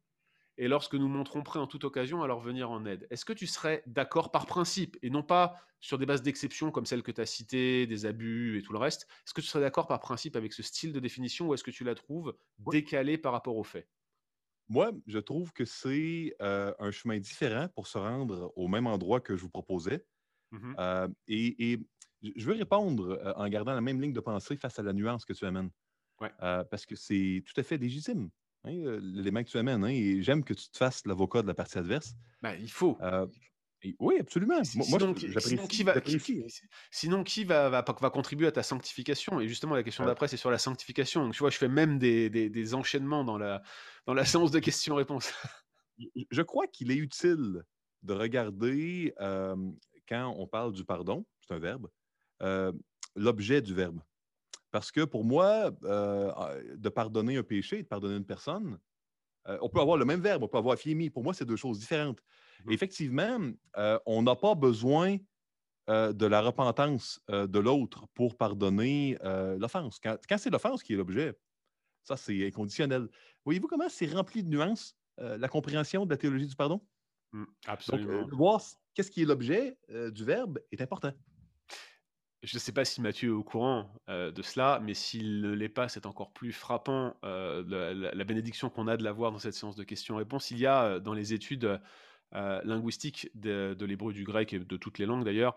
et 0.58 0.68
lorsque 0.68 0.94
nous 0.94 1.08
montrons 1.08 1.42
prêts 1.42 1.58
en 1.58 1.66
toute 1.66 1.84
occasion 1.84 2.22
à 2.22 2.26
leur 2.26 2.40
venir 2.40 2.70
en 2.70 2.84
aide. 2.84 3.06
Est-ce 3.08 3.24
que 3.24 3.32
tu 3.32 3.46
serais 3.46 3.82
d'accord 3.86 4.30
par 4.30 4.44
principe 4.44 4.98
et 5.00 5.08
non 5.08 5.22
pas 5.22 5.56
sur 5.80 5.96
des 5.96 6.04
bases 6.04 6.22
d'exception 6.22 6.70
comme 6.70 6.84
celles 6.84 7.02
que 7.02 7.10
tu 7.10 7.22
as 7.22 7.26
citées, 7.26 7.86
des 7.86 8.04
abus 8.04 8.58
et 8.58 8.62
tout 8.62 8.74
le 8.74 8.78
reste? 8.78 9.08
Est-ce 9.26 9.32
que 9.32 9.40
tu 9.40 9.46
serais 9.46 9.62
d'accord 9.62 9.86
par 9.86 9.98
principe 9.98 10.36
avec 10.36 10.52
ce 10.52 10.62
style 10.62 10.92
de 10.92 11.00
définition 11.00 11.48
ou 11.48 11.54
est-ce 11.54 11.64
que 11.64 11.70
tu 11.70 11.84
la 11.84 11.94
trouves 11.94 12.36
décalée 12.58 13.16
par 13.16 13.32
rapport 13.32 13.56
aux 13.56 13.64
faits? 13.64 13.88
Moi, 14.68 14.92
je 15.06 15.18
trouve 15.18 15.52
que 15.54 15.64
c'est 15.64 16.36
euh, 16.42 16.74
un 16.78 16.90
chemin 16.90 17.18
différent 17.18 17.68
pour 17.74 17.86
se 17.86 17.96
rendre 17.96 18.52
au 18.56 18.68
même 18.68 18.86
endroit 18.86 19.22
que 19.22 19.36
je 19.36 19.42
vous 19.42 19.50
proposais. 19.50 20.06
Mmh 20.50 20.74
euh, 20.78 21.08
et, 21.28 21.78
je 22.22 22.46
veux 22.46 22.54
répondre 22.54 23.10
euh, 23.10 23.32
en 23.36 23.48
gardant 23.48 23.74
la 23.74 23.80
même 23.80 24.00
ligne 24.00 24.12
de 24.12 24.20
pensée 24.20 24.56
face 24.56 24.78
à 24.78 24.82
la 24.82 24.92
nuance 24.92 25.24
que 25.24 25.32
tu 25.32 25.46
amènes. 25.46 25.70
Euh, 26.42 26.64
parce 26.64 26.86
que 26.86 26.96
c'est 26.96 27.42
tout 27.46 27.58
à 27.60 27.62
fait 27.62 27.76
légitime, 27.76 28.30
hein, 28.64 28.74
euh, 28.74 29.00
l'élément 29.02 29.42
que 29.42 29.48
tu 29.48 29.58
amènes. 29.58 29.84
Hein, 29.84 29.88
et 29.88 30.22
j'aime 30.22 30.44
que 30.44 30.54
tu 30.54 30.68
te 30.68 30.76
fasses 30.76 31.06
l'avocat 31.06 31.42
de 31.42 31.46
la 31.46 31.54
partie 31.54 31.78
adverse. 31.78 32.14
Ben, 32.42 32.56
il 32.60 32.70
faut. 32.70 32.96
Euh, 33.00 33.26
oui, 33.98 34.14
absolument. 34.20 34.60
Moi, 34.76 34.84
sinon, 34.84 35.12
qui 35.12 35.26
va, 35.26 35.40
sinon, 36.92 37.24
qui 37.24 37.42
va, 37.42 37.68
va, 37.68 38.10
contribuer 38.10 38.46
à 38.46 38.52
ta 38.52 38.62
sanctification? 38.62 39.40
Et 39.40 39.48
justement, 39.48 39.74
la 39.74 39.82
question 39.82 40.04
d'après, 40.04 40.28
c'est 40.28 40.36
sur 40.36 40.52
la 40.52 40.58
sanctification. 40.58 41.24
Donc, 41.24 41.32
tu 41.32 41.40
vois, 41.40 41.50
je 41.50 41.58
fais 41.58 41.68
même 41.68 41.98
des, 41.98 42.30
des, 42.30 42.74
enchaînements 42.74 43.24
dans 43.24 43.38
la, 43.38 43.60
dans 44.06 44.14
la 44.14 44.24
séance 44.24 44.52
de 44.52 44.60
questions-réponses. 44.60 45.32
je 46.30 46.42
crois 46.42 46.68
qu'il 46.68 46.92
est 46.92 46.96
utile 46.96 47.64
de 48.04 48.12
regarder, 48.12 49.12
quand 50.08 50.34
on 50.38 50.46
parle 50.46 50.72
du 50.72 50.84
pardon, 50.84 51.26
c'est 51.40 51.54
un 51.54 51.58
verbe, 51.58 51.88
l'objet 53.16 53.62
du 53.62 53.74
verbe. 53.74 54.00
Parce 54.72 54.90
que 54.90 55.04
pour 55.04 55.24
moi, 55.24 55.70
euh, 55.84 56.32
ah, 56.34 56.54
de 56.74 56.88
pardonner 56.88 57.36
un 57.36 57.42
péché 57.42 57.82
de 57.82 57.86
pardonner 57.86 58.16
une 58.16 58.24
personne, 58.24 58.78
euh, 59.46 59.58
on 59.60 59.68
peut 59.68 59.80
avoir 59.80 59.98
le 59.98 60.06
même 60.06 60.20
verbe, 60.20 60.42
on 60.42 60.48
peut 60.48 60.58
avoir 60.58 60.76
fiemi. 60.78 61.10
Pour 61.10 61.22
moi, 61.22 61.34
c'est 61.34 61.44
deux 61.44 61.56
choses 61.56 61.78
différentes. 61.78 62.20
Mmh 62.64 62.72
effectivement, 62.72 63.38
euh, 63.76 63.98
on 64.06 64.22
n'a 64.22 64.34
pas 64.34 64.54
besoin 64.54 65.18
de 65.88 66.26
la 66.26 66.40
repentance 66.40 67.20
de 67.28 67.58
l'autre 67.58 68.06
pour 68.14 68.36
pardonner 68.36 69.18
l'offense. 69.58 69.98
Quand, 69.98 70.38
c'est 70.38 70.48
l'offense 70.48 70.82
qui 70.82 70.94
est 70.94 70.96
l'objet, 70.96 71.36
ça, 72.04 72.16
c'est 72.16 72.46
inconditionnel. 72.46 73.08
Voyez-vous 73.44 73.66
comment 73.66 73.88
c'est 73.88 74.06
rempli 74.06 74.44
de 74.44 74.48
nuances, 74.48 74.96
la 75.18 75.48
compréhension 75.48 76.06
de 76.06 76.10
la 76.10 76.16
théologie 76.16 76.46
du 76.46 76.54
pardon? 76.54 76.80
Mmh, 77.32 77.44
absolument. 77.66 78.22
Donc, 78.22 78.32
voir 78.32 78.62
qu'est-ce 78.94 79.10
qui 79.10 79.22
est 79.22 79.24
l'objet 79.24 79.76
du 80.12 80.24
verbe 80.24 80.60
est 80.70 80.80
important. 80.80 81.12
Je 82.42 82.56
ne 82.56 82.58
sais 82.58 82.72
pas 82.72 82.84
si 82.84 83.00
Mathieu 83.00 83.28
est 83.28 83.32
au 83.32 83.44
courant 83.44 83.88
euh, 84.08 84.32
de 84.32 84.42
cela, 84.42 84.80
mais 84.82 84.94
s'il 84.94 85.40
ne 85.42 85.52
l'est 85.52 85.68
pas, 85.68 85.88
c'est 85.88 86.06
encore 86.06 86.32
plus 86.32 86.52
frappant 86.52 87.14
euh, 87.24 88.10
la, 88.12 88.24
bénédiction 88.24 88.68
qu'on 88.68 88.88
a 88.88 88.96
de 88.96 89.04
l'avoir 89.04 89.30
dans 89.30 89.38
cette 89.38 89.54
séance 89.54 89.76
de 89.76 89.84
questions-réponses. 89.84 90.50
Il 90.50 90.58
y 90.58 90.66
a 90.66 90.82
euh, 90.82 90.98
dans 90.98 91.14
les 91.14 91.32
études 91.34 91.80
linguistiques 92.64 93.30
de, 93.34 93.76
l'hébreu, 93.84 94.14
du 94.14 94.24
grec 94.24 94.54
et 94.54 94.58
de 94.58 94.76
toutes 94.78 94.98
les 94.98 95.04
langues 95.04 95.22
d'ailleurs, 95.22 95.54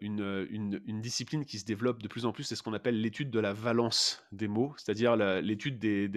une, 0.00 0.80
discipline 1.02 1.44
qui 1.44 1.58
se 1.58 1.64
développe 1.64 2.00
de 2.00 2.06
plus 2.06 2.24
en 2.26 2.32
plus, 2.32 2.44
c'est 2.44 2.54
ce 2.54 2.62
qu'on 2.62 2.74
appelle 2.74 3.00
l'étude 3.00 3.28
de 3.28 3.40
la 3.40 3.52
valence 3.52 4.24
des 4.30 4.46
mots, 4.46 4.72
c'est-à-dire 4.76 5.16
l'étude 5.16 5.80
de, 5.80 6.16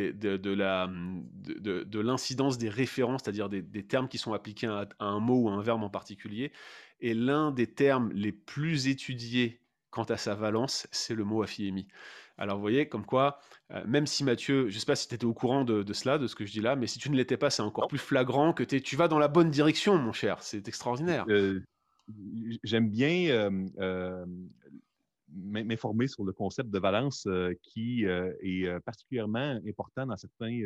l'incidence 1.99 2.59
des 2.59 2.69
références, 2.69 3.21
c'est-à-dire 3.23 3.49
des, 3.49 3.87
termes 3.87 4.07
qui 4.07 4.19
sont 4.19 4.33
appliqués 4.33 4.67
à, 4.67 4.87
un 4.99 5.19
mot 5.19 5.45
ou 5.45 5.49
un 5.49 5.63
verbe 5.63 5.81
en 5.81 5.89
particulier. 5.89 6.51
Et 6.99 7.15
l'un 7.15 7.49
des 7.49 7.65
termes 7.65 8.11
les 8.13 8.31
plus 8.31 8.89
étudiés 8.89 9.59
quant 9.89 10.03
à 10.03 10.17
sa 10.17 10.35
valence, 10.35 10.87
c'est 10.91 11.15
le 11.15 11.23
mot 11.23 11.41
afiemi. 11.41 11.87
Alors 12.37 12.55
vous 12.55 12.61
voyez, 12.61 12.87
comme 12.87 13.05
quoi, 13.05 13.39
euh, 13.71 13.83
même 13.85 14.07
si 14.07 14.23
Mathieu, 14.23 14.69
je 14.69 14.75
ne 14.75 14.79
sais 14.79 14.85
pas 14.85 14.95
si 14.95 15.07
tu 15.09 15.15
étais 15.15 15.25
au 15.25 15.33
courant 15.33 15.65
de, 15.65 15.93
cela, 15.93 16.17
de 16.17 16.25
ce 16.25 16.35
que 16.35 16.45
je 16.45 16.51
dis 16.53 16.61
là, 16.61 16.75
mais 16.77 16.87
si 16.87 16.97
tu 16.97 17.11
ne 17.11 17.17
l'étais 17.17 17.37
pas, 17.37 17.49
c'est 17.49 17.61
encore 17.61 17.87
plus 17.87 17.97
flagrant 17.97 18.53
que 18.53 18.63
tu 18.63 18.95
vas 18.95 19.09
dans 19.09 19.19
la 19.19 19.27
bonne 19.27 19.49
direction, 19.49 19.97
mon 19.97 20.13
cher. 20.13 20.41
C'est 20.41 20.67
extraordinaire. 20.67 21.25
Euh, 21.29 21.59
j'aime 22.63 22.89
bien 22.89 23.51
euh, 23.77 24.25
m'informer 25.33 26.07
sur 26.07 26.23
le 26.23 26.31
concept 26.31 26.69
de 26.69 26.79
valence 26.79 27.27
qui 27.61 28.05
est 28.05 28.79
particulièrement 28.85 29.59
important 29.67 30.05
dans 30.05 30.17
certains 30.17 30.61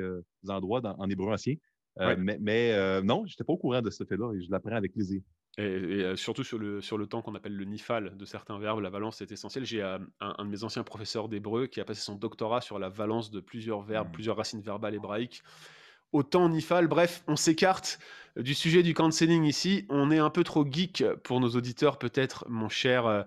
endroits 0.48 0.82
en 1.00 1.10
hébreu 1.10 1.34
ancien. 1.34 1.56
Mais, 2.00 2.38
mais 2.40 3.02
non, 3.02 3.26
je 3.26 3.34
n'étais 3.34 3.44
pas 3.44 3.54
au 3.54 3.58
courant 3.58 3.82
de 3.82 3.90
ce 3.90 4.04
fait-là 4.04 4.32
et 4.36 4.44
je 4.44 4.52
l'apprends 4.52 4.76
avec 4.76 4.94
plaisir. 4.94 5.22
Et, 5.60 6.16
surtout 6.16 6.44
sur 6.44 6.58
le, 6.58 6.82
sur 6.82 6.98
le 6.98 7.06
temps 7.06 7.22
qu'on 7.22 7.36
appelle 7.36 7.56
le 7.56 7.66
nifal 7.66 8.18
de 8.18 8.26
certains 8.26 8.58
verbes, 8.58 8.80
la 8.80 8.90
valence 8.90 9.22
est 9.22 9.32
essentielle. 9.32 9.66
J'ai 9.66 9.84
un, 9.84 10.00
de 10.00 10.50
mes 10.50 10.64
anciens 10.64 10.84
professeurs 10.84 11.30
d'hébreu 11.30 11.68
qui 11.68 11.80
a 11.80 11.86
passé 11.86 12.02
son 12.02 12.16
doctorat 12.16 12.62
sur 12.62 12.80
la 12.80 12.90
valence 12.90 13.30
de 13.30 13.40
plusieurs 13.40 13.82
verbes, 13.82 14.10
mmh. 14.10 14.14
plusieurs 14.14 14.38
racines 14.38 14.62
verbales 14.62 14.96
hébraïques. 14.96 15.44
Autant 16.12 16.48
nifal, 16.50 16.88
bref, 16.88 17.24
on 17.28 17.36
s'écarte 17.36 18.00
du 18.36 18.54
sujet 18.54 18.84
du 18.84 18.94
cancelling 18.94 19.46
ici. 19.46 19.86
On 19.90 20.12
est 20.12 20.20
un 20.20 20.30
peu 20.30 20.44
trop 20.44 20.66
geek 20.66 21.04
pour 21.24 21.40
nos 21.40 21.50
auditeurs, 21.50 21.98
peut-être, 21.98 22.46
mon 22.50 22.70
cher 22.70 23.06
euh, 23.06 23.24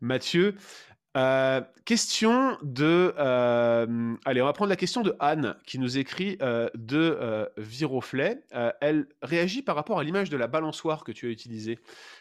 Mathieu. 0.00 0.56
Euh, 1.14 1.60
question 1.84 2.56
de. 2.62 3.14
Euh, 3.18 4.16
allez, 4.24 4.40
on 4.40 4.46
va 4.46 4.52
prendre 4.54 4.70
la 4.70 4.76
question 4.76 5.02
de 5.02 5.14
Anne 5.20 5.56
qui 5.66 5.78
nous 5.78 5.98
écrit 5.98 6.38
euh, 6.40 6.70
de 6.74 7.50
Viroflay. 7.58 8.42
elle 8.80 9.06
réagit 9.22 9.62
par 9.62 9.76
rapport 9.76 9.98
à 9.98 10.04
l'image 10.04 10.30
de 10.30 10.36
la 10.36 10.46
balançoire 10.46 11.04
que 11.04 11.12
tu 11.12 11.26
as 11.26 11.30
utilisée. 11.30 11.78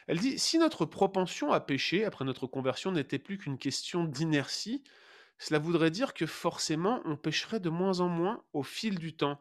Elle 0.07 0.19
dit 0.19 0.37
Si 0.37 0.57
notre 0.57 0.85
propension 0.85 1.51
à 1.53 1.61
pécher 1.61 2.03
après 2.03 2.25
notre 2.25 2.47
conversion 2.47 2.91
n'était 2.91 3.19
plus 3.19 3.37
qu'une 3.37 3.57
question 3.57 4.03
d'inertie, 4.03 4.83
cela 5.37 5.59
voudrait 5.59 5.91
dire 5.91 6.13
que 6.13 6.25
forcément 6.25 7.01
on 7.05 7.15
pécherait 7.15 7.61
de 7.61 7.69
moins 7.69 8.01
en 8.01 8.09
moins 8.09 8.43
au 8.53 8.63
fil 8.63 8.99
du 8.99 9.15
temps 9.15 9.39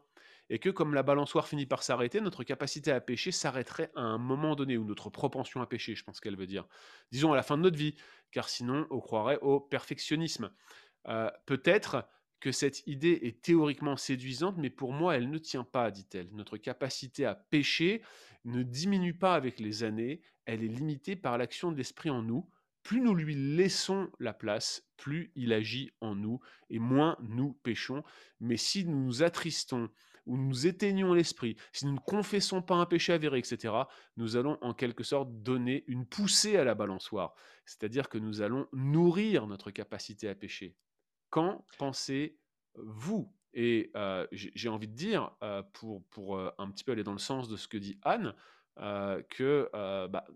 et 0.51 0.59
que 0.59 0.69
comme 0.69 0.95
la 0.95 1.05
balançoire 1.05 1.47
finit 1.47 1.65
par 1.65 1.85
s'arrêter, 1.85 2.21
notre 2.21 2.43
capacité 2.43 2.91
à 2.91 3.01
pécher 3.01 3.31
s'arrêterait 3.31 3.91
à 3.95 4.01
un 4.01 4.19
moment 4.19 4.57
donné, 4.57 4.77
ou 4.77 4.85
notre 4.85 5.09
propension 5.09 5.63
à 5.63 5.67
pécher, 5.67 5.95
je 5.95 6.03
pense 6.03 6.19
qu'elle 6.19 6.37
veut 6.37 6.49
dire. 6.49 6.67
Disons 7.13 7.33
à 7.33 7.37
la 7.37 7.45
fin 7.45 7.57
de 7.57 7.63
notre 7.63 7.79
vie, 7.79 7.95
car 8.31 8.49
sinon 8.49 8.87
on 8.91 9.01
croirait 9.01 9.39
au 9.41 9.61
perfectionnisme. 9.61 10.51
Peut-être 11.47 12.09
que 12.41 12.53
cette 12.53 12.87
idée 12.87 13.19
est 13.23 13.43
théoriquement 13.43 13.97
séduisante, 13.97 14.57
mais 14.57 14.71
pour 14.71 14.93
moi, 14.93 15.17
elle 15.17 15.31
ne 15.31 15.39
tient 15.39 15.65
pas, 15.65 15.91
dit-elle. 15.91 16.31
Notre 16.33 16.57
capacité 16.57 17.27
à 17.27 17.35
pécher 17.35 18.03
ne 18.45 18.63
diminue 18.63 19.15
pas 19.15 19.35
avec 19.35 19.61
les 19.61 19.83
années, 19.83 20.23
elle 20.47 20.65
est 20.65 20.69
limitée 20.69 21.17
par 21.17 21.37
l'action 21.37 21.71
de 21.71 21.77
l'Esprit 21.77 22.09
en 22.09 22.23
nous. 22.23 22.49
Plus 22.83 23.03
nous 23.03 23.15
lui 23.15 23.35
laissons 23.35 24.11
la 24.19 24.33
place, 24.33 24.89
plus 24.97 25.33
il 25.35 25.53
agit 25.53 25.91
en 26.01 26.15
nous, 26.15 26.41
et 26.71 26.79
moins 26.79 27.19
nous 27.21 27.53
péchons. 27.63 28.03
Mais 28.41 28.57
si 28.57 28.87
nous 28.87 29.05
nous 29.05 29.23
attristons, 29.23 29.91
ou 30.31 30.37
nous 30.37 30.69
éteignons 30.69 31.13
l'esprit, 31.13 31.57
si 31.73 31.87
nous 31.87 31.95
ne 31.95 31.99
confessons 31.99 32.63
pas 32.63 32.77
un 32.77 32.87
péché 32.87 33.13
avéré, 33.13 33.41
etc., 33.41 33.75
nous 34.17 34.37
allons 34.37 34.59
en 34.61 34.75
quelque 34.75 35.03
sorte 35.03 35.43
donner 35.43 35.83
une 35.89 36.07
poussée 36.07 36.57
à 36.57 36.63
la 36.63 36.77
balançoire. 36.77 37.35
C'est-à-dire 37.67 38.09
que 38.09 38.17
nous 38.17 38.41
allons 38.41 38.69
nourrir 38.73 39.49
notre 39.49 39.73
capacité 39.73 40.29
à 40.29 40.37
pécher. 40.37 40.77
Qu'en 41.31 41.65
pensez-vous 41.79 43.35
Et 43.55 43.91
j'ai 44.31 44.69
envie 44.69 44.87
de 44.87 44.95
dire, 44.95 45.33
pour, 45.73 46.05
pour 46.11 46.39
un 46.39 46.71
petit 46.71 46.85
peu 46.85 46.93
aller 46.93 47.03
dans 47.03 47.13
le 47.13 47.19
sens 47.19 47.49
de 47.49 47.57
ce 47.57 47.67
que 47.67 47.77
dit 47.77 47.99
Anne, 48.03 48.33
que 48.77 49.69
bah, 49.73 50.27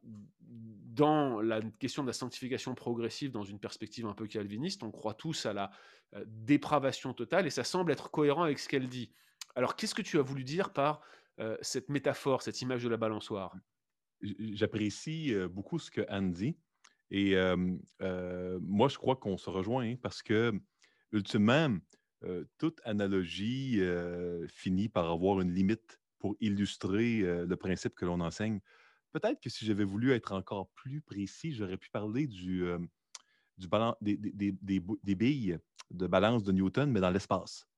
dans 0.40 1.40
la 1.40 1.60
question 1.78 2.02
de 2.02 2.08
la 2.08 2.12
sanctification 2.12 2.74
progressive 2.74 3.30
dans 3.30 3.44
une 3.44 3.60
perspective 3.60 4.06
un 4.06 4.14
peu 4.14 4.26
calviniste, 4.26 4.82
on 4.82 4.90
croit 4.90 5.14
tous 5.14 5.46
à 5.46 5.52
la 5.52 5.70
dépravation 6.26 7.14
totale 7.14 7.46
et 7.46 7.50
ça 7.50 7.62
semble 7.62 7.92
être 7.92 8.10
cohérent 8.10 8.42
avec 8.42 8.58
ce 8.58 8.68
qu'elle 8.68 8.88
dit. 8.88 9.12
Alors 9.54 9.76
qu'est-ce 9.76 9.94
que 9.94 10.02
tu 10.02 10.18
as 10.18 10.22
voulu 10.22 10.44
dire 10.44 10.72
par 10.72 11.00
cette 11.62 11.88
métaphore, 11.88 12.42
cette 12.42 12.60
image 12.62 12.84
de 12.84 12.88
la 12.88 12.96
balançoire? 12.96 13.54
J'apprécie 14.20 15.34
beaucoup 15.50 15.78
ce 15.78 15.90
que 15.90 16.02
Anne 16.08 16.32
dit 16.32 16.56
et 17.10 17.34
moi 18.00 18.88
je 18.88 18.98
crois 18.98 19.16
qu'on 19.16 19.36
se 19.36 19.50
rejoint 19.50 19.96
parce 19.96 20.22
que 20.22 20.52
ultimement, 21.14 21.78
euh, 22.24 22.44
toute 22.58 22.80
analogie 22.84 23.76
euh, 23.80 24.46
finit 24.48 24.88
par 24.88 25.10
avoir 25.10 25.40
une 25.40 25.52
limite 25.52 26.00
pour 26.18 26.36
illustrer 26.40 27.20
euh, 27.20 27.46
le 27.46 27.56
principe 27.56 27.94
que 27.94 28.04
l'on 28.04 28.20
enseigne. 28.20 28.60
Peut-être 29.12 29.40
que 29.40 29.50
si 29.50 29.64
j'avais 29.64 29.84
voulu 29.84 30.12
être 30.12 30.32
encore 30.32 30.68
plus 30.70 31.00
précis, 31.00 31.52
j'aurais 31.52 31.76
pu 31.76 31.88
parler 31.90 32.26
du, 32.26 32.64
des, 34.00 35.14
billes 35.14 35.58
de 35.90 36.06
balance 36.08 36.42
de 36.42 36.50
Newton, 36.50 36.90
mais 36.90 37.00
dans 37.00 37.10
l'espace. 37.10 37.68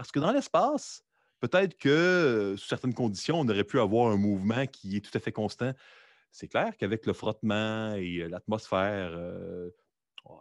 Parce 0.00 0.12
que 0.12 0.18
dans 0.18 0.32
l'espace, 0.32 1.04
peut-être 1.40 1.76
que 1.76 2.54
sous 2.56 2.68
certaines 2.68 2.94
conditions, 2.94 3.38
on 3.38 3.46
aurait 3.46 3.64
pu 3.64 3.78
avoir 3.78 4.10
un 4.10 4.16
mouvement 4.16 4.66
qui 4.66 4.96
est 4.96 5.00
tout 5.02 5.10
à 5.12 5.20
fait 5.20 5.30
constant. 5.30 5.74
C'est 6.30 6.48
clair 6.48 6.74
qu'avec 6.78 7.04
le 7.04 7.12
frottement 7.12 7.92
et 7.96 8.26
l'atmosphère, 8.26 9.14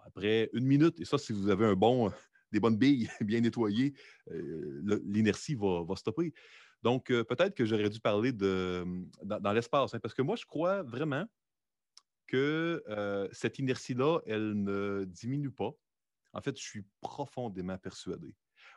après 0.05 0.49
une 0.53 0.63
minute, 0.65 0.97
et 1.01 1.03
ça, 1.03 1.17
si 1.17 1.33
vous 1.33 1.49
avez 1.49 1.65
un 1.65 1.73
bon, 1.73 2.09
des 2.53 2.61
bonnes 2.61 2.77
billes 2.77 3.09
bien 3.19 3.41
nettoyées, 3.41 3.95
euh, 4.31 5.01
l'inertie 5.03 5.55
va, 5.55 5.83
stopper. 5.97 6.33
Donc, 6.81 7.11
euh, 7.11 7.25
peut-être 7.25 7.53
que 7.53 7.65
j'aurais 7.65 7.89
dû 7.89 7.99
parler 7.99 8.31
de, 8.31 8.85
dans, 9.25 9.51
l'espace, 9.51 9.93
hein, 9.93 9.99
parce 9.99 10.13
que 10.13 10.21
moi, 10.21 10.37
je 10.37 10.45
crois 10.45 10.83
vraiment 10.83 11.25
que 12.27 12.81
euh, 12.87 13.27
cette 13.33 13.59
inertie-là, 13.59 14.21
elle 14.25 14.53
ne 14.53 15.03
diminue 15.03 15.51
pas. 15.51 15.71
En 16.31 16.39
fait, 16.39 16.57
je 16.57 16.63
suis 16.63 16.85
profondément 17.01 17.77
persuadé, 17.77 18.33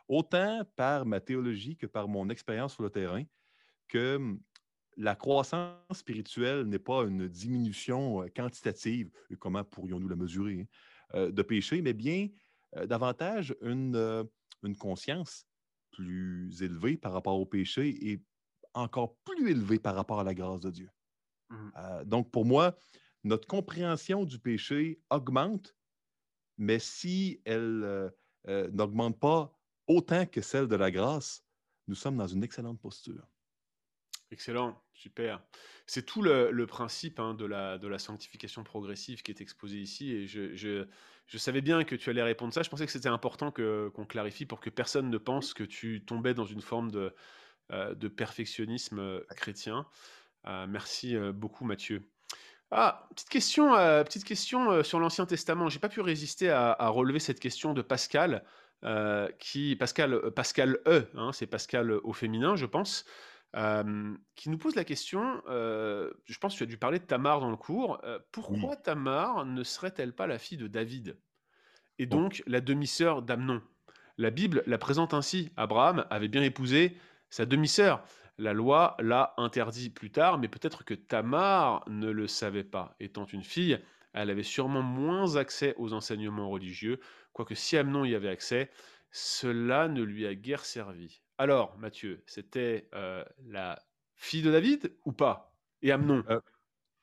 autant 0.09 0.63
par 0.77 1.07
ma 1.07 1.21
théologie 1.21 1.77
que 1.77 1.87
par 1.87 2.09
mon 2.09 2.29
expérience 2.29 2.75
sur 2.75 2.83
le 2.83 2.91
terrain, 2.91 3.25
que 3.89 4.17
hum, 4.17 4.41
la 4.97 5.15
croissance 5.15 5.77
spirituelle 5.93 6.65
n'est 6.65 6.79
pas 6.79 7.05
une 7.05 7.29
diminution 7.29 8.27
quantitative, 8.37 9.11
comment 9.39 9.65
pourrions-nous 9.65 10.09
la 10.09 10.17
mesurer, 10.17 10.69
hein, 11.15 11.31
de 11.31 11.43
péché, 11.43 11.81
mais 11.81 11.95
bien 11.95 12.29
euh, 12.77 12.87
davantage 12.87 13.55
euh, 13.63 14.25
une, 14.63 14.77
conscience 14.77 15.47
plus 15.91 16.63
élevée 16.63 16.97
par 16.97 17.13
rapport 17.13 17.39
au 17.39 17.45
péché 17.45 18.11
et 18.11 18.23
encore 18.73 19.17
plus 19.25 19.51
élevée 19.51 19.79
par 19.79 19.95
rapport 19.95 20.21
à 20.21 20.25
la 20.25 20.35
grâce 20.35 20.61
de 20.61 20.71
Dieu. 20.71 20.91
Mmh. 21.51 21.57
Euh, 21.77 22.05
donc, 22.05 22.31
pour 22.31 22.47
moi, 22.47 22.77
notre 23.25 23.47
compréhension 23.47 24.25
du 24.25 24.39
péché 24.39 25.01
augmente, 25.11 25.75
mais 26.57 26.79
si 26.79 27.41
elle 27.45 28.11
n'augmente 28.73 29.19
pas 29.21 29.53
autant 29.87 30.27
que 30.27 30.41
celle 30.41 30.69
de 30.69 30.77
la 30.77 30.91
grâce, 30.91 31.45
nous 31.89 31.95
sommes 31.95 32.17
dans 32.17 32.27
une 32.27 32.45
excellente 32.45 32.81
posture. 32.81 33.27
Excellent, 34.33 34.83
super. 34.95 35.43
C'est 35.87 36.07
tout 36.07 36.23
le, 36.23 36.65
principe 36.65 37.21
hein, 37.21 37.35
de, 37.35 37.45
la, 37.45 37.99
sanctification 37.99 38.65
progressive 38.65 39.23
qui 39.23 39.31
est 39.31 39.43
exposé 39.43 39.77
ici. 39.77 40.11
Et 40.11 40.27
je, 40.27 40.87
savais 41.37 41.61
bien 41.61 41.85
que 41.85 41.95
tu 41.95 42.09
allais 42.09 42.23
répondre 42.23 42.55
ça. 42.55 42.63
Je 42.63 42.71
pensais 42.71 42.87
que 42.87 42.93
c'était 42.93 43.11
important 43.11 43.51
qu'on 43.53 44.07
clarifie 44.07 44.47
pour 44.47 44.61
que 44.61 44.71
personne 44.71 45.11
ne 45.11 45.19
pense 45.19 45.53
que 45.53 45.65
tu 45.65 46.03
tombais 46.07 46.33
dans 46.33 46.47
une 46.47 46.63
forme 46.63 46.91
de, 46.91 47.15
euh, 47.73 47.95
perfectionnisme 48.09 49.01
euh, 49.01 49.21
chrétien. 49.37 49.87
Euh, 50.47 50.67
merci 50.67 51.15
beaucoup, 51.35 51.67
Mathieu. 51.67 52.09
Ah, 52.71 53.07
petite 53.11 53.29
question, 53.29 53.75
petite 54.03 54.25
question 54.25 54.83
sur 54.83 54.99
l'Ancien 54.99 55.27
Testament. 55.27 55.69
J'ai 55.69 55.79
pas 55.79 55.91
pu 55.91 56.01
résister 56.01 56.49
à, 56.49 56.89
relever 56.89 57.19
cette 57.19 57.39
question 57.39 57.75
de 57.75 57.83
Pascal, 57.83 58.45
qui 59.39 59.77
Pascal 59.77 60.31
Pascal 60.33 60.79
E, 60.87 61.09
hein, 61.15 61.31
c'est 61.33 61.47
Pascal 61.47 61.93
au 61.93 62.13
féminin, 62.13 62.57
je 62.57 62.67
pense 62.67 63.05
qui 64.35 64.49
nous 64.49 64.59
pose 64.59 64.75
la 64.77 64.85
question, 64.85 65.43
je 65.47 66.39
pense 66.41 66.55
que 66.55 66.59
tu 66.59 66.63
as 66.65 66.67
dû 66.67 66.79
parler 66.79 66.99
de 66.99 67.05
Tamar 67.05 67.41
dans 67.41 67.51
le 67.51 67.57
cours, 67.57 68.01
pourquoi 68.33 68.77
Tamar 68.77 69.45
ne 69.45 69.63
serait-elle 69.63 70.15
pas 70.15 70.27
la 70.27 70.39
fille 70.39 70.59
de 70.59 70.69
David? 70.69 71.19
Et 71.99 72.07
donc 72.07 72.43
la 72.47 72.61
demi-sœur 72.61 73.23
d'Amnon. 73.23 73.63
La 74.19 74.31
Bible 74.31 74.63
la 74.67 74.79
présente 74.79 75.15
ainsi, 75.15 75.51
Abraham 75.57 76.07
avait 76.11 76.29
bien 76.29 76.43
épousé 76.43 76.97
sa 77.31 77.47
demi-sœur. 77.47 78.03
La 78.39 78.55
loi 78.55 78.97
l'a 78.99 79.35
interdit 79.37 79.91
plus 79.91 80.11
tard, 80.11 80.39
mais 80.39 80.49
peut-être 80.49 80.85
que 80.85 80.95
Tamar 80.95 81.85
ne 81.89 82.11
le 82.11 82.27
savait 82.27 82.65
pas. 82.65 82.97
Étant 83.01 83.27
une 83.27 83.43
fille, 83.43 83.79
elle 84.13 84.31
avait 84.31 84.43
sûrement 84.43 84.83
moins 84.83 85.37
accès 85.37 85.75
aux 85.77 85.93
enseignements 85.93 86.51
religieux, 86.51 87.01
quoique 87.33 87.55
si 87.55 87.77
Amnon 87.77 88.05
y 88.05 88.15
avait 88.15 88.29
accès, 88.29 88.71
cela 89.11 89.89
ne 89.89 90.03
lui 90.03 90.27
a 90.27 90.35
guère 90.35 90.65
servi. 90.65 91.23
Alors, 91.39 91.77
Mathieu, 91.79 92.23
c'était 92.27 92.89
euh, 92.95 93.25
la 93.47 93.83
fille 94.15 94.43
de 94.43 94.51
David 94.51 94.97
ou 95.05 95.13
pas? 95.13 95.55
Et 95.83 95.93
Amnon? 95.93 96.25
Euh, 96.29 96.41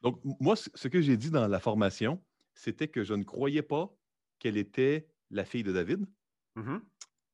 Donc, 0.01 0.19
moi, 0.39 0.55
ce 0.55 0.87
que 0.87 1.01
j'ai 1.01 1.17
dit 1.17 1.29
dans 1.29 1.47
la 1.47 1.59
formation, 1.59 2.23
c'était 2.53 2.87
que 2.87 3.03
je 3.03 3.13
ne 3.13 3.23
croyais 3.23 3.61
pas 3.61 3.95
qu'elle 4.39 4.57
était 4.57 5.07
la 5.29 5.45
fille 5.45 5.63
de 5.63 5.71
David. 5.71 6.05
Mmh 6.55 6.77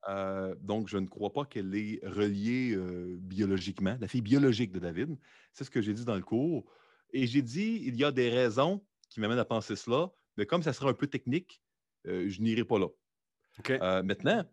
euh, 0.08 0.54
donc, 0.62 0.88
je 0.88 1.00
ne 1.00 1.08
crois 1.08 1.34
pas 1.34 1.46
qu'elle 1.46 1.74
est 1.74 2.00
reliée 2.06 2.78
biologiquement, 3.18 3.98
la 4.00 4.08
fille 4.08 4.22
biologique 4.22 4.72
de 4.72 4.78
David. 4.78 5.18
C'est 5.52 5.64
ce 5.64 5.72
que 5.72 5.82
j'ai 5.82 5.96
dit 5.96 6.06
dans 6.06 6.16
le 6.16 6.22
cours. 6.22 6.72
Et 7.12 7.26
j'ai 7.26 7.42
dit, 7.42 7.82
il 7.84 7.96
y 7.96 8.04
a 8.04 8.12
des 8.12 8.30
raisons 8.30 8.86
qui 9.10 9.20
m'amènent 9.20 9.40
à 9.40 9.46
penser 9.46 9.76
cela, 9.76 10.12
mais 10.38 10.46
comme 10.46 10.64
ça 10.64 10.74
serait 10.74 10.90
un 10.90 10.94
peu 10.94 11.08
technique, 11.08 11.62
je 12.06 12.42
n'irai 12.42 12.64
pas 12.64 12.78
là. 12.80 14.04
maintenant, 14.04 14.46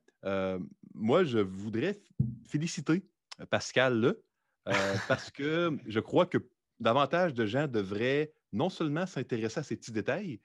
moi, 0.95 1.25
je 1.25 1.39
voudrais 1.39 2.01
féliciter 2.49 3.05
euh, 3.41 3.47
Pascal 3.47 4.05
euh, 4.05 4.73
parce 5.09 5.31
que 5.31 5.77
je 5.87 6.01
crois 6.01 6.27
que 6.27 6.39
davantage 6.81 7.35
de 7.35 7.47
gens 7.47 7.67
devraient 7.67 8.33
non 8.53 8.69
seulement 8.69 9.07
s'intéresser 9.07 9.61
à 9.61 9.63
ces 9.63 9.77
petits 9.77 9.93
détails, 9.93 10.41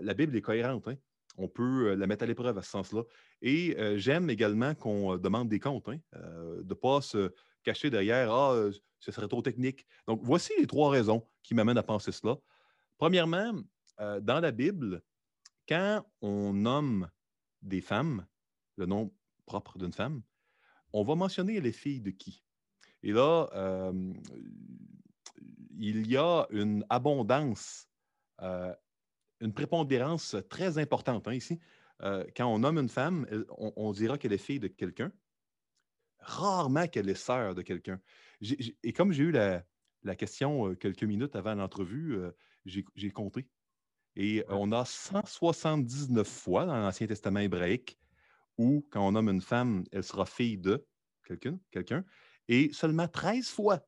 la 0.00 0.14
Bible 0.14 0.36
est 0.36 0.42
cohérente. 0.42 0.88
Hein. 0.88 0.96
On 1.36 1.48
peut 1.48 1.90
euh, 1.90 1.96
la 1.96 2.06
mettre 2.06 2.24
à 2.24 2.26
l'épreuve 2.26 2.56
à 2.58 2.62
ce 2.62 2.70
sens-là. 2.70 3.02
Et 3.42 3.76
j'aime 3.98 4.30
également 4.30 4.74
qu'on 4.74 5.16
demande 5.18 5.48
des 5.48 5.60
comptes, 5.60 5.88
hein, 5.88 5.98
de 6.14 6.64
ne 6.66 6.74
pas 6.74 7.02
se 7.02 7.30
cacher 7.62 7.90
derrière 7.90 8.32
Ah, 8.32 8.70
ce 9.00 9.12
serait 9.12 9.28
trop 9.28 9.42
technique. 9.42 9.86
Donc, 10.06 10.20
voici 10.22 10.54
les 10.58 10.66
trois 10.66 10.88
raisons 10.88 11.28
qui 11.42 11.54
m'amènent 11.54 11.76
à 11.76 11.82
penser 11.82 12.10
cela. 12.10 12.38
Premièrement, 12.98 13.52
dans 13.98 14.40
la 14.40 14.50
Bible, 14.50 15.02
quand 15.68 16.04
on 16.20 16.52
nomme 16.52 17.10
des 17.62 17.80
femmes, 17.80 18.26
le 18.76 18.86
nom 18.86 19.12
propre 19.46 19.78
d'une 19.78 19.92
femme, 19.92 20.22
on 20.92 21.02
va 21.02 21.14
mentionner 21.14 21.60
les 21.60 21.72
filles 21.72 22.00
de 22.00 22.10
qui? 22.10 22.44
Et 23.02 23.12
là, 23.12 23.48
euh, 23.54 24.12
il 25.76 26.10
y 26.10 26.16
a 26.16 26.46
une 26.50 26.84
abondance, 26.88 27.88
euh, 28.40 28.74
une 29.40 29.52
prépondérance 29.52 30.36
très 30.48 30.78
importante 30.78 31.28
hein, 31.28 31.34
ici. 31.34 31.60
Euh, 32.02 32.24
quand 32.36 32.46
on 32.46 32.60
nomme 32.60 32.78
une 32.78 32.88
femme, 32.88 33.26
on, 33.58 33.92
dira 33.92 34.18
qu'elle 34.18 34.32
est 34.32 34.38
fille 34.38 34.60
de 34.60 34.68
quelqu'un. 34.68 35.12
Rarement 36.18 36.86
qu'elle 36.88 37.08
est 37.10 37.14
sœur 37.14 37.54
de 37.54 37.62
quelqu'un. 37.62 38.00
Et 38.82 38.92
comme 38.92 39.12
j'ai 39.12 39.24
eu 39.24 39.32
la, 39.32 39.64
question 40.16 40.74
quelques 40.74 41.04
minutes 41.04 41.36
avant 41.36 41.54
l'entrevue, 41.54 42.18
j'ai 42.64 43.10
compté. 43.10 43.46
Et 44.16 44.44
on 44.48 44.72
a 44.72 44.84
179 44.84 46.26
fois 46.26 46.66
dans 46.66 46.76
l'Ancien 46.76 47.06
Testament 47.06 47.40
hébraïque 47.40 47.98
où, 48.58 48.86
quand 48.90 49.06
on 49.06 49.12
nomme 49.12 49.28
une 49.28 49.40
femme, 49.40 49.84
elle 49.90 50.04
sera 50.04 50.24
fille 50.24 50.56
de 50.56 50.86
quelqu'un, 51.26 51.58
quelqu'un, 51.72 52.04
et 52.46 52.72
seulement 52.72 53.08
13 53.08 53.48
fois 53.48 53.78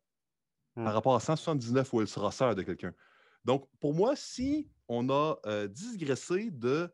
par 0.75 0.85
mmh. 0.85 0.89
rapport 0.89 1.15
à 1.15 1.21
179 1.21 1.93
où 1.93 2.01
elle 2.01 2.09
sera 2.09 2.33
sœur 2.33 2.55
de 2.55 2.63
quelqu'un. 2.63 2.93
Donc, 3.45 3.69
pour 3.79 3.95
moi, 3.95 4.17
si 4.17 4.69
on 4.89 5.09
a 5.11 5.39
euh, 5.47 5.69
digressé 5.69 6.51
de 6.51 6.91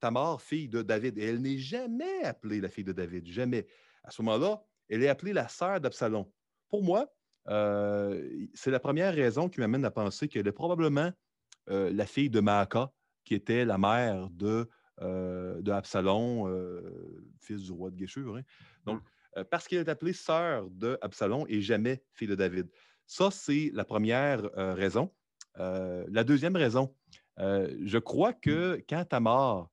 Tamar, 0.00 0.40
fille 0.40 0.68
de 0.68 0.82
David. 0.82 1.18
Et 1.18 1.24
elle 1.24 1.40
n'est 1.40 1.58
jamais 1.58 2.22
appelée 2.22 2.60
la 2.60 2.68
fille 2.68 2.84
de 2.84 2.92
David, 2.92 3.26
jamais. 3.26 3.66
À 4.04 4.10
ce 4.10 4.22
moment-là, 4.22 4.62
elle 4.88 5.02
est 5.02 5.08
appelée 5.08 5.32
la 5.32 5.48
sœur 5.48 5.80
d'Absalom. 5.80 6.26
Pour 6.68 6.82
moi, 6.82 7.00
euh, 7.00 7.06
c'est 7.46 8.70
la 8.70 8.80
première 8.80 9.14
raison 9.14 9.48
qui 9.48 9.60
m'amène 9.60 9.84
à 9.84 9.90
penser 9.90 10.28
qu'elle 10.28 10.46
est 10.46 10.52
probablement 10.52 11.12
euh, 11.68 11.90
la 11.92 12.06
fille 12.06 12.30
de 12.30 12.40
Maaka, 12.40 12.92
qui 13.24 13.34
était 13.34 13.64
la 13.64 13.78
mère 13.78 14.28
de, 14.30 14.68
euh, 15.00 15.60
de 15.60 15.72
Absalom, 15.72 16.48
fils 17.40 17.62
du 17.62 17.72
roi 17.72 17.90
de 17.90 17.98
Géshur. 17.98 18.36
Hein. 18.36 18.42
Donc, 18.84 19.00
mmh. 19.36 19.44
parce 19.50 19.66
qu'elle 19.66 19.80
est 19.80 19.88
appelée 19.88 20.12
sœur 20.12 20.68
de 20.70 20.98
Absalom 21.02 21.44
et 21.48 21.60
jamais 21.60 22.02
fille 22.12 22.28
de 22.28 22.34
David. 22.34 22.68
Ça, 23.06 23.30
c'est 23.30 23.70
la 23.72 23.84
première 23.84 24.50
raison. 24.54 25.12
la 25.56 26.24
deuxième 26.24 26.56
raison, 26.56 26.94
je 27.38 27.98
crois 27.98 28.32
que 28.32 28.82
quand 28.88 29.04
Tamar 29.04 29.70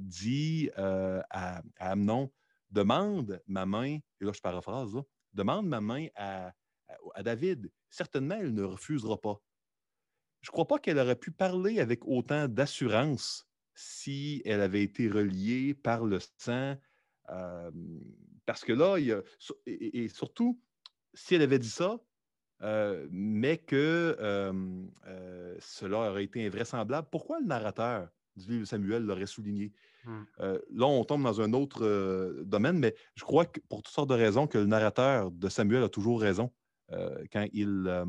dit 0.00 0.70
à, 0.76 1.24
à, 1.30 1.62
Amnon, 1.78 2.32
demande 2.70 3.40
ma 3.46 3.66
main, 3.66 3.98
et 4.20 4.24
là 4.24 4.32
je 4.32 4.40
paraphrase, 4.40 4.96
demande 5.32 5.66
ma 5.66 5.80
main 5.80 6.06
à, 6.16 6.52
à 7.14 7.22
David, 7.22 7.70
certainement, 7.88 8.36
elle 8.40 8.54
ne 8.54 8.62
refusera 8.62 9.20
pas. 9.20 9.40
Je 10.40 10.48
ne 10.48 10.52
crois 10.52 10.66
pas 10.66 10.78
qu'elle 10.78 10.98
aurait 10.98 11.16
pu 11.16 11.30
parler 11.30 11.80
avec 11.80 12.06
autant 12.06 12.48
d'assurance 12.48 13.46
si 13.74 14.42
elle 14.44 14.60
avait 14.60 14.82
été 14.82 15.08
reliée 15.08 15.74
par 15.74 16.04
le 16.04 16.18
sang. 16.38 16.76
Euh, 17.30 17.70
parce 18.46 18.64
que 18.64 18.72
là, 18.72 18.98
il 18.98 19.22
et, 19.66 20.08
surtout, 20.08 20.60
si 21.14 21.34
elle 21.34 21.42
avait 21.42 21.58
dit 21.58 21.70
ça, 21.70 22.00
euh, 22.62 23.06
mais 23.10 23.58
que 23.58 24.16
euh, 24.20 25.56
cela 25.60 26.10
aurait 26.10 26.24
été 26.24 26.44
invraisemblable, 26.46 27.08
pourquoi 27.10 27.40
le 27.40 27.46
narrateur 27.46 28.08
du 28.36 28.48
livre 28.48 28.60
de 28.60 28.66
Samuel 28.66 29.04
l'aurait 29.04 29.26
souligné? 29.26 29.72
Hmm. 30.06 30.22
là, 30.38 30.86
on 30.86 31.04
tombe 31.04 31.24
dans 31.24 31.42
un 31.42 31.52
autre 31.52 32.42
domaine, 32.44 32.78
mais 32.78 32.94
je 33.16 33.22
crois 33.22 33.44
que 33.44 33.60
pour 33.68 33.82
toutes 33.82 33.92
sortes 33.92 34.08
de 34.08 34.14
raisons, 34.14 34.46
que 34.46 34.56
le 34.56 34.64
narrateur 34.64 35.30
de 35.30 35.48
Samuel 35.50 35.82
a 35.82 35.90
toujours 35.90 36.22
raison. 36.22 36.50
Euh, 36.92 37.24
quand 37.32 37.46
il, 37.52 38.04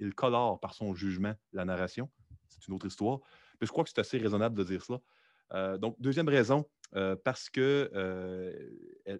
il, 0.00 0.14
colore 0.14 0.58
par 0.60 0.74
son 0.74 0.94
jugement 0.94 1.34
la 1.52 1.64
narration. 1.64 2.10
C'est 2.48 2.66
une 2.68 2.74
autre 2.74 2.86
histoire. 2.86 3.20
Mais 3.60 3.66
je 3.66 3.72
crois 3.72 3.84
que 3.84 3.90
c'est 3.90 4.00
assez 4.00 4.18
raisonnable 4.18 4.56
de 4.56 4.64
dire 4.64 4.82
cela. 4.82 4.98
Euh, 5.52 5.78
donc, 5.78 6.00
deuxième 6.00 6.28
raison, 6.28 6.66
euh, 6.94 7.14
parce 7.16 7.48
qu'elle 7.48 7.90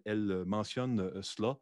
elle 0.05 0.45
mentionne 0.47 1.23
cela. 1.23 1.57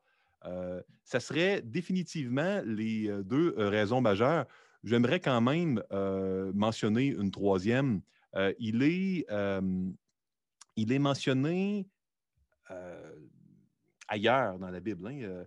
ça 1.05 1.21
serait 1.21 1.63
définitivement 1.63 2.63
les 2.65 3.09
deux 3.25 3.55
raisons 3.57 4.01
majeures. 4.01 4.47
J'aimerais 4.83 5.21
quand 5.21 5.41
même 5.41 5.83
mentionner 6.55 7.09
une 7.09 7.31
troisième. 7.31 8.01
il, 8.59 8.83
est, 8.83 9.27
il 10.77 10.93
est 10.93 10.99
mentionné 10.99 11.87
ailleurs 14.09 14.59
dans 14.59 14.71
la 14.71 14.81
Bible. 14.81 15.07
Hein, 15.09 15.45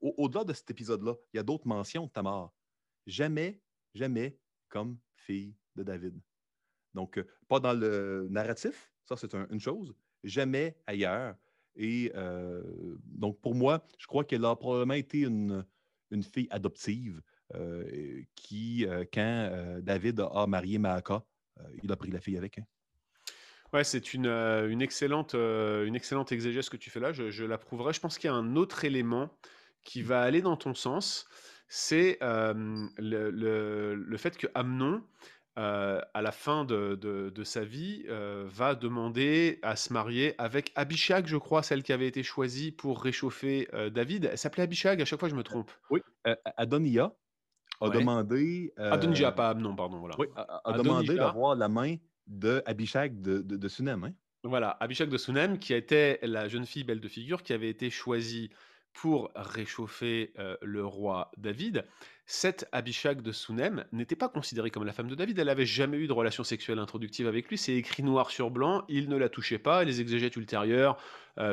au-delà 0.00 0.44
de 0.44 0.52
cet 0.52 0.70
épisode-là, 0.70 1.14
il 1.32 1.36
y 1.36 1.40
a 1.40 1.42
d'autres 1.42 1.66
mentions 1.66 2.06
de 2.06 2.10
Tamar. 2.10 2.52
Jamais, 3.06 3.60
jamais 3.94 4.38
comme 4.68 4.98
fille 5.14 5.54
de 5.76 5.82
David. 5.82 6.18
Donc, 6.94 7.18
euh, 7.18 7.26
pas 7.48 7.60
dans 7.60 7.72
le 7.72 8.26
narratif, 8.30 8.92
ça 9.04 9.16
c'est 9.16 9.34
une 9.34 9.60
chose, 9.60 9.94
jamais 10.24 10.76
ailleurs. 10.86 11.36
Et 11.76 12.12
euh, 12.14 12.62
donc, 13.04 13.40
pour 13.40 13.54
moi, 13.54 13.86
je 13.98 14.06
crois 14.06 14.24
qu'elle 14.24 14.44
a 14.44 14.56
probablement 14.56 14.94
été 14.94 15.20
une, 15.20 15.64
fille 16.22 16.48
adoptive 16.50 17.22
euh, 17.54 18.22
qui, 18.34 18.84
quand 19.12 19.80
David 19.80 20.20
a 20.32 20.46
marié 20.46 20.78
Maaka, 20.78 21.24
il 21.82 21.92
a 21.92 21.96
pris 21.96 22.10
la 22.10 22.20
fille 22.20 22.36
avec. 22.36 22.58
Hein. 22.58 22.64
Ouais, 23.72 23.84
c'est 23.84 24.14
une, 24.14 24.26
une, 24.26 24.82
excellente, 24.82 25.36
exégèse 26.32 26.68
que 26.68 26.76
tu 26.76 26.90
fais 26.90 26.98
là, 26.98 27.12
je, 27.12 27.30
je 27.30 27.44
l'approuverai. 27.44 27.92
Je 27.92 28.00
pense 28.00 28.18
qu'il 28.18 28.26
y 28.26 28.32
a 28.32 28.34
un 28.34 28.56
autre 28.56 28.84
élément 28.84 29.30
qui 29.84 30.02
va 30.02 30.22
aller 30.22 30.42
dans 30.42 30.56
ton 30.56 30.74
sens, 30.74 31.26
c'est 31.68 32.18
le, 32.20 34.16
fait 34.16 34.36
que 34.36 34.46
Amnon, 34.54 35.02
à 35.56 36.22
la 36.22 36.32
fin 36.32 36.64
de, 36.64 37.42
sa 37.44 37.64
vie, 37.64 38.04
va 38.08 38.74
demander 38.74 39.58
à 39.62 39.76
se 39.76 39.92
marier 39.92 40.34
avec 40.38 40.72
Abishag, 40.74 41.26
je 41.26 41.36
crois, 41.36 41.62
celle 41.62 41.82
qui 41.82 41.92
avait 41.92 42.08
été 42.08 42.22
choisie 42.22 42.72
pour 42.72 43.02
réchauffer 43.02 43.68
David. 43.92 44.30
Elle 44.32 44.38
s'appelait 44.38 44.64
Abishag, 44.64 45.00
à 45.00 45.04
chaque 45.04 45.20
fois 45.20 45.28
je 45.28 45.36
me 45.36 45.42
trompe. 45.42 45.70
Oui, 45.90 46.00
Adonia 46.56 47.12
a 47.80 47.88
demandé. 47.88 48.72
Adonia, 48.76 49.32
pas 49.32 49.50
Amnon, 49.50 49.74
pardon. 49.76 49.98
Voilà. 49.98 50.16
Oui, 50.18 50.26
a, 50.36 50.72
demandé 50.72 51.14
d'avoir 51.14 51.54
la 51.56 51.68
main 51.68 51.96
de 52.26 52.62
Abishag 52.66 53.20
de, 53.20 53.40
de, 53.40 53.68
Sunem. 53.68 54.04
Hein. 54.04 54.12
Voilà, 54.44 54.70
Abishag 54.80 55.08
de 55.08 55.18
Sunem, 55.18 55.58
qui 55.58 55.74
était 55.74 56.18
la 56.22 56.48
jeune 56.48 56.64
fille 56.64 56.84
belle 56.84 57.00
de 57.00 57.08
figure, 57.08 57.42
qui 57.42 57.52
avait 57.52 57.68
été 57.68 57.90
choisie 57.90 58.50
pour 58.92 59.30
réchauffer 59.34 60.32
le 60.62 60.84
roi 60.84 61.30
David, 61.36 61.86
cette 62.26 62.68
Abishag 62.70 63.22
de 63.22 63.32
Sunem 63.32 63.84
n'était 63.92 64.14
pas 64.14 64.28
considérée 64.28 64.70
comme 64.70 64.84
la 64.84 64.92
femme 64.92 65.08
de 65.08 65.14
David. 65.14 65.38
Elle 65.38 65.46
n'avait 65.46 65.66
jamais 65.66 65.96
eu 65.96 66.06
de 66.06 66.12
relation 66.12 66.44
sexuelle 66.44 66.78
introductive 66.78 67.26
avec 67.26 67.48
lui. 67.48 67.58
C'est 67.58 67.74
écrit 67.74 68.02
noir 68.02 68.30
sur 68.30 68.50
blanc. 68.50 68.84
Il 68.88 69.08
ne 69.08 69.16
la 69.16 69.28
touchait 69.28 69.58
pas. 69.58 69.82
Les 69.82 70.00
exégètes 70.00 70.36
ultérieures, 70.36 70.96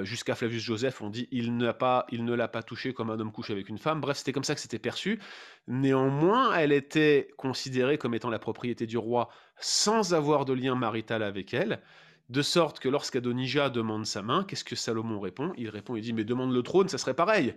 jusqu'à 0.01 0.35
Flavius 0.35 0.61
Joseph, 0.61 1.01
ont 1.01 1.09
dit 1.09 1.27
il, 1.31 1.73
pas, 1.79 2.05
il 2.11 2.25
ne 2.25 2.33
l'a 2.35 2.47
pas 2.47 2.61
touchée 2.61 2.93
comme 2.93 3.09
un 3.09 3.19
homme 3.19 3.31
couche 3.31 3.49
avec 3.49 3.69
une 3.69 3.79
femme. 3.79 4.01
Bref, 4.01 4.17
c'était 4.17 4.33
comme 4.33 4.43
ça 4.43 4.53
que 4.53 4.61
c'était 4.61 4.77
perçu. 4.77 5.19
Néanmoins, 5.67 6.55
elle 6.55 6.71
était 6.71 7.29
considérée 7.37 7.97
comme 7.97 8.13
étant 8.13 8.29
la 8.29 8.39
propriété 8.39 8.85
du 8.85 8.97
roi 8.97 9.29
sans 9.59 10.13
avoir 10.13 10.45
de 10.45 10.53
lien 10.53 10.75
marital 10.75 11.23
avec 11.23 11.55
elle. 11.55 11.81
De 12.29 12.41
sorte 12.41 12.79
que 12.79 12.89
lorsqu'Adonija 12.89 13.69
demande 13.69 14.05
sa 14.05 14.21
main, 14.21 14.43
qu'est-ce 14.43 14.65
que 14.65 14.75
Salomon 14.75 15.19
répond? 15.19 15.53
Il 15.57 15.69
répond, 15.69 15.95
il 15.95 16.01
dit, 16.01 16.11
mais 16.11 16.25
demande 16.25 16.51
le 16.51 16.61
trône, 16.61 16.89
ça 16.89 16.97
serait 16.97 17.13
pareil. 17.13 17.55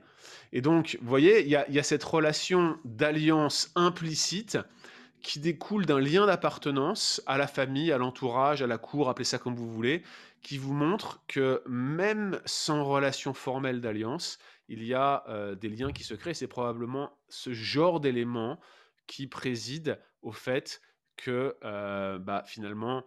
Et 0.52 0.60
donc, 0.60 0.96
vous 1.02 1.08
voyez, 1.08 1.42
il 1.42 1.48
y 1.48 1.56
a, 1.56 1.82
cette 1.82 2.04
relation 2.04 2.78
d'alliance 2.84 3.72
implicite 3.74 4.58
qui 5.22 5.40
découle 5.40 5.86
d'un 5.86 5.98
lien 5.98 6.24
d'appartenance 6.24 7.20
à 7.26 7.36
la 7.36 7.48
famille, 7.48 7.90
à 7.90 7.98
l'entourage, 7.98 8.62
à 8.62 8.68
la 8.68 8.78
cour, 8.78 9.08
appelez 9.08 9.24
ça 9.24 9.38
comme 9.38 9.56
vous 9.56 9.68
voulez, 9.68 10.04
qui 10.40 10.56
vous 10.56 10.72
montre 10.72 11.20
que 11.26 11.62
même 11.66 12.40
sans 12.44 12.84
relation 12.84 13.34
formelle 13.34 13.80
d'alliance, 13.80 14.38
il 14.68 14.84
y 14.84 14.94
a 14.94 15.24
euh, 15.28 15.56
des 15.56 15.68
liens 15.68 15.90
qui 15.90 16.04
se 16.04 16.14
créent. 16.14 16.32
C'est 16.32 16.46
probablement 16.46 17.18
ce 17.28 17.52
genre 17.52 17.98
d'élément 17.98 18.60
qui 19.08 19.26
préside 19.26 19.98
au 20.22 20.30
fait 20.30 20.80
que 21.16 21.56
euh, 21.64 22.18
bah, 22.20 22.44
finalement, 22.46 23.04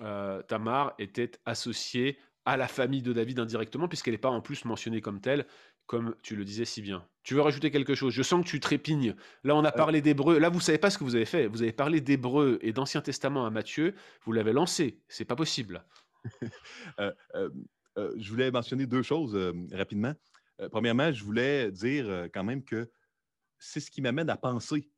euh, 0.00 0.42
Tamar 0.42 0.94
était 0.98 1.32
associée 1.44 2.18
à 2.44 2.56
la 2.56 2.68
famille 2.68 3.02
de 3.02 3.12
David 3.12 3.40
indirectement, 3.40 3.88
puisqu'elle 3.88 4.14
n'est 4.14 4.18
pas 4.18 4.30
en 4.30 4.40
plus 4.40 4.64
mentionnée 4.64 5.00
comme 5.00 5.20
telle, 5.20 5.46
comme 5.86 6.14
tu 6.22 6.36
le 6.36 6.44
disais 6.44 6.64
si 6.64 6.82
bien. 6.82 7.06
Tu 7.22 7.34
veux 7.34 7.40
rajouter 7.40 7.70
quelque 7.70 7.94
chose? 7.94 8.12
Je 8.12 8.22
sens 8.22 8.44
que 8.44 8.48
tu 8.48 8.60
trépignes. 8.60 9.16
Là, 9.42 9.56
on 9.56 9.64
a 9.64 9.72
parlé 9.72 10.00
d'hébreu. 10.00 10.38
Là, 10.38 10.48
vous 10.48 10.60
savez 10.60 10.78
pas 10.78 10.90
ce 10.90 10.98
que 10.98 11.04
vous 11.04 11.16
avez 11.16 11.24
fait. 11.24 11.48
Vous 11.48 11.62
avez 11.62 11.72
parlé 11.72 12.00
d'hébreu 12.00 12.58
et 12.62 12.72
d'Ancien 12.72 13.00
Testament 13.00 13.46
à 13.46 13.50
Matthieu. 13.50 13.94
Vous 14.24 14.32
l'avez 14.32 14.52
lancé. 14.52 15.00
C'est 15.08 15.24
pas 15.24 15.36
possible. 15.36 15.84
Euh, 16.98 17.12
euh, 17.96 18.12
je 18.18 18.30
voulais 18.30 18.50
mentionner 18.50 18.84
deux 18.84 19.02
choses 19.02 19.38
rapidement. 19.72 20.12
premièrement, 20.70 21.12
je 21.12 21.24
voulais 21.24 21.70
dire 21.70 22.28
quand 22.34 22.44
même 22.44 22.64
que 22.64 22.90
c'est 23.58 23.80
ce 23.80 23.90
qui 23.90 24.02
m'amène 24.02 24.28
à 24.28 24.36
penser 24.36 24.90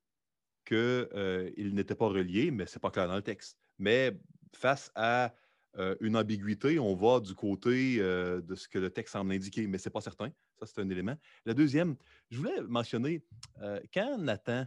qu'il 0.68 1.74
n'était 1.74 1.94
pas 1.94 2.08
relié, 2.08 2.50
mais 2.50 2.66
c'est 2.66 2.80
pas 2.80 2.90
clair 2.90 3.08
dans 3.08 3.16
le 3.16 3.22
texte. 3.22 3.58
Mais 3.78 4.18
face 4.54 4.90
à 4.94 5.34
une 6.00 6.16
ambiguïté, 6.16 6.78
on 6.78 6.94
va 6.96 7.20
du 7.20 7.34
côté 7.34 7.98
de 7.98 8.54
ce 8.54 8.68
que 8.68 8.78
le 8.78 8.90
texte 8.90 9.12
semble 9.12 9.32
indiquer, 9.32 9.66
mais 9.66 9.78
ce 9.78 9.88
n'est 9.88 9.92
pas 9.92 10.00
certain. 10.00 10.30
Ça, 10.58 10.66
c'est 10.66 10.80
un 10.80 10.88
élément. 10.88 11.16
La 11.44 11.54
deuxième, 11.54 11.96
je 12.30 12.38
voulais 12.38 12.60
mentionner, 12.62 13.24
quand 13.94 14.18
Nathan 14.18 14.66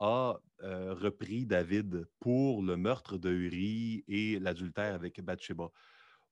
a 0.00 0.40
repris 0.60 1.46
David 1.46 2.08
pour 2.18 2.62
le 2.62 2.76
meurtre 2.76 3.18
de 3.18 3.30
Uri 3.30 4.04
et 4.08 4.38
l'adultère 4.38 4.94
avec 4.94 5.20
Bathsheba, 5.22 5.70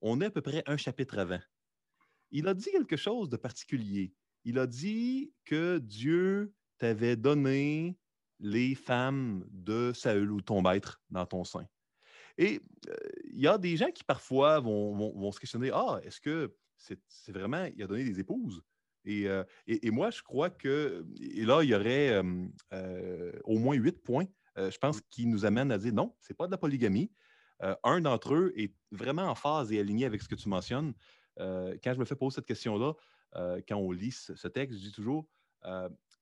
on 0.01 0.21
est 0.21 0.27
à 0.27 0.31
peu 0.31 0.41
près 0.41 0.63
un 0.67 0.77
chapitre 0.77 1.19
avant. 1.19 1.41
Il 2.31 2.49
a 2.49 2.55
dit 2.55 2.71
quelque 2.71 2.97
chose 2.97 3.29
de 3.29 3.37
particulier. 3.37 4.13
Il 4.45 4.59
a 4.59 4.67
dit 4.67 5.33
que 5.45 5.79
Dieu 5.79 6.53
t'avait 6.79 7.17
donné 7.17 7.99
les 8.41 8.75
femmes 8.75 9.45
de 9.51 9.93
Saül 9.95 10.31
ou 10.31 10.41
ton 10.41 10.63
maître 10.63 11.03
dans 11.11 11.27
ton 11.27 11.45
sein. 11.45 11.67
Et 12.39 12.61
il 13.33 13.41
y 13.41 13.49
a 13.49 13.59
des 13.59 13.77
gens 13.77 13.91
qui 13.91 14.05
parfois 14.05 14.61
vont, 14.61 15.33
se 15.33 15.41
questionner 15.41 15.71
Ah, 15.73 16.01
est-ce 16.03 16.21
que 16.21 16.55
c'est 16.77 17.33
vraiment, 17.33 17.69
il 17.77 17.83
a 17.83 17.87
donné 17.87 18.05
des 18.05 18.21
épouses? 18.21 18.63
Et, 19.05 19.27
et, 19.67 19.91
moi, 19.91 20.11
je 20.11 20.23
crois 20.23 20.51
que, 20.51 21.07
et 21.21 21.45
là, 21.45 21.63
il 21.63 21.71
y 21.71 21.75
aurait 21.75 22.23
au 23.45 23.59
moins 23.59 23.75
huit 23.75 24.03
points, 24.03 24.27
je 24.57 24.79
pense, 24.79 25.01
qui 25.11 25.27
nous 25.27 25.45
amènent 25.45 25.73
à 25.73 25.79
dire 25.79 25.93
non, 25.93 26.15
ce 26.21 26.33
n'est 26.33 26.37
pas 26.37 26.47
de 26.47 26.53
la 26.53 26.59
polygamie. 26.59 27.11
un 27.83 28.01
d'entre 28.01 28.35
eux 28.35 28.53
est 28.57 28.75
vraiment 28.93 29.25
en 29.25 29.35
phase 29.35 29.73
et 29.73 29.81
aligné 29.81 30.07
avec 30.07 30.23
ce 30.23 30.29
que 30.29 30.37
tu 30.37 30.49
mentionnes. 30.49 30.95
quand 31.37 31.93
je 31.95 31.99
me 31.99 32.05
fais 32.05 32.17
poser 32.17 32.37
cette 32.37 32.47
question-là, 32.47 32.93
quand 33.67 33.77
on 33.77 33.91
lit 33.91 34.13
ce, 34.13 34.49
texte, 34.49 34.79
je 34.79 34.85
dis 34.85 34.93
toujours 34.93 35.27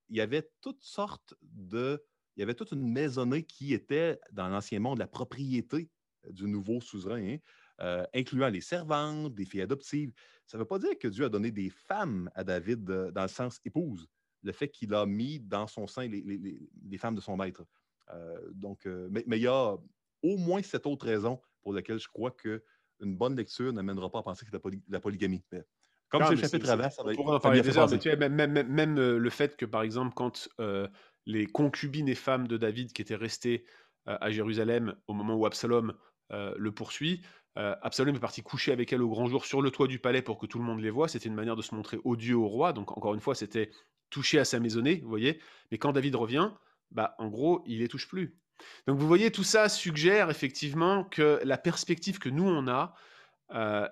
il 0.08 0.16
y 0.16 0.20
avait 0.20 0.48
toutes 0.60 0.82
sortes 0.82 1.34
de. 1.42 2.02
Il 2.36 2.40
y 2.40 2.42
avait 2.42 2.54
toute 2.54 2.72
une 2.72 2.86
maisonnée 2.92 3.44
qui 3.44 3.72
était 3.72 4.20
dans 4.30 4.48
l'ancien 4.48 4.78
monde 4.78 4.98
la 4.98 5.06
propriété 5.06 5.88
du 6.30 6.46
nouveau 6.46 6.80
suzerain. 6.80 7.36
Hein. 7.78 8.04
incluant 8.14 8.48
les 8.48 8.60
servantes, 8.60 9.34
des 9.34 9.44
filles 9.44 9.62
adoptives. 9.62 10.12
Ça 10.46 10.56
ne 10.56 10.62
veut 10.62 10.68
pas 10.68 10.78
dire 10.78 10.98
que 10.98 11.08
Dieu 11.08 11.24
a 11.24 11.28
donné 11.28 11.50
des 11.50 11.70
femmes 11.70 12.30
à 12.34 12.44
David 12.44 12.84
dans 12.84 13.22
le 13.22 13.28
sens 13.28 13.60
épouse, 13.64 14.08
le 14.42 14.52
fait 14.52 14.68
qu'il 14.68 14.94
a 14.94 15.04
mis 15.06 15.40
dans 15.40 15.66
son 15.66 15.86
sein 15.86 16.08
les, 16.08 16.98
femmes 16.98 17.14
de 17.14 17.20
son 17.20 17.36
maître. 17.36 17.64
donc, 18.52 18.86
mais, 18.86 19.24
mais, 19.26 19.38
il 19.38 19.42
y 19.42 19.46
a 19.46 19.76
au 20.22 20.36
moins 20.36 20.62
cette 20.62 20.86
autre 20.86 21.06
raison 21.06 21.40
pour 21.62 21.72
laquelle 21.72 21.98
je 21.98 22.08
crois 22.08 22.30
qu'une 22.30 22.60
bonne 23.16 23.36
lecture 23.36 23.72
n'amènera 23.72 24.10
pas 24.10 24.20
à 24.20 24.22
penser 24.22 24.46
que 24.46 24.50
c'est 24.50 24.64
la, 24.64 24.70
la 24.88 25.00
polygamie. 25.00 25.44
comme 26.08 26.24
c'est 26.24 26.36
le 26.36 26.40
chapitre 26.40 26.70
avant, 26.70 26.90
ça 26.90 27.02
va 27.02 27.12
être. 27.12 27.20
en 27.20 27.40
parler 27.40 27.60
des 27.60 27.76
heures, 27.76 27.90
mais 27.90 27.98
tu 27.98 28.08
sais, 28.08 28.16
même, 28.16 28.50
même, 28.50 28.94
le 28.94 29.30
fait 29.30 29.56
que, 29.56 29.66
par 29.66 29.82
exemple, 29.82 30.14
quand 30.14 30.48
les 31.26 31.46
concubines 31.46 32.08
et 32.08 32.14
femmes 32.14 32.46
de 32.46 32.56
David 32.56 32.92
qui 32.92 33.02
étaient 33.02 33.16
restées 33.16 33.64
à 34.06 34.30
Jérusalem 34.30 34.94
au 35.08 35.14
moment 35.14 35.34
où 35.34 35.44
Absalom 35.46 35.92
le 36.30 36.70
poursuit, 36.70 37.22
Absalom 37.56 38.14
est 38.14 38.20
parti 38.20 38.42
coucher 38.42 38.72
avec 38.72 38.92
elle 38.92 39.02
au 39.02 39.08
grand 39.08 39.26
jour 39.26 39.44
sur 39.44 39.62
le 39.62 39.70
toit 39.70 39.86
du 39.86 39.98
palais 39.98 40.22
pour 40.22 40.38
que 40.38 40.46
tout 40.46 40.58
le 40.58 40.64
monde 40.64 40.80
les 40.80 40.90
voie. 40.90 41.08
C'était 41.08 41.28
une 41.28 41.34
manière 41.34 41.56
de 41.56 41.62
se 41.62 41.74
montrer 41.74 41.98
odieux 42.04 42.36
au 42.36 42.48
roi. 42.48 42.72
Donc, 42.72 42.96
encore 42.96 43.14
une 43.14 43.20
fois, 43.20 43.34
c'était 43.34 43.70
touché 44.10 44.38
à 44.38 44.44
sa 44.44 44.60
maisonnée, 44.60 45.00
vous 45.02 45.08
voyez. 45.08 45.40
Mais 45.70 45.78
quand 45.78 45.92
David 45.92 46.14
revient, 46.16 46.50
bah, 46.90 47.14
en 47.18 47.28
gros, 47.28 47.62
il 47.66 47.78
les 47.78 47.88
touche 47.88 48.08
plus. 48.08 48.38
Donc, 48.86 48.98
vous 48.98 49.06
voyez, 49.06 49.30
tout 49.30 49.42
ça 49.42 49.68
suggère 49.68 50.30
effectivement 50.30 51.04
que 51.04 51.40
la 51.44 51.58
perspective 51.58 52.18
que 52.18 52.28
nous, 52.28 52.46
on 52.46 52.68
a, 52.68 52.94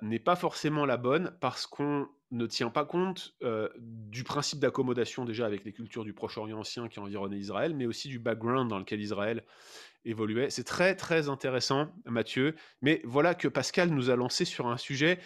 n'est 0.03 0.19
pas 0.19 0.37
forcément 0.37 0.85
la 0.85 0.97
bonne 0.97 1.37
parce 1.41 1.67
qu'on 1.67 2.09
ne 2.31 2.47
tient 2.47 2.71
pas 2.71 2.85
compte 2.85 3.37
du 3.79 4.25
principe 4.25 4.59
d'accommodation 4.59 5.25
déjà 5.25 5.47
avec 5.47 5.65
les 5.65 5.73
cultures 5.73 6.05
du 6.05 6.13
Proche-Orient 6.13 6.59
ancien 6.59 6.89
qui 6.89 6.99
environnaient 7.01 7.39
Israël, 7.39 7.75
mais 7.75 7.87
aussi 7.87 8.09
du 8.09 8.19
background 8.19 8.69
dans 8.69 8.79
lequel 8.79 9.01
Israël 9.01 9.45
évoluait. 10.05 10.51
C'est 10.51 10.65
très 10.65 10.97
très 10.97 11.29
intéressant, 11.29 11.89
Mathieu. 12.05 12.55
Mais 12.83 13.01
voilà 13.05 13.35
que 13.35 13.49
Pascal 13.49 13.91
nous 13.91 14.11
a 14.11 14.17
lancé 14.17 14.45
sur 14.45 14.67
un 14.67 14.77
sujet 14.77 15.19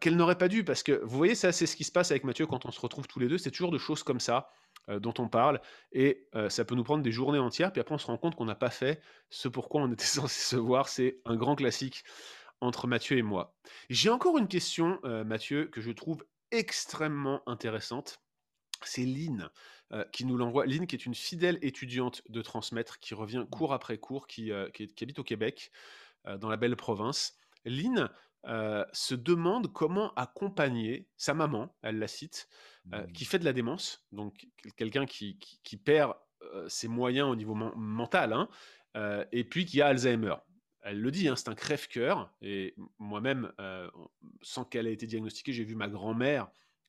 qu'elle 0.00 0.16
n'aurait 0.16 0.38
pas 0.38 0.48
dû, 0.48 0.64
parce 0.64 0.82
que 0.82 1.00
vous 1.02 1.16
voyez, 1.16 1.34
ça 1.34 1.52
c'est 1.52 1.66
ce 1.66 1.76
qui 1.76 1.84
se 1.84 1.92
passe 1.92 2.10
avec 2.10 2.24
Mathieu 2.24 2.46
quand 2.46 2.66
on 2.66 2.70
se 2.70 2.80
retrouve 2.80 3.06
tous 3.06 3.18
les 3.18 3.28
deux. 3.28 3.38
C'est 3.38 3.50
toujours 3.50 3.72
de 3.72 3.78
choses 3.78 4.02
comme 4.02 4.20
ça 4.20 4.50
dont 4.88 5.14
on 5.18 5.28
parle, 5.28 5.60
et 5.92 6.28
ça 6.48 6.64
peut 6.64 6.74
nous 6.74 6.84
prendre 6.84 7.02
des 7.02 7.12
journées 7.12 7.38
entières, 7.38 7.72
puis 7.72 7.80
après 7.80 7.94
on 7.94 7.98
se 7.98 8.06
rend 8.06 8.18
compte 8.18 8.34
qu'on 8.34 8.44
n'a 8.44 8.56
pas 8.56 8.70
fait 8.70 9.00
ce 9.30 9.48
pourquoi 9.48 9.80
on 9.80 9.92
était 9.92 10.04
censé 10.04 10.40
se 10.40 10.56
voir. 10.56 10.88
C'est 10.88 11.20
un 11.24 11.36
grand 11.36 11.54
classique 11.54 12.04
entre 12.60 12.86
Mathieu 12.86 13.18
et 13.18 13.22
moi. 13.22 13.56
J'ai 13.90 14.10
encore 14.10 14.38
une 14.38 14.48
question, 14.48 15.00
Mathieu, 15.02 15.66
que 15.66 15.80
je 15.80 15.90
trouve 15.90 16.24
extrêmement 16.52 17.42
intéressante. 17.46 18.20
C'est 18.84 19.04
Lynn 19.04 19.50
qui 20.10 20.24
nous 20.24 20.38
l'envoie. 20.38 20.64
Lynn, 20.64 20.86
qui 20.86 20.96
est 20.96 21.04
une 21.04 21.14
fidèle 21.14 21.58
étudiante 21.60 22.22
de 22.28 22.40
transmettre, 22.40 22.98
qui 22.98 23.14
revient 23.14 23.44
cours 23.50 23.74
après 23.74 23.98
cours, 23.98 24.26
qui, 24.26 24.50
habite 24.50 25.18
au 25.18 25.24
Québec, 25.24 25.70
dans 26.24 26.48
la 26.48 26.56
belle 26.56 26.76
province. 26.76 27.36
Lynn 27.66 28.08
se 28.44 29.14
demande 29.14 29.70
comment 29.72 30.14
accompagner 30.14 31.06
sa 31.18 31.34
maman, 31.34 31.76
elle 31.82 31.98
la 31.98 32.08
cite, 32.08 32.48
mmh. 32.86 33.12
qui 33.12 33.26
fait 33.26 33.38
de 33.38 33.44
la 33.44 33.52
démence, 33.52 34.06
donc 34.12 34.48
quelqu'un 34.76 35.04
qui, 35.04 35.36
perd 35.84 36.14
ses 36.68 36.88
moyens 36.88 37.28
au 37.28 37.36
niveau 37.36 37.54
mental, 37.54 38.32
hein, 38.32 38.48
et 39.30 39.44
puis 39.44 39.66
qui 39.66 39.82
a 39.82 39.88
Alzheimer 39.88 40.36
elle 40.82 41.00
le 41.00 41.10
dit, 41.10 41.28
hein, 41.28 41.36
c'est 41.36 41.48
un 41.48 41.54
crève-cœur. 41.54 42.32
Et 42.42 42.74
moi-même, 42.98 43.52
euh, 43.60 43.88
sans 44.42 44.64
qu'elle 44.64 44.86
ait 44.86 44.92
été 44.92 45.06
diagnostiquée, 45.06 45.52
j'ai 45.52 45.64
vu 45.64 45.74
ma 45.74 45.88
grand-mère 45.88 46.48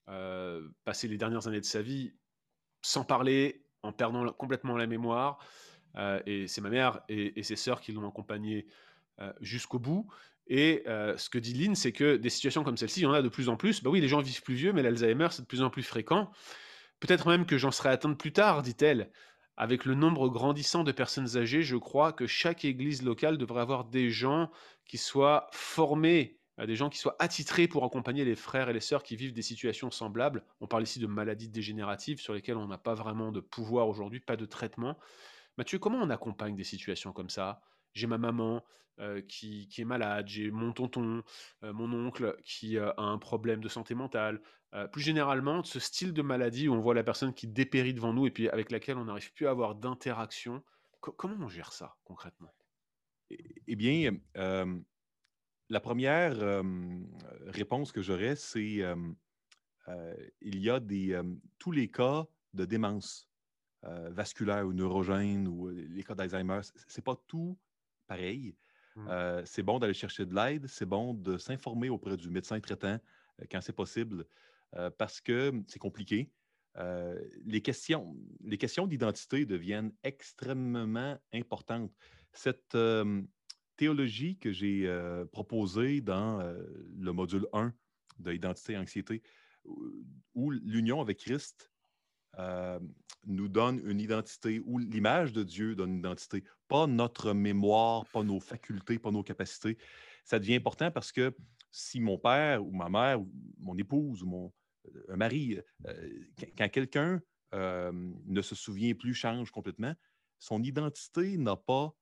euh, 0.09 0.67
passer 0.83 1.07
les 1.07 1.17
dernières 1.17 1.47
années 1.47 1.61
de 1.61 1.65
sa 1.65 1.81
vie 1.81 2.13
sans 2.81 3.03
parler, 3.05 3.63
en 3.83 3.93
perdant 3.93 4.31
complètement 4.33 4.77
la 4.77 4.87
mémoire. 4.87 5.37
Euh, 5.95 6.21
et 6.25 6.47
c'est 6.47 6.61
ma 6.61 6.69
mère 6.69 7.01
et, 7.07 7.43
ses 7.43 7.55
sœurs 7.55 7.81
qui 7.81 7.91
l'ont 7.91 8.07
accompagnée 8.07 8.67
jusqu'au 9.41 9.79
bout. 9.79 10.07
Et 10.47 10.83
ce 10.85 11.29
que 11.29 11.37
dit 11.37 11.53
Lynn, 11.53 11.75
c'est 11.75 11.93
que 11.93 12.17
des 12.17 12.29
situations 12.29 12.63
comme 12.63 12.77
celle-ci, 12.77 13.01
il 13.01 13.03
y 13.03 13.05
en 13.05 13.13
a 13.13 13.21
de 13.21 13.29
plus 13.29 13.47
en 13.47 13.55
plus. 13.55 13.83
Bah 13.83 13.89
oui, 13.91 14.01
les 14.01 14.07
gens 14.07 14.19
vivent 14.19 14.41
plus 14.41 14.55
vieux, 14.55 14.73
mais 14.73 14.81
l'Alzheimer, 14.81 15.27
c'est 15.31 15.43
de 15.43 15.47
plus 15.47 15.61
en 15.61 15.69
plus 15.69 15.83
fréquent. 15.83 16.31
Peut-être 16.99 17.27
même 17.27 17.45
que 17.45 17.57
j'en 17.57 17.71
serai 17.71 17.89
atteinte 17.89 18.17
plus 18.17 18.33
tard, 18.33 18.63
dit-elle. 18.63 19.11
Avec 19.55 19.85
le 19.85 19.93
nombre 19.93 20.29
grandissant 20.29 20.83
de 20.83 20.91
personnes 20.91 21.37
âgées, 21.37 21.61
je 21.61 21.77
crois 21.77 22.11
que 22.11 22.25
chaque 22.27 22.65
église 22.65 23.03
locale 23.03 23.37
devrait 23.37 23.61
avoir 23.61 23.85
des 23.85 24.09
gens 24.09 24.49
qui 24.85 24.97
soient 24.97 25.47
formés, 25.51 26.39
euh, 26.59 26.65
des 26.65 26.75
gens 26.75 26.89
qui 26.89 26.97
soient 26.97 27.15
attitrés 27.19 27.67
pour 27.67 27.83
accompagner 27.85 28.25
les 28.25 28.35
frères 28.35 28.69
et 28.69 28.73
les 28.73 28.79
sœurs 28.79 29.03
qui 29.03 29.15
vivent 29.15 29.33
des 29.33 29.43
situations 29.43 29.91
semblables. 29.91 30.43
On 30.59 30.67
parle 30.67 30.83
ici 30.83 30.99
de 30.99 31.07
maladies 31.07 31.49
dégénératives 31.49 32.19
sur 32.19 32.33
lesquelles 32.33 32.57
on 32.57 32.67
n'a 32.67 32.79
pas 32.79 32.95
vraiment 32.95 33.31
de 33.31 33.41
pouvoir 33.41 33.87
aujourd'hui, 33.87 34.19
pas 34.19 34.37
de 34.37 34.45
traitement. 34.45 34.97
Mathieu, 35.57 35.77
comment 35.77 35.99
on 35.99 36.09
accompagne 36.09 36.55
des 36.55 36.63
situations 36.63 37.13
comme 37.13 37.29
ça? 37.29 37.61
J'ai 37.93 38.07
ma 38.07 38.17
maman 38.17 38.63
euh, 38.99 39.21
qui, 39.21 39.67
est 39.75 39.85
malade, 39.85 40.27
j'ai 40.27 40.51
mon 40.51 40.71
tonton, 40.71 41.23
euh, 41.63 41.73
mon 41.73 41.91
oncle 41.93 42.37
qui 42.43 42.77
a 42.77 42.93
un 42.97 43.17
problème 43.17 43.59
de 43.59 43.67
santé 43.67 43.95
mentale, 43.95 44.39
euh, 44.75 44.87
plus 44.87 45.01
généralement, 45.01 45.63
ce 45.63 45.79
style 45.79 46.13
de 46.13 46.21
maladie 46.21 46.67
où 46.67 46.73
on 46.73 46.79
voit 46.79 46.93
la 46.93 47.03
personne 47.03 47.33
qui 47.33 47.47
dépérit 47.47 47.95
devant 47.95 48.13
nous 48.13 48.27
et 48.27 48.31
puis 48.31 48.49
avec 48.49 48.69
laquelle 48.69 48.97
on 48.97 49.05
n'arrive 49.05 49.33
plus 49.33 49.47
à 49.47 49.49
avoir 49.49 49.73
d'interaction, 49.73 50.63
comment 50.99 51.43
on 51.43 51.49
gère 51.49 51.73
ça 51.73 51.95
concrètement? 52.03 52.53
Eh, 53.31 53.43
eh 53.65 53.75
bien, 53.75 54.15
euh, 54.37 54.79
la 55.69 55.79
première 55.79 56.39
euh, 56.39 56.61
réponse 57.47 57.91
que 57.91 58.03
j'aurais, 58.03 58.35
c'est 58.35 58.83
il 60.41 60.59
y 60.59 60.69
a 60.69 60.79
des, 60.79 61.19
tous 61.57 61.71
les 61.71 61.89
cas 61.89 62.27
de 62.53 62.65
démence 62.65 63.27
vasculaire 63.81 64.67
ou 64.67 64.73
neurogène 64.73 65.47
ou 65.47 65.69
les 65.69 66.03
cas 66.03 66.13
d'Alzheimer, 66.13 66.61
c'est 66.87 67.03
pas 67.03 67.15
tout 67.27 67.57
pareil. 68.07 68.55
Mmh. 68.95 69.09
c'est 69.45 69.63
bon 69.63 69.79
d'aller 69.79 69.95
chercher 69.95 70.23
de 70.23 70.35
l'aide, 70.35 70.67
c'est 70.67 70.85
bon 70.85 71.15
de 71.15 71.39
s'informer 71.39 71.89
auprès 71.89 72.15
du 72.15 72.29
médecin 72.29 72.59
traitant 72.59 72.99
quand 73.49 73.59
c'est 73.59 73.73
possible. 73.73 74.27
Euh, 74.75 74.89
parce 74.97 75.21
que 75.21 75.51
c'est 75.67 75.79
compliqué. 75.79 76.31
Les 77.45 77.61
questions, 77.61 78.15
les 78.43 78.57
questions 78.57 78.87
d'identité 78.87 79.45
deviennent 79.45 79.91
extrêmement 80.03 81.19
importantes. 81.31 81.91
Cette 82.31 82.75
théologie 83.75 84.37
que 84.37 84.51
j'ai 84.51 84.91
proposée 85.31 86.01
dans 86.01 86.39
le 86.97 87.11
module 87.11 87.45
1 87.53 87.71
de 88.17 88.33
Identité 88.33 88.73
et 88.73 88.77
Anxiété, 88.77 89.21
où 90.33 90.49
l'union 90.49 90.99
avec 90.99 91.19
Christ 91.19 91.71
nous 93.25 93.47
donne 93.47 93.81
une 93.85 93.99
identité, 93.99 94.59
où 94.65 94.79
l'image 94.79 95.33
de 95.33 95.43
Dieu 95.43 95.75
donne 95.75 95.91
une 95.91 95.99
identité, 95.99 96.43
pas 96.67 96.87
notre 96.87 97.33
mémoire, 97.33 98.05
pas 98.07 98.23
nos 98.23 98.39
facultés, 98.39 98.99
pas 98.99 99.11
nos 99.11 99.23
capacités. 99.23 99.77
Ça 100.25 100.39
devient 100.39 100.55
important 100.55 100.91
parce 100.91 101.11
que 101.11 101.35
si 101.71 101.99
mon 101.99 102.17
père 102.17 102.65
ou 102.65 102.71
ma 102.71 102.89
mère 102.89 103.21
ou 103.21 103.31
mon 103.59 103.77
épouse 103.77 104.23
ou 104.23 104.27
mon, 104.27 104.53
un 105.09 105.15
mari, 105.15 105.59
euh, 105.87 106.09
quand 106.57 106.69
quelqu'un 106.69 107.21
euh, 107.53 107.91
ne 108.25 108.41
se 108.41 108.55
souvient 108.55 108.93
plus, 108.93 109.13
change 109.13 109.51
complètement, 109.51 109.93
son 110.39 110.61
identité 110.61 111.37
n'a 111.37 111.55
pas 111.55 111.95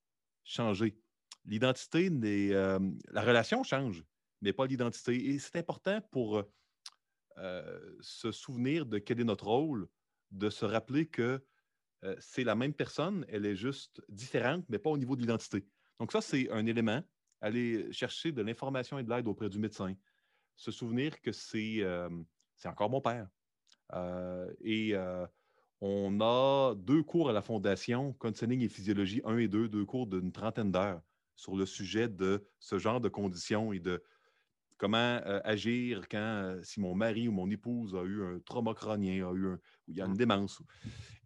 changé. 0.43 0.97
L'identité, 1.45 2.09
euh, 2.23 2.79
la 3.11 3.21
relation 3.21 3.63
change, 3.63 4.03
mais 4.41 4.53
pas 4.53 4.65
l'identité. 4.65 5.29
Et 5.29 5.39
c'est 5.39 5.57
important 5.57 6.01
pour 6.11 6.43
se 8.01 8.31
souvenir 8.31 8.85
de 8.85 8.99
quel 8.99 9.19
est 9.19 9.23
notre 9.23 9.47
rôle, 9.47 9.87
de 10.31 10.49
se 10.49 10.65
rappeler 10.65 11.07
que 11.07 11.43
c'est 12.19 12.43
la 12.43 12.55
même 12.55 12.73
personne, 12.73 13.25
elle 13.29 13.45
est 13.45 13.55
juste 13.55 14.01
différente, 14.09 14.65
mais 14.69 14.79
pas 14.79 14.89
au 14.89 14.97
niveau 14.97 15.15
de 15.15 15.21
l'identité. 15.21 15.67
Donc 15.99 16.11
ça, 16.11 16.19
c'est 16.19 16.49
un 16.49 16.65
élément. 16.65 17.03
Aller 17.41 17.93
chercher 17.93 18.31
de 18.31 18.41
l'information 18.41 18.97
et 18.97 19.03
de 19.03 19.09
l'aide 19.09 19.27
auprès 19.27 19.49
du 19.49 19.59
médecin. 19.59 19.93
Se 20.55 20.71
souvenir 20.71 21.21
que 21.21 21.31
c'est 21.31 21.85
c'est 22.61 22.69
encore 22.69 22.89
mon 22.89 23.01
père. 23.01 23.27
Euh, 23.93 24.53
et 24.61 24.91
euh, 24.93 25.25
on 25.81 26.21
a 26.21 26.75
deux 26.75 27.03
cours 27.03 27.29
à 27.29 27.33
la 27.33 27.41
Fondation, 27.41 28.13
Counseling 28.13 28.61
et 28.61 28.69
Physiologie 28.69 29.21
1 29.25 29.37
et 29.37 29.47
2, 29.47 29.67
deux 29.67 29.85
cours 29.85 30.07
d'une 30.07 30.31
trentaine 30.31 30.71
d'heures 30.71 31.01
sur 31.35 31.55
le 31.55 31.65
sujet 31.65 32.07
de 32.07 32.47
ce 32.59 32.77
genre 32.77 33.01
de 33.01 33.09
conditions 33.09 33.73
et 33.73 33.79
de 33.79 34.03
comment 34.81 34.97
euh, 34.97 35.39
agir 35.43 36.07
quand, 36.09 36.57
si 36.63 36.79
mon 36.79 36.95
mari 36.95 37.27
ou 37.27 37.31
mon 37.31 37.47
épouse 37.51 37.93
a 37.93 38.01
eu 38.01 38.23
un 38.23 38.39
trauma 38.39 38.73
crânien, 38.73 39.29
a 39.29 39.31
eu 39.31 39.45
un, 39.45 39.59
il 39.87 39.95
y 39.95 40.01
a 40.01 40.05
une 40.05 40.13
mmh. 40.13 40.17
démence. 40.17 40.63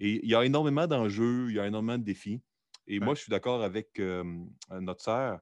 Et 0.01 0.19
il 0.21 0.29
y 0.29 0.35
a 0.35 0.43
énormément 0.43 0.87
d'enjeux, 0.87 1.45
il 1.47 1.55
y 1.55 1.59
a 1.59 1.65
énormément 1.65 1.97
de 1.97 2.03
défis. 2.03 2.41
Et 2.85 2.99
moi, 2.99 3.15
je 3.15 3.21
suis 3.21 3.29
d'accord 3.29 3.63
avec 3.63 3.97
notre 4.69 5.01
sœur. 5.01 5.39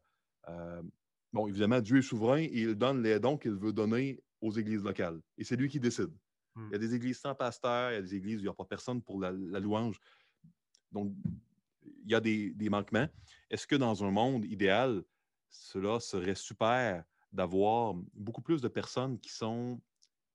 bon, 1.34 1.48
évidemment, 1.48 1.82
Dieu 1.82 1.98
est 1.98 2.04
souverain 2.04 2.38
et 2.38 2.52
il 2.54 2.76
donne 2.76 3.02
les 3.02 3.20
dons 3.20 3.38
qu'il 3.38 3.56
veut 3.56 3.74
donner 3.74 4.24
aux 4.42 4.52
églises 4.52 4.84
locales. 4.84 5.20
Et 5.40 5.44
c'est 5.44 5.56
lui 5.56 5.68
qui 5.68 5.80
décide. 5.80 6.14
Il 6.56 6.72
y 6.72 6.76
a 6.76 6.78
des 6.78 6.94
églises 6.94 7.20
sans 7.20 7.34
pasteur, 7.34 7.92
il 7.92 7.96
y 7.96 7.98
a 7.98 8.02
des 8.02 8.16
églises 8.16 8.38
où 8.38 8.42
il 8.42 8.44
n'y 8.44 8.50
a 8.50 8.54
pas 8.54 8.66
personne 8.66 9.02
pour 9.02 9.20
la, 9.20 9.32
louange. 9.32 10.00
Donc, 10.92 11.14
il 12.06 12.12
y 12.12 12.14
a 12.14 12.22
des, 12.22 12.70
manquements. 12.70 13.08
Est-ce 13.50 13.66
que 13.66 13.76
dans 13.76 14.04
un 14.04 14.12
monde 14.12 14.46
idéal, 14.46 15.04
cela 15.50 16.00
serait 16.00 16.36
super 16.36 17.04
d'avoir 17.34 17.96
beaucoup 18.14 18.42
plus 18.42 18.62
de 18.62 18.68
personnes 18.68 19.20
qui 19.20 19.32
sont 19.32 19.82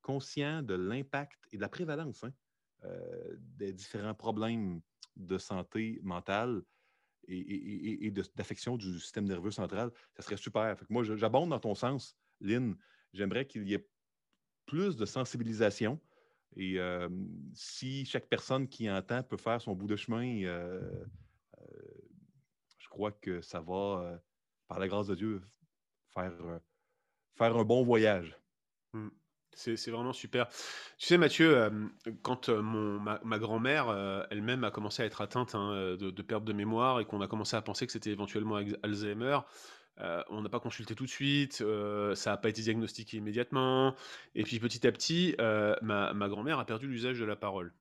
conscients 0.02 0.62
de 0.62 0.74
l'impact 0.74 1.38
et 1.52 1.56
de 1.56 1.62
la 1.62 1.68
prévalence 1.68 2.24
hein, 2.24 2.32
euh, 2.84 3.36
des 3.38 3.72
différents 3.72 4.14
problèmes 4.14 4.80
de 5.16 5.38
santé 5.38 6.00
mentale 6.02 6.62
et, 7.28 8.10
d'affection 8.34 8.76
du 8.76 8.98
système 9.00 9.26
nerveux 9.26 9.50
central, 9.50 9.90
ça 10.16 10.22
serait 10.22 10.36
super. 10.38 10.76
moi, 10.88 11.02
j'abonde 11.04 11.50
dans 11.50 11.60
ton 11.60 11.74
sens, 11.74 12.16
Lynn. 12.40 12.74
J'aimerais 13.12 13.46
qu'il 13.46 13.68
y 13.68 13.74
ait 13.74 13.86
plus 14.64 14.96
de 14.96 15.04
sensibilisation. 15.04 16.00
Et 16.56 16.78
si 17.52 18.06
chaque 18.06 18.28
personne 18.28 18.66
qui 18.66 18.90
entend 18.90 19.22
peut 19.22 19.36
faire 19.36 19.60
son 19.60 19.74
bout 19.74 19.88
de 19.88 19.96
chemin, 19.96 20.40
je 22.78 22.88
crois 22.88 23.12
que 23.12 23.42
ça 23.42 23.60
va, 23.60 24.22
par 24.66 24.78
la 24.78 24.88
grâce 24.88 25.08
de 25.08 25.14
Dieu, 25.14 25.42
faire, 26.14 26.32
faire 27.38 27.56
un 27.56 27.64
bon 27.64 27.82
voyage. 27.82 28.36
Mmh. 28.92 29.08
C'est 29.54 29.90
vraiment 29.90 30.12
super. 30.12 30.48
Tu 30.98 31.06
sais, 31.06 31.18
Mathieu, 31.18 31.68
quand 32.22 32.48
mon, 32.48 33.00
ma, 33.00 33.38
grand-mère 33.40 34.26
elle-même 34.30 34.62
a 34.62 34.70
commencé 34.70 35.02
à 35.02 35.06
être 35.06 35.20
atteinte 35.20 35.56
hein, 35.56 35.96
de, 35.98 36.22
perte 36.22 36.44
de 36.44 36.52
mémoire 36.52 37.00
et 37.00 37.04
qu'on 37.04 37.20
a 37.20 37.26
commencé 37.26 37.56
à 37.56 37.62
penser 37.62 37.84
que 37.84 37.90
c'était 37.90 38.10
éventuellement 38.10 38.60
Alzheimer, 38.84 39.40
on 39.98 40.42
n'a 40.42 40.48
pas 40.48 40.60
consulté 40.60 40.94
tout 40.94 41.06
de 41.06 41.10
suite, 41.10 41.64
ça 42.14 42.30
n'a 42.30 42.36
pas 42.36 42.50
été 42.50 42.62
diagnostiqué 42.62 43.16
immédiatement. 43.16 43.96
Et 44.36 44.44
puis 44.44 44.60
petit 44.60 44.86
à 44.86 44.92
petit, 44.92 45.34
ma, 45.82 46.12
ma 46.12 46.28
grand-mère 46.28 46.60
a 46.60 46.64
perdu 46.64 46.86
l'usage 46.86 47.18
de 47.18 47.24
la 47.24 47.34
parole. 47.34 47.74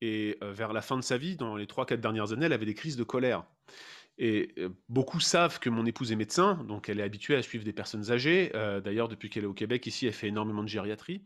Et 0.00 0.38
vers 0.42 0.72
la 0.72 0.82
fin 0.82 0.96
de 0.96 1.02
sa 1.02 1.18
vie, 1.18 1.36
dans 1.36 1.54
les 1.54 1.66
3-4 1.66 1.98
dernières 1.98 2.32
années, 2.32 2.46
elle 2.46 2.52
avait 2.52 2.66
des 2.66 2.74
crises 2.74 2.96
de 2.96 3.04
colère. 3.04 3.44
Et 4.18 4.54
beaucoup 4.88 5.20
savent 5.20 5.58
que 5.58 5.68
mon 5.68 5.84
épouse 5.84 6.10
est 6.10 6.16
médecin, 6.16 6.64
donc 6.66 6.88
elle 6.88 7.00
est 7.00 7.02
habituée 7.02 7.36
à 7.36 7.42
suivre 7.42 7.64
des 7.64 7.72
personnes 7.72 8.10
âgées. 8.10 8.50
D'ailleurs, 8.82 9.08
depuis 9.08 9.28
qu'elle 9.28 9.44
est 9.44 9.48
au 9.48 9.52
Québec, 9.52 9.86
ici, 9.86 10.06
elle 10.06 10.12
fait 10.12 10.28
énormément 10.28 10.62
de 10.62 10.68
gériatrie. 10.68 11.22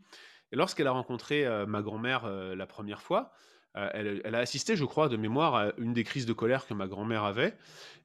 Et 0.51 0.57
lorsqu'elle 0.57 0.87
a 0.87 0.91
rencontré 0.91 1.47
ma 1.67 1.81
grand-mère 1.81 2.27
la 2.29 2.65
première 2.65 3.01
fois, 3.01 3.31
elle, 3.73 4.35
a 4.35 4.39
assisté, 4.39 4.75
je 4.75 4.83
crois, 4.83 5.07
de 5.07 5.15
mémoire 5.15 5.55
à 5.55 5.71
une 5.77 5.93
des 5.93 6.03
crises 6.03 6.25
de 6.25 6.33
colère 6.33 6.67
que 6.67 6.73
ma 6.73 6.87
grand-mère 6.87 7.23
avait. 7.23 7.55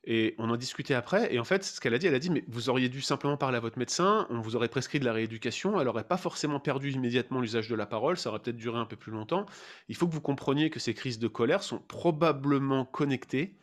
Et 0.08 0.36
on 0.38 0.48
en 0.50 0.56
discutait 0.56 0.94
après. 0.94 1.34
Et 1.34 1.40
en 1.40 1.44
fait, 1.44 1.64
ce 1.64 1.80
qu'elle 1.80 1.92
a 1.92 1.98
dit, 1.98 2.06
elle 2.06 2.14
a 2.14 2.20
dit, 2.20 2.30
mais 2.30 2.44
vous 2.46 2.68
auriez 2.68 2.88
dû 2.88 3.02
simplement 3.02 3.36
parler 3.36 3.56
à 3.56 3.60
votre 3.60 3.76
médecin, 3.76 4.28
on 4.30 4.38
vous 4.38 4.54
aurait 4.54 4.68
prescrit 4.68 5.00
de 5.00 5.04
la 5.04 5.12
rééducation, 5.12 5.80
elle 5.80 5.86
n'aurait 5.86 6.04
pas 6.04 6.16
forcément 6.16 6.60
perdu 6.60 6.92
immédiatement 6.92 7.40
l'usage 7.40 7.68
de 7.68 7.74
la 7.74 7.86
parole, 7.86 8.16
ça 8.16 8.30
aurait 8.30 8.38
peut-être 8.38 8.56
duré 8.56 8.78
un 8.78 8.84
peu 8.84 8.94
plus 8.94 9.10
longtemps. 9.10 9.46
Il 9.88 9.96
faut 9.96 10.06
que 10.06 10.12
vous 10.12 10.20
compreniez 10.20 10.70
que 10.70 10.78
ces 10.78 10.94
crises 10.94 11.18
de 11.18 11.26
colère 11.26 11.64
sont 11.64 11.80
probablement 11.80 12.84
connectées 12.84 13.56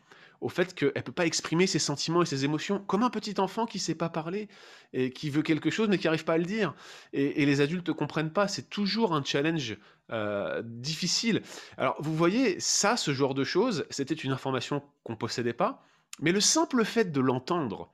au 0.44 0.50
fait 0.50 0.74
qu'elle 0.74 0.92
ne 0.94 1.00
peut 1.00 1.10
pas 1.10 1.24
exprimer 1.24 1.66
ses 1.66 1.78
sentiments 1.78 2.20
et 2.20 2.26
ses 2.26 2.44
émotions, 2.44 2.78
comme 2.80 3.02
un 3.02 3.08
petit 3.08 3.40
enfant 3.40 3.64
qui 3.64 3.78
ne 3.78 3.82
sait 3.82 3.94
pas 3.94 4.10
parler 4.10 4.48
et 4.92 5.10
qui 5.10 5.30
veut 5.30 5.40
quelque 5.40 5.70
chose 5.70 5.88
mais 5.88 5.96
qui 5.96 6.06
n'arrive 6.06 6.26
pas 6.26 6.34
à 6.34 6.38
le 6.38 6.44
dire. 6.44 6.74
Et, 7.14 7.46
les 7.46 7.62
adultes 7.62 7.88
ne 7.88 7.94
comprennent 7.94 8.30
pas. 8.30 8.46
C'est 8.46 8.68
toujours 8.68 9.14
un 9.14 9.24
challenge 9.24 9.78
euh, 10.12 10.60
difficile. 10.62 11.40
Alors, 11.78 11.96
vous 11.98 12.14
voyez, 12.14 12.60
ça, 12.60 12.98
ce 12.98 13.14
genre 13.14 13.32
de 13.32 13.42
choses, 13.42 13.86
c'était 13.88 14.12
une 14.12 14.32
information 14.32 14.82
qu'on 15.02 15.14
ne 15.14 15.18
possédait 15.18 15.54
pas, 15.54 15.82
mais 16.20 16.30
le 16.30 16.40
simple 16.40 16.84
fait 16.84 17.10
de 17.10 17.20
l'entendre 17.20 17.90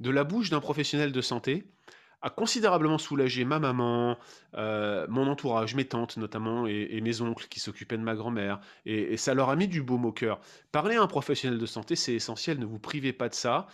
de 0.00 0.10
la 0.10 0.24
bouche 0.24 0.50
d'un 0.50 0.60
professionnel 0.60 1.10
de 1.10 1.20
santé, 1.22 1.64
a 2.24 2.30
considérablement 2.30 2.96
soulagé 2.96 3.44
ma 3.44 3.58
maman, 3.58 4.16
euh, 4.54 5.06
mon 5.10 5.28
entourage, 5.28 5.74
mes 5.74 5.84
tantes 5.84 6.16
notamment, 6.16 6.66
et, 6.66 6.98
mes 7.02 7.20
oncles 7.20 7.46
qui 7.48 7.60
s'occupaient 7.60 7.98
de 7.98 8.02
ma 8.02 8.14
grand-mère. 8.14 8.60
Et, 8.86 9.18
ça 9.18 9.34
leur 9.34 9.50
a 9.50 9.56
mis 9.56 9.68
du 9.68 9.82
baume 9.82 10.06
au 10.06 10.12
cœur. 10.12 10.40
Parler 10.72 10.96
à 10.96 11.02
un 11.02 11.06
professionnel 11.06 11.58
de 11.58 11.66
santé, 11.66 11.96
c'est 11.96 12.14
essentiel, 12.14 12.58
ne 12.58 12.64
vous 12.64 12.78
privez 12.78 13.12
pas 13.12 13.28
de 13.28 13.34
ça. 13.34 13.66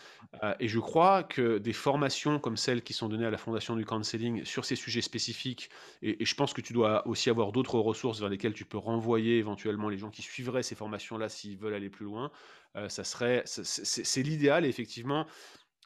Euh, 0.43 0.53
et 0.59 0.67
je 0.67 0.81
crois 0.81 1.23
que 1.23 1.59
des 1.59 1.73
formations 1.73 2.41
comme 2.41 2.57
celles 2.57 2.83
qui 2.83 2.93
sont 2.93 3.09
données 3.09 3.27
à 3.27 3.31
la 3.31 3.39
Fondation 3.39 3.77
du 3.77 3.85
Counseling 3.85 4.45
sur 4.45 4.65
ces 4.65 4.75
sujets 4.75 5.01
spécifiques, 5.01 5.71
et, 6.03 6.25
je 6.25 6.35
pense 6.35 6.53
que 6.53 6.61
tu 6.61 6.73
dois 6.73 7.07
aussi 7.07 7.31
avoir 7.31 7.53
d'autres 7.53 7.79
ressources 7.79 8.19
vers 8.19 8.29
lesquelles 8.29 8.55
tu 8.55 8.65
peux 8.65 8.79
renvoyer 8.79 9.39
éventuellement 9.39 9.89
les 9.89 9.99
gens 9.99 10.11
qui 10.11 10.23
suivraient 10.23 10.65
ces 10.65 10.75
formations-là 10.75 11.29
s'ils 11.29 11.57
veulent 11.57 11.75
aller 11.75 11.89
plus 11.89 12.05
loin, 12.07 12.33
euh, 12.77 12.89
ça 12.89 13.05
serait, 13.05 13.43
c'est 13.45 14.23
l'idéal. 14.23 14.65
Effectivement, 14.65 15.27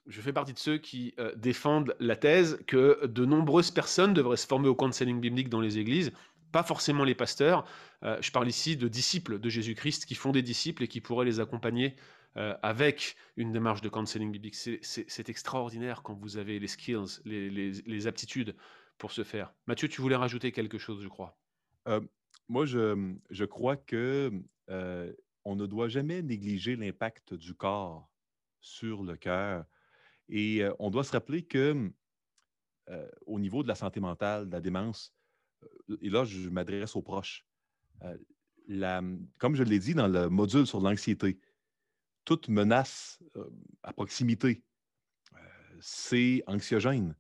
je 0.07 0.21
fais 0.21 0.33
partie 0.33 0.53
de 0.53 0.59
ceux 0.59 0.79
qui 0.79 1.15
euh, 1.19 1.35
défendent 1.35 1.95
la 1.99 2.17
thèse 2.17 2.59
que 2.67 3.07
de 3.07 3.25
nombreuses 3.25 3.71
personnes 3.71 4.15
devraient 4.15 4.37
se 4.37 4.47
former 4.47 4.69
au 4.69 4.75
counseling 4.75 5.21
biblique 5.21 5.49
dans 5.49 5.61
les 5.61 5.79
églises, 5.79 6.13
pas 6.53 6.63
forcément 6.63 7.05
les 7.05 7.15
pasteurs. 7.15 7.65
Euh, 8.03 8.19
je 8.21 8.31
parle 8.31 8.49
ici 8.49 8.77
de 8.77 8.89
disciples 8.89 9.39
de 9.39 9.49
Jésus-Christ 9.49 10.05
qui 10.05 10.15
font 10.15 10.33
des 10.33 10.43
disciples 10.43 10.83
et 10.83 10.89
qui 10.89 11.01
pourraient 11.01 11.25
les 11.25 11.41
accompagner 11.41 11.97
euh, 12.37 12.55
avec 12.63 13.17
une 13.37 13.53
démarche 13.53 13.81
de 13.81 13.89
counseling 13.89 14.31
biblique. 14.31 14.55
C'est 14.55 15.29
extraordinaire 15.29 16.03
quand 16.03 16.15
vous 16.15 16.37
avez 16.37 16.59
les 16.59 16.69
skills, 16.69 17.21
les, 17.25 18.07
aptitudes 18.07 18.55
pour 18.99 19.13
se 19.13 19.25
faire. 19.25 19.53
Mathieu, 19.67 19.89
tu 19.89 20.01
voulais 20.01 20.17
rajouter 20.17 20.53
quelque 20.53 20.79
chose, 20.79 21.03
je 21.03 21.09
crois. 21.09 21.39
moi, 22.49 22.67
je, 22.67 23.15
je, 23.31 23.45
crois 23.45 23.77
que 23.77 24.33
on 25.45 25.57
ne 25.57 25.67
doit 25.67 25.89
jamais 25.89 26.23
négliger 26.23 26.77
l'impact 26.77 27.35
du 27.35 27.55
corps 27.55 28.09
sur 28.61 29.03
le 29.03 29.17
cœur. 29.17 29.65
Et 30.29 30.63
on 30.79 30.91
doit 30.91 31.05
se 31.05 31.13
rappeler 31.13 31.43
que 31.45 31.93
au 33.27 33.39
niveau 33.39 33.63
de 33.63 33.69
la 33.69 33.75
santé 33.75 34.01
mentale, 34.01 34.47
de 34.47 34.53
la 34.53 34.61
démence, 34.61 35.15
et 36.01 36.11
là, 36.11 36.25
je 36.25 36.49
m'adresse 36.49 36.97
aux 36.97 37.03
proches, 37.03 37.47
comme 39.39 39.55
je 39.55 39.63
l'ai 39.63 39.79
dit 39.79 39.95
dans 39.95 40.09
le 40.09 40.29
module 40.29 40.67
sur 40.67 40.81
l'anxiété, 40.81 41.39
toute 42.25 42.49
menace 42.49 43.23
à 43.83 43.93
proximité, 43.93 44.63
c'est 45.81 46.43
anxiogène. 46.47 47.15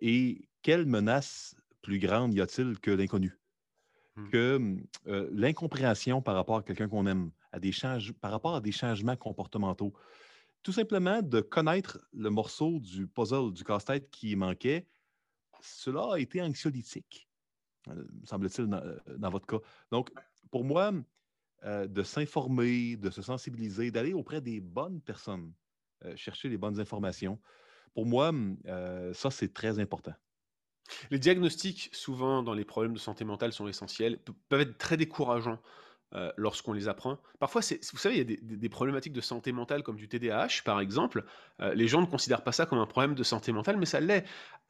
et 0.00 0.48
quelle 0.62 0.86
menace 0.86 1.56
plus 1.82 1.98
grande 1.98 2.34
y 2.34 2.40
a-t-il 2.40 2.78
que 2.78 2.90
l'inconnu? 2.90 3.38
Mmh. 4.14 4.28
Que 4.28 4.76
l'incompréhension 5.32 6.22
par 6.22 6.34
rapport 6.34 6.58
à 6.58 6.62
quelqu'un 6.62 6.88
qu'on 6.88 7.06
aime, 7.06 7.30
à 7.50 7.58
des 7.58 7.72
par 8.20 8.30
rapport 8.30 8.54
à 8.54 8.60
des 8.60 8.72
changements 8.72 9.16
comportementaux 9.16 9.92
tout 10.62 10.72
simplement 10.72 11.22
de 11.22 11.40
connaître 11.40 12.00
le 12.12 12.30
morceau 12.30 12.78
du 12.78 13.06
puzzle, 13.06 13.52
du 13.52 13.64
casse-tête 13.64 14.10
qui 14.10 14.36
manquait, 14.36 14.86
cela 15.60 16.14
a 16.14 16.18
été 16.18 16.42
anxiolytique, 16.42 17.28
euh, 17.88 18.04
semble-t-il, 18.24 18.72
euh, 18.72 18.98
dans, 19.16 19.30
votre 19.30 19.46
cas. 19.46 19.58
Donc, 19.90 20.10
pour 20.50 20.64
moi, 20.64 20.92
euh, 21.64 21.86
de 21.86 22.02
s'informer, 22.02 22.96
de 22.96 23.10
se 23.10 23.22
sensibiliser, 23.22 23.90
d'aller 23.90 24.12
auprès 24.12 24.40
des 24.40 24.60
bonnes 24.60 25.00
personnes, 25.00 25.52
chercher 26.16 26.48
les 26.48 26.58
bonnes 26.58 26.80
informations, 26.80 27.40
pour 27.94 28.06
moi, 28.06 28.32
ça, 29.12 29.30
c'est 29.30 29.54
très 29.54 29.78
important. 29.78 30.14
Les 31.12 31.20
diagnostics, 31.20 31.90
souvent 31.92 32.42
dans 32.42 32.54
les 32.54 32.64
problèmes 32.64 32.94
de 32.94 32.98
santé 32.98 33.24
mentale, 33.24 33.52
sont 33.52 33.68
essentiels, 33.68 34.18
peuvent 34.48 34.62
être 34.62 34.78
très 34.78 34.96
décourageants 34.96 35.60
euh, 36.14 36.30
lorsqu'on 36.36 36.74
les 36.74 36.88
apprend. 36.88 37.16
Parfois, 37.38 37.62
vous 37.62 37.98
savez, 37.98 38.16
il 38.16 38.30
y 38.30 38.34
a 38.34 38.36
des, 38.42 38.68
problématiques 38.68 39.14
de 39.14 39.22
santé 39.22 39.50
mentale 39.50 39.82
comme 39.82 39.96
du 39.96 40.08
TDAH, 40.08 40.60
par 40.62 40.78
exemple. 40.78 41.24
Euh, 41.60 41.72
les 41.72 41.88
gens 41.88 42.02
ne 42.02 42.06
considèrent 42.06 42.44
pas 42.44 42.52
ça 42.52 42.66
comme 42.66 42.78
un 42.78 42.86
problème 42.86 43.14
de 43.14 43.22
santé 43.22 43.50
mentale, 43.50 43.78
mais 43.78 43.86
ça 43.86 43.98
l'est. 43.98 44.26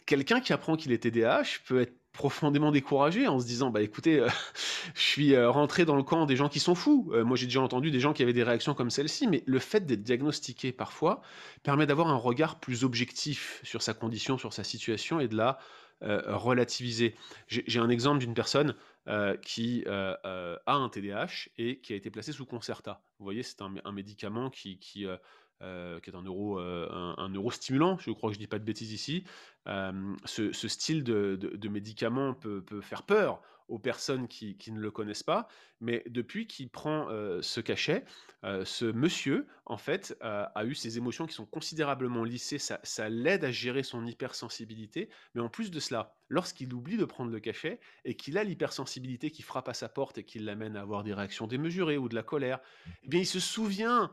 Quelqu'un 0.07 0.41
qui 0.41 0.53
apprend 0.53 0.77
qu'il 0.77 0.93
est 0.93 0.99
TDAH 0.99 1.59
peut 1.67 1.81
être 1.81 1.95
profondément 2.13 2.71
découragé 2.71 3.27
en 3.27 3.41
se 3.41 3.47
disant 3.47 3.71
bah 3.71 3.83
écoutez 3.83 4.21
euh, 4.21 4.29
je 4.95 5.01
suis 5.01 5.37
rentré 5.45 5.85
dans 5.85 5.97
le 5.97 6.05
camp 6.05 6.27
des 6.27 6.37
gens 6.37 6.51
qui 6.51 6.61
sont 6.61 6.75
fous 6.75 7.11
moi 7.25 7.39
j'ai 7.39 7.47
déjà 7.47 7.63
entendu 7.63 7.91
des 7.91 8.01
gens 8.01 8.13
qui 8.13 8.23
avaient 8.23 8.35
des 8.35 8.43
réactions 8.43 8.75
comme 8.75 8.91
celle-ci 8.91 9.27
mais 9.29 9.43
le 9.47 9.59
fait 9.59 9.87
d'être 9.87 10.03
diagnostiqué 10.03 10.73
parfois 10.73 11.23
permet 11.63 11.87
d'avoir 11.87 12.09
un 12.09 12.17
regard 12.17 12.61
plus 12.61 12.85
objectif 12.85 13.61
sur 13.63 13.81
sa 13.81 13.95
condition 13.95 14.37
sur 14.37 14.53
sa 14.53 14.63
situation 14.63 15.21
et 15.21 15.29
de 15.29 15.39
la 15.39 15.59
relativiser 16.03 17.15
j'ai 17.49 17.81
un 17.81 17.89
exemple 17.89 18.19
d'une 18.19 18.35
personne 18.35 18.75
euh, 19.09 19.37
qui 19.37 19.83
euh, 19.89 20.15
euh, 20.25 20.57
a 20.65 20.75
un 20.75 20.89
TDAH 20.89 21.49
et 21.59 21.81
qui 21.81 21.93
a 21.93 21.97
été 21.97 22.09
placé 22.09 22.31
sous 22.31 22.47
Concerta. 22.47 23.03
Vous 23.19 23.25
voyez, 23.25 23.43
c'est 23.43 23.61
un, 23.61 23.93
médicament 23.93 24.49
qui, 24.49 24.79
qui, 24.79 25.07
est 25.07 25.19
un, 25.61 26.23
euro, 26.23 26.59
un, 26.61 27.29
neurostimulant, 27.29 27.99
je 27.99 28.13
crois 28.13 28.31
que 28.31 28.35
je 28.35 28.39
ne 28.39 28.45
dis 28.45 28.49
pas 28.49 28.61
de 28.61 28.65
bêtises 28.65 28.93
ici. 28.93 29.25
Ce, 29.67 30.53
style 30.53 31.03
de, 31.03 31.37
de, 31.37 31.69
médicament 31.69 32.35
peut, 32.35 32.63
peut, 32.63 32.81
faire 32.81 33.03
peur 33.03 33.43
aux 33.69 33.79
personnes 33.79 34.29
qui, 34.29 34.57
ne 34.69 34.81
le 34.81 34.91
connaissent 34.91 35.23
pas, 35.23 35.49
mais 35.81 36.03
depuis 36.09 36.47
qu'il 36.47 36.69
prend 36.69 37.09
ce 37.41 37.61
cachet, 37.61 38.05
ce 38.43 38.85
monsieur, 38.85 39.47
en 39.67 39.77
fait, 39.77 40.17
a 40.21 40.65
eu 40.65 40.75
ses 40.75 40.99
émotions 40.99 41.27
qui 41.27 41.35
sont 41.35 41.47
considérablement 41.47 42.25
lissées, 42.25 42.59
ça, 42.59 42.81
ça 42.83 43.09
l'aide 43.09 43.45
à 43.45 43.51
gérer 43.51 43.83
son 43.83 44.07
hypersensibilité, 44.07 45.09
mais 45.35 45.41
en 45.41 45.49
plus 45.49 45.71
de 45.71 45.81
cela, 45.81 46.15
lorsqu'il 46.29 46.73
oublie 46.73 46.97
de 46.97 47.05
prendre 47.05 47.31
le 47.31 47.41
cachet 47.41 47.79
et 48.05 48.15
qu'il 48.15 48.39
a 48.39 48.45
l'hypersensibilité 48.45 49.31
qui 49.31 49.43
frappe 49.43 49.69
à 49.69 49.75
sa 49.75 49.89
porte 49.89 50.19
et 50.19 50.25
qui 50.25 50.39
l'amène 50.39 50.77
à 50.77 50.81
avoir 50.81 51.05
des 51.05 51.15
réactions 51.15 51.47
démesurées 51.47 51.99
ou 51.99 52.09
de 52.09 52.15
la 52.15 52.23
colère, 52.23 52.61
eh 53.05 53.09
bien 53.09 53.21
il 53.21 53.27
se 53.27 53.41
souvient 53.41 54.13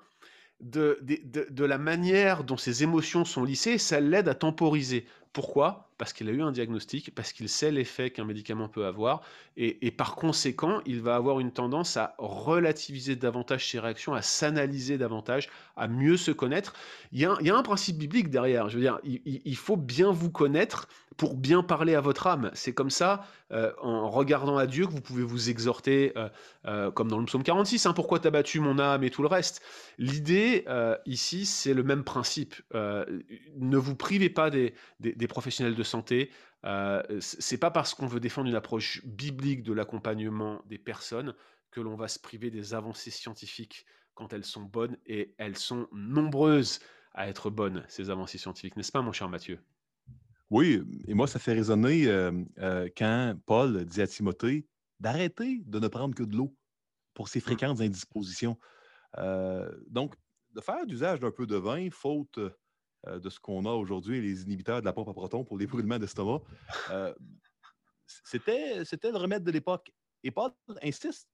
de, 0.59 0.99
de, 1.01 1.47
de, 1.49 1.63
la 1.63 1.77
manière 1.77 2.43
dont 2.43 2.57
ses 2.57 2.83
émotions 2.83 3.23
sont 3.25 3.43
lissées, 3.43 3.77
ça 3.77 3.99
l'aide 3.99 4.27
à 4.27 4.35
temporiser. 4.35 5.05
Pourquoi? 5.31 5.88
Parce 5.99 6.13
qu'il 6.13 6.29
a 6.29 6.31
eu 6.31 6.41
un 6.41 6.53
diagnostic, 6.53 7.13
parce 7.13 7.33
qu'il 7.33 7.49
sait 7.49 7.71
l'effet 7.71 8.09
qu'un 8.09 8.23
médicament 8.23 8.69
peut 8.69 8.85
avoir, 8.85 9.21
et, 9.57 9.91
par 9.91 10.15
conséquent, 10.15 10.79
il 10.85 11.01
va 11.01 11.17
avoir 11.17 11.41
une 11.41 11.51
tendance 11.51 11.97
à 11.97 12.15
relativiser 12.17 13.17
davantage 13.17 13.69
ses 13.69 13.77
réactions, 13.77 14.13
à 14.13 14.21
s'analyser 14.21 14.97
davantage, 14.97 15.49
à 15.75 15.89
mieux 15.89 16.15
se 16.15 16.31
connaître. 16.31 16.73
Il 17.11 17.19
y, 17.19 17.25
a, 17.25 17.35
un 17.35 17.63
principe 17.63 17.97
biblique 17.97 18.29
derrière, 18.29 18.69
je 18.69 18.75
veux 18.75 18.81
dire, 18.81 18.99
il, 19.03 19.57
faut 19.57 19.75
bien 19.75 20.11
vous 20.11 20.31
connaître 20.31 20.87
pour 21.17 21.35
bien 21.35 21.61
parler 21.61 21.95
à 21.95 22.01
votre 22.01 22.27
âme. 22.27 22.49
C'est 22.53 22.71
comme 22.71 22.89
ça, 22.89 23.25
euh, 23.51 23.73
en 23.81 24.09
regardant 24.09 24.57
à 24.57 24.65
Dieu, 24.65 24.87
que 24.87 24.91
vous 24.91 25.01
pouvez 25.01 25.23
vous 25.23 25.49
exhorter, 25.49 26.13
euh, 26.15 26.29
euh, 26.65 26.91
comme 26.91 27.09
dans 27.09 27.19
le 27.19 27.25
psaume 27.25 27.43
46, 27.43 27.85
hein, 27.85 27.93
pourquoi 27.93 28.19
t'as 28.19 28.29
battu 28.29 28.61
mon 28.61 28.79
âme 28.79 29.03
et 29.03 29.09
tout 29.09 29.21
le 29.21 29.27
reste? 29.27 29.61
L'idée 29.97 30.65
ici, 31.05 31.45
c'est 31.45 31.73
le 31.73 31.83
même 31.83 32.05
principe. 32.05 32.55
ne 32.73 33.77
vous 33.77 33.95
privez 33.95 34.29
pas 34.29 34.49
des, 34.49 34.73
professionnels 35.27 35.75
de 35.75 35.83
santé. 35.89 36.31
c'est 37.19 37.57
pas 37.57 37.71
parce 37.71 37.93
qu'on 37.93 38.07
veut 38.07 38.19
défendre 38.19 38.47
une 38.49 38.55
approche 38.55 39.05
biblique 39.05 39.63
de 39.63 39.73
l'accompagnement 39.73 40.61
des 40.65 40.77
personnes 40.77 41.33
que 41.71 41.81
l'on 41.81 41.95
va 41.95 42.07
se 42.07 42.19
priver 42.19 42.49
des 42.49 42.73
avancées 42.73 43.11
scientifiques 43.11 43.85
quand 44.13 44.33
elles 44.33 44.45
sont 44.45 44.63
bonnes 44.63 44.97
et 45.05 45.33
elles 45.37 45.57
sont 45.57 45.87
nombreuses 45.91 46.79
à 47.13 47.27
être 47.27 47.49
bonnes, 47.49 47.83
ces 47.87 48.09
avancées 48.09 48.37
scientifiques, 48.37 48.75
n'est-ce 48.75 48.91
pas, 48.91 49.01
mon 49.01 49.11
cher 49.11 49.29
Mathieu? 49.29 49.59
Oui, 50.49 50.81
et 51.07 51.13
moi, 51.13 51.27
ça 51.27 51.39
fait 51.39 51.53
résonner 51.53 52.07
euh, 52.07 52.31
euh, 52.59 52.89
quand 52.97 53.35
Paul 53.45 53.85
dit 53.85 54.01
à 54.01 54.07
Timothée 54.07 54.65
d'arrêter 54.99 55.61
de 55.65 55.79
ne 55.79 55.87
prendre 55.87 56.15
que 56.15 56.23
de 56.23 56.35
l'eau 56.35 56.55
pour 57.13 57.29
ses 57.29 57.39
mmh. 57.39 57.43
fréquentes 57.43 57.81
indispositions. 57.81 58.57
Euh, 59.17 59.71
donc, 59.87 60.15
de 60.53 60.61
faire 60.61 60.85
d'usage 60.85 61.19
d'un 61.19 61.31
peu 61.31 61.45
de 61.45 61.55
vin, 61.55 61.89
faute 61.91 62.39
de 63.07 63.29
ce 63.29 63.39
qu'on 63.39 63.65
a 63.65 63.71
aujourd'hui, 63.71 64.21
les 64.21 64.43
inhibiteurs 64.43 64.81
de 64.81 64.85
la 64.85 64.93
pompe 64.93 65.09
à 65.09 65.13
proton 65.13 65.43
pour 65.43 65.57
les 65.57 65.67
brûlements 65.67 65.99
d'estomac, 65.99 66.41
c'était, 68.05 68.83
c'était 68.85 69.11
le 69.11 69.17
remède 69.17 69.43
de 69.43 69.51
l'époque. 69.51 69.91
Et 70.23 70.31
Paul 70.31 70.51
insiste. 70.81 71.29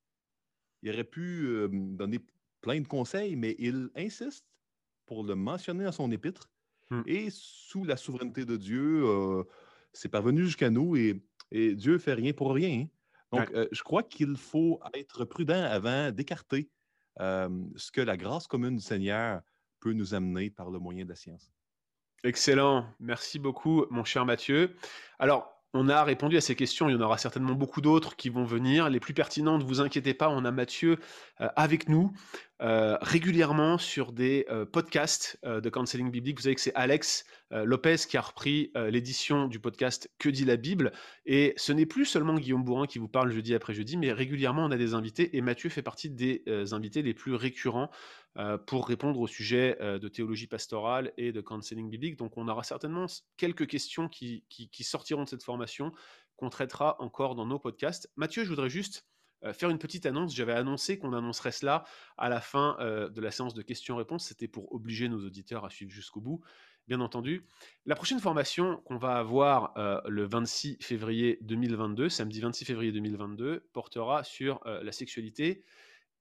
Il 0.81 0.91
aurait 0.91 1.03
pu 1.03 1.67
donner 1.71 2.19
plein 2.61 2.79
de 2.79 2.87
conseils, 2.87 3.35
mais 3.35 3.55
il 3.57 3.89
insiste 3.95 4.45
pour 5.07 5.23
le 5.23 5.33
mentionner 5.33 5.85
dans 5.85 5.91
son 5.91 6.11
épître 6.11 6.49
Mmh. 6.91 7.01
Et 7.05 7.27
sous 7.31 7.83
la 7.83 7.97
souveraineté 7.97 8.45
de 8.45 8.57
Dieu, 8.57 9.03
c'est 9.93 10.09
parvenu 10.09 10.45
jusqu'à 10.45 10.69
nous 10.69 10.95
et, 10.95 11.21
Dieu 11.51 11.93
ne 11.93 11.97
fait 11.97 12.13
rien 12.13 12.33
pour 12.33 12.53
rien. 12.53 12.81
Hein. 12.81 12.87
Donc, 13.31 13.51
je 13.71 13.83
crois 13.83 14.03
qu'il 14.03 14.35
faut 14.35 14.79
être 14.93 15.23
prudent 15.25 15.63
avant 15.63 16.11
d'écarter 16.11 16.69
ce 17.17 17.91
que 17.91 18.01
la 18.01 18.17
grâce 18.17 18.47
commune 18.47 18.75
du 18.75 18.83
Seigneur 18.83 19.41
peut 19.79 19.93
nous 19.93 20.13
amener 20.13 20.49
par 20.49 20.69
le 20.69 20.79
moyen 20.79 21.05
de 21.05 21.09
la 21.09 21.15
science. 21.15 21.53
Excellent. 22.25 22.87
Merci 22.99 23.37
beaucoup, 23.37 23.85
mon 23.91 24.03
cher 24.03 24.25
Mathieu. 24.25 24.75
Alors, 25.19 25.61
on 25.75 25.89
a 25.89 26.03
répondu 26.03 26.37
à 26.37 26.41
ces 26.41 26.55
questions. 26.55 26.89
Il 26.89 26.93
y 26.93 26.95
en 26.95 27.01
aura 27.01 27.19
certainement 27.19 27.53
beaucoup 27.53 27.81
d'autres 27.81 28.15
qui 28.15 28.29
vont 28.29 28.45
venir. 28.45 28.89
Les 28.89 28.99
plus 28.99 29.13
pertinentes, 29.13 29.61
ne 29.61 29.67
vous 29.67 29.79
inquiétez 29.79 30.15
pas, 30.15 30.29
on 30.29 30.43
a 30.43 30.49
Mathieu 30.49 30.97
euh, 31.39 31.49
avec 31.55 31.87
nous 31.87 32.11
euh, 32.61 32.97
régulièrement 33.01 33.77
sur 33.77 34.11
des 34.11 34.45
euh, 34.49 34.65
podcasts 34.65 35.37
de 35.43 35.69
counseling 35.69 36.09
biblique. 36.09 36.37
Vous 36.37 36.43
savez 36.43 36.55
que 36.55 36.61
c'est 36.61 36.75
Alex 36.75 37.25
Lopez 37.51 37.95
qui 38.09 38.17
a 38.17 38.21
repris 38.21 38.71
l'édition 38.75 39.47
du 39.47 39.59
podcast 39.59 40.11
Que 40.19 40.29
dit 40.29 40.43
la 40.43 40.57
Bible. 40.57 40.91
Et 41.25 41.53
ce 41.57 41.71
n'est 41.71 41.85
plus 41.85 42.05
seulement 42.05 42.35
Guillaume 42.35 42.63
Bourrin 42.63 42.85
qui 42.85 42.99
vous 42.99 43.07
parle 43.07 43.31
jeudi 43.31 43.53
après 43.53 43.73
jeudi, 43.73 43.95
mais 43.97 44.11
régulièrement 44.11 44.65
on 44.65 44.71
a 44.71 44.77
des 44.77 44.93
invités. 44.93 45.37
Et 45.37 45.41
Mathieu 45.41 45.69
fait 45.69 45.83
partie 45.83 46.09
des 46.09 46.43
invités 46.71 47.01
les 47.01 47.13
plus 47.13 47.35
récurrents 47.35 47.91
pour 48.65 48.87
répondre 48.87 49.19
au 49.19 49.27
sujet 49.27 49.77
de 49.79 50.07
théologie 50.09 50.47
pastorale 50.47 51.13
et 51.17 51.31
de 51.31 51.39
counseling 51.39 51.89
biblique. 51.89 52.17
Donc 52.17 52.35
on 52.35 52.47
aura 52.47 52.63
certainement 52.63 53.05
quelques 53.37 53.67
questions 53.67 54.09
qui 54.09 54.43
sortiront 54.81 55.23
de 55.23 55.29
cette 55.29 55.43
formation 55.43 55.93
qu'on 56.35 56.49
traitera 56.49 57.01
encore 57.01 57.35
dans 57.35 57.45
nos 57.45 57.59
podcasts. 57.59 58.11
Mathieu, 58.15 58.43
je 58.43 58.49
voudrais 58.49 58.69
juste 58.69 59.05
faire 59.53 59.69
une 59.69 59.79
petite 59.79 60.05
annonce. 60.05 60.35
J'avais 60.35 60.53
annoncé 60.53 60.97
qu'on 60.97 61.13
annoncerait 61.13 61.51
cela 61.51 61.83
à 62.17 62.29
la 62.29 62.41
fin 62.41 62.77
de 62.79 63.21
la 63.21 63.31
séance 63.31 63.53
de 63.53 63.61
questions-réponses. 63.61 64.27
C'était 64.27 64.47
pour 64.47 64.73
obliger 64.73 65.09
nos 65.09 65.25
auditeurs 65.25 65.65
à 65.65 65.69
suivre 65.69 65.91
jusqu'au 65.91 66.21
bout, 66.21 66.41
bien 66.87 66.99
entendu. 67.01 67.45
La 67.85 67.95
prochaine 67.95 68.19
formation 68.19 68.77
qu'on 68.85 68.97
va 68.97 69.17
avoir 69.17 69.73
le 70.07 70.25
26 70.25 70.77
février 70.81 71.37
2022, 71.41 72.09
samedi 72.09 72.41
26 72.41 72.65
février 72.65 72.91
2022, 72.91 73.67
portera 73.73 74.23
sur 74.23 74.61
la 74.65 74.91
sexualité 74.91 75.63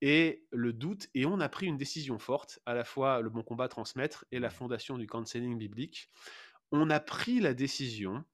et 0.01 0.45
le 0.51 0.75
doute, 0.75 1.09
et 1.15 1.25
on 1.25 1.41
a 1.41 1.49
pris 1.49 1.67
une 1.67 1.79
décision 1.79 2.19
forte, 2.19 2.59
à 2.67 2.75
la 2.75 2.85
fois 2.85 3.23
le 3.23 3.31
Bon 3.31 3.43
Combat 3.43 3.69
Transmettre 3.69 4.27
et 4.33 4.39
la 4.39 4.51
Fondation 4.51 4.99
du 4.99 5.07
Counseling 5.07 5.57
Biblique. 5.57 6.11
On 6.73 6.91
a 6.91 7.01
pris 7.01 7.41
la 7.41 7.55
décision 7.55 8.25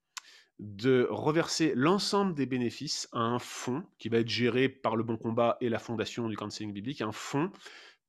de 0.60 1.06
reverser 1.10 1.72
l'ensemble 1.74 2.34
des 2.34 2.44
bénéfices 2.44 3.08
à 3.12 3.20
un 3.20 3.38
fonds 3.38 3.82
qui 3.98 4.10
va 4.10 4.18
être 4.18 4.28
géré 4.28 4.68
par 4.68 4.94
le 4.94 5.02
Bon 5.02 5.16
Combat 5.16 5.56
et 5.62 5.70
la 5.70 5.78
Fondation 5.78 6.28
du 6.28 6.36
Counseling 6.36 6.72
Biblique, 6.72 7.00
un 7.00 7.12
fonds 7.12 7.50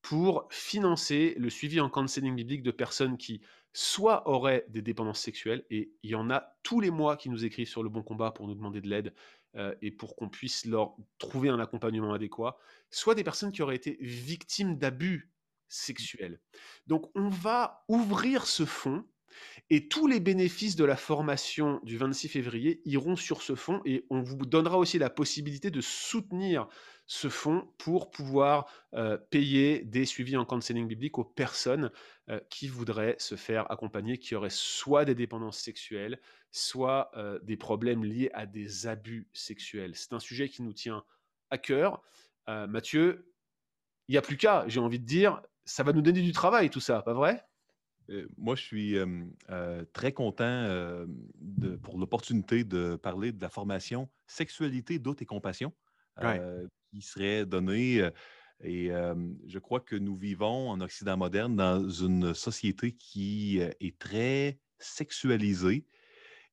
pour 0.01 0.47
financer 0.49 1.33
le 1.37 1.49
suivi 1.49 1.79
en 1.79 1.89
counseling 1.89 2.35
biblique 2.35 2.63
de 2.63 2.71
personnes 2.71 3.17
qui 3.17 3.41
soit 3.71 4.27
auraient 4.27 4.65
des 4.67 4.81
dépendances 4.81 5.21
sexuelles, 5.21 5.63
et 5.69 5.93
il 6.03 6.09
y 6.09 6.15
en 6.15 6.29
a 6.29 6.57
tous 6.61 6.81
les 6.81 6.91
mois 6.91 7.15
qui 7.15 7.29
nous 7.29 7.45
écrivent 7.45 7.69
sur 7.69 7.83
le 7.83 7.89
Bon 7.89 8.03
Combat 8.03 8.31
pour 8.31 8.47
nous 8.47 8.55
demander 8.55 8.81
de 8.81 8.89
l'aide, 8.89 9.13
euh, 9.55 9.73
et 9.81 9.91
pour 9.91 10.17
qu'on 10.17 10.27
puisse 10.27 10.65
leur 10.65 10.95
trouver 11.19 11.47
un 11.47 11.59
accompagnement 11.59 12.13
adéquat, 12.13 12.57
soit 12.89 13.15
des 13.15 13.23
personnes 13.23 13.53
qui 13.53 13.61
auraient 13.61 13.75
été 13.77 13.97
victimes 14.01 14.77
d'abus 14.77 15.31
sexuels. 15.69 16.41
Donc 16.87 17.09
on 17.15 17.29
va 17.29 17.85
ouvrir 17.87 18.45
ce 18.45 18.65
fonds 18.65 19.05
et 19.69 19.87
tous 19.87 20.07
les 20.07 20.19
bénéfices 20.19 20.75
de 20.75 20.85
la 20.85 20.95
formation 20.95 21.79
du 21.83 21.97
26 21.97 22.27
février 22.29 22.81
iront 22.85 23.15
sur 23.15 23.41
ce 23.41 23.55
fonds 23.55 23.81
et 23.85 24.05
on 24.09 24.21
vous 24.21 24.45
donnera 24.45 24.77
aussi 24.77 24.97
la 24.99 25.09
possibilité 25.09 25.71
de 25.71 25.81
soutenir 25.81 26.67
ce 27.07 27.27
fonds 27.27 27.67
pour 27.77 28.09
pouvoir 28.09 28.71
euh, 28.93 29.17
payer 29.17 29.83
des 29.83 30.05
suivis 30.05 30.37
en 30.37 30.45
counseling 30.45 30.87
biblique 30.87 31.17
aux 31.17 31.25
personnes 31.25 31.91
euh, 32.29 32.39
qui 32.49 32.69
voudraient 32.69 33.17
se 33.19 33.35
faire 33.35 33.69
accompagner, 33.69 34.17
qui 34.17 34.33
auraient 34.33 34.49
soit 34.49 35.03
des 35.03 35.13
dépendances 35.13 35.59
sexuelles, 35.59 36.21
soit 36.51 37.11
euh, 37.17 37.37
des 37.43 37.57
problèmes 37.57 38.05
liés 38.05 38.29
à 38.33 38.45
des 38.45 38.87
abus 38.87 39.27
sexuels. 39.33 39.95
C'est 39.95 40.13
un 40.13 40.19
sujet 40.19 40.47
qui 40.47 40.63
nous 40.63 40.73
tient 40.73 41.03
à 41.49 41.57
cœur. 41.57 42.01
Mathieu, 42.47 43.31
il 44.07 44.13
n'y 44.13 44.17
a 44.17 44.21
plus 44.21 44.35
qu'à, 44.35 44.65
j'ai 44.67 44.81
envie 44.81 44.99
de 44.99 45.05
dire, 45.05 45.41
ça 45.63 45.83
va 45.83 45.93
nous 45.93 46.01
donner 46.01 46.21
du 46.21 46.33
travail 46.33 46.69
tout 46.69 46.81
ça, 46.81 47.01
pas 47.01 47.13
vrai? 47.13 47.45
Moi, 48.37 48.55
je 48.55 48.61
suis 48.61 48.95
très 49.93 50.11
content 50.11 51.05
pour 51.83 51.97
l'opportunité 51.97 52.63
de 52.63 52.95
parler 52.95 53.31
de 53.31 53.41
la 53.41 53.49
formation 53.49 54.09
Sexualité, 54.27 54.99
doute 54.99 55.21
et 55.21 55.25
compassion 55.25 55.73
qui 56.91 57.01
serait 57.01 57.45
donnée. 57.45 58.09
et 58.63 58.87
je 58.87 59.59
crois 59.59 59.79
que 59.79 59.95
nous 59.95 60.15
vivons 60.15 60.69
en 60.69 60.81
Occident 60.81 61.17
moderne 61.17 61.55
dans 61.55 61.89
une 61.89 62.33
société 62.33 62.93
qui 62.93 63.59
est 63.59 63.99
très 63.99 64.59
sexualisée. 64.79 65.85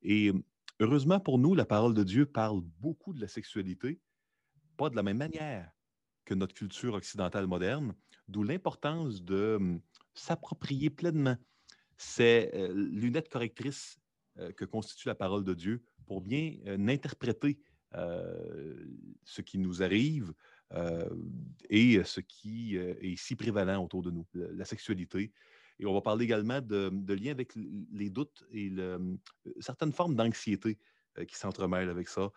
Et 0.03 0.33
heureusement 0.81 1.21
pour 1.21 1.39
nous, 1.39 1.55
la 1.55 1.65
parole 1.65 1.95
de 1.95 2.05
Dieu 2.05 2.27
parle 2.27 2.61
beaucoup 2.79 3.13
de 3.13 3.21
la 3.21 3.29
sexualité, 3.29 4.01
pas 4.77 4.91
de 4.91 4.97
la 4.97 5.03
même 5.03 5.19
manière 5.19 5.71
que 6.25 6.35
notre 6.35 6.55
culture 6.55 6.95
occidentale 6.95 7.47
moderne, 7.47 7.95
d'où 8.29 8.43
l'importance 8.43 9.25
de 9.25 9.81
s'approprier 10.19 10.91
pleinement 10.91 11.37
ces 11.99 12.51
euh, 12.55 12.73
lunettes 12.73 13.29
correctrices 13.29 13.99
euh, 14.39 14.53
que 14.53 14.65
constitue 14.65 15.09
la 15.09 15.15
parole 15.15 15.45
de 15.45 15.55
Dieu 15.55 15.83
pour 16.07 16.21
bien 16.21 16.55
euh, 16.67 16.79
interpréter 16.89 17.61
ce 19.25 19.41
qui 19.41 19.57
nous 19.57 19.83
arrive 19.83 20.35
et 21.71 22.05
ce 22.05 22.21
qui 22.21 22.77
est 22.77 23.17
si 23.17 23.35
prévalent 23.35 23.83
autour 23.83 24.03
de 24.03 24.11
nous, 24.11 24.27
la 24.35 24.67
sexualité. 24.67 25.33
Et 25.79 25.87
on 25.87 25.95
va 25.95 26.03
parler 26.03 26.27
également 26.27 26.61
de, 26.61 26.91
de 26.93 27.15
lien 27.15 27.31
avec 27.31 27.55
les 27.55 28.11
doutes 28.11 28.45
et 28.53 28.71
certaines 29.61 29.95
formes 29.95 30.17
d'anxiété 30.17 30.77
qui 31.27 31.35
s'entremêlent 31.35 31.89
avec 31.89 32.09
ça. 32.09 32.31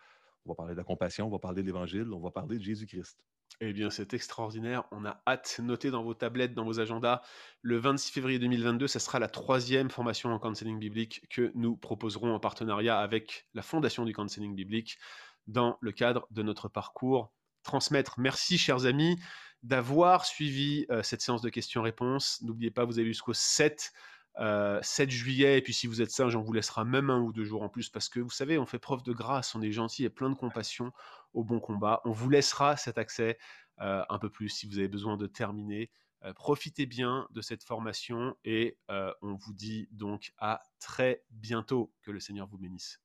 On 0.46 0.52
va 0.52 0.54
parler 0.54 0.72
de 0.72 0.78
la 0.78 0.84
compassion, 0.84 1.26
on 1.26 1.30
va 1.30 1.38
parler 1.38 1.60
de 1.60 1.66
l'Évangile, 1.66 2.10
on 2.14 2.20
va 2.20 2.30
parler 2.30 2.56
de 2.56 2.62
Jésus-Christ. 2.62 3.22
Eh 3.60 3.72
bien, 3.72 3.90
c'est 3.90 4.14
extraordinaire. 4.14 4.84
On 4.90 5.04
a 5.04 5.22
hâte. 5.26 5.60
Notez 5.62 5.90
dans 5.90 6.02
vos 6.02 6.14
tablettes, 6.14 6.54
dans 6.54 6.64
vos 6.64 6.80
agendas. 6.80 7.22
Le 7.60 7.78
26 7.78 8.10
février 8.10 8.38
2022, 8.38 8.88
ce 8.88 8.98
sera 8.98 9.18
la 9.18 9.28
troisième 9.28 9.90
formation 9.90 10.30
en 10.30 10.38
counseling 10.38 10.78
biblique 10.78 11.28
que 11.30 11.52
nous 11.54 11.76
proposerons 11.76 12.34
en 12.34 12.40
partenariat 12.40 12.98
avec 12.98 13.46
la 13.54 13.62
Fondation 13.62 14.04
du 14.04 14.12
counseling 14.12 14.54
biblique 14.54 14.98
dans 15.46 15.78
le 15.80 15.92
cadre 15.92 16.26
de 16.30 16.42
notre 16.42 16.68
parcours 16.68 17.32
transmettre. 17.62 18.18
Merci, 18.18 18.58
chers 18.58 18.86
amis, 18.86 19.18
d'avoir 19.62 20.24
suivi 20.24 20.86
euh, 20.90 21.02
cette 21.02 21.20
séance 21.20 21.42
de 21.42 21.48
questions-réponses. 21.48 22.40
N'oubliez 22.42 22.70
pas, 22.70 22.84
vous 22.84 22.98
avez 22.98 23.08
jusqu'au 23.08 23.32
7 23.32 23.92
7 24.34 24.40
euh, 24.40 24.80
juillet, 25.10 25.58
et 25.58 25.62
puis 25.62 25.74
si 25.74 25.86
vous 25.86 26.00
êtes 26.00 26.10
sage, 26.10 26.34
on 26.36 26.40
vous 26.40 26.54
laissera 26.54 26.84
même 26.84 27.10
un 27.10 27.20
ou 27.20 27.32
deux 27.32 27.44
jours 27.44 27.62
en 27.62 27.68
plus, 27.68 27.90
parce 27.90 28.08
que 28.08 28.18
vous 28.18 28.30
savez, 28.30 28.58
on 28.58 28.64
fait 28.64 28.78
preuve 28.78 29.02
de 29.02 29.12
grâce, 29.12 29.54
on 29.54 29.60
est 29.60 29.72
gentil 29.72 30.04
et 30.04 30.10
plein 30.10 30.30
de 30.30 30.34
compassion 30.34 30.90
au 31.32 31.44
bon 31.44 31.60
combat. 31.60 32.00
On 32.04 32.12
vous 32.12 32.30
laissera 32.30 32.76
cet 32.76 32.98
accès 32.98 33.38
euh, 33.80 34.04
un 34.08 34.18
peu 34.18 34.30
plus 34.30 34.48
si 34.48 34.66
vous 34.66 34.78
avez 34.78 34.88
besoin 34.88 35.16
de 35.16 35.26
terminer. 35.26 35.90
Euh, 36.24 36.32
profitez 36.32 36.86
bien 36.86 37.26
de 37.30 37.40
cette 37.40 37.64
formation 37.64 38.36
et 38.44 38.78
on 38.88 39.34
vous 39.34 39.52
dit 39.52 39.88
donc 39.90 40.32
à 40.38 40.62
très 40.78 41.24
bientôt. 41.30 41.92
Que 42.02 42.10
le 42.10 42.20
Seigneur 42.20 42.46
vous 42.46 42.58
bénisse. 42.58 43.01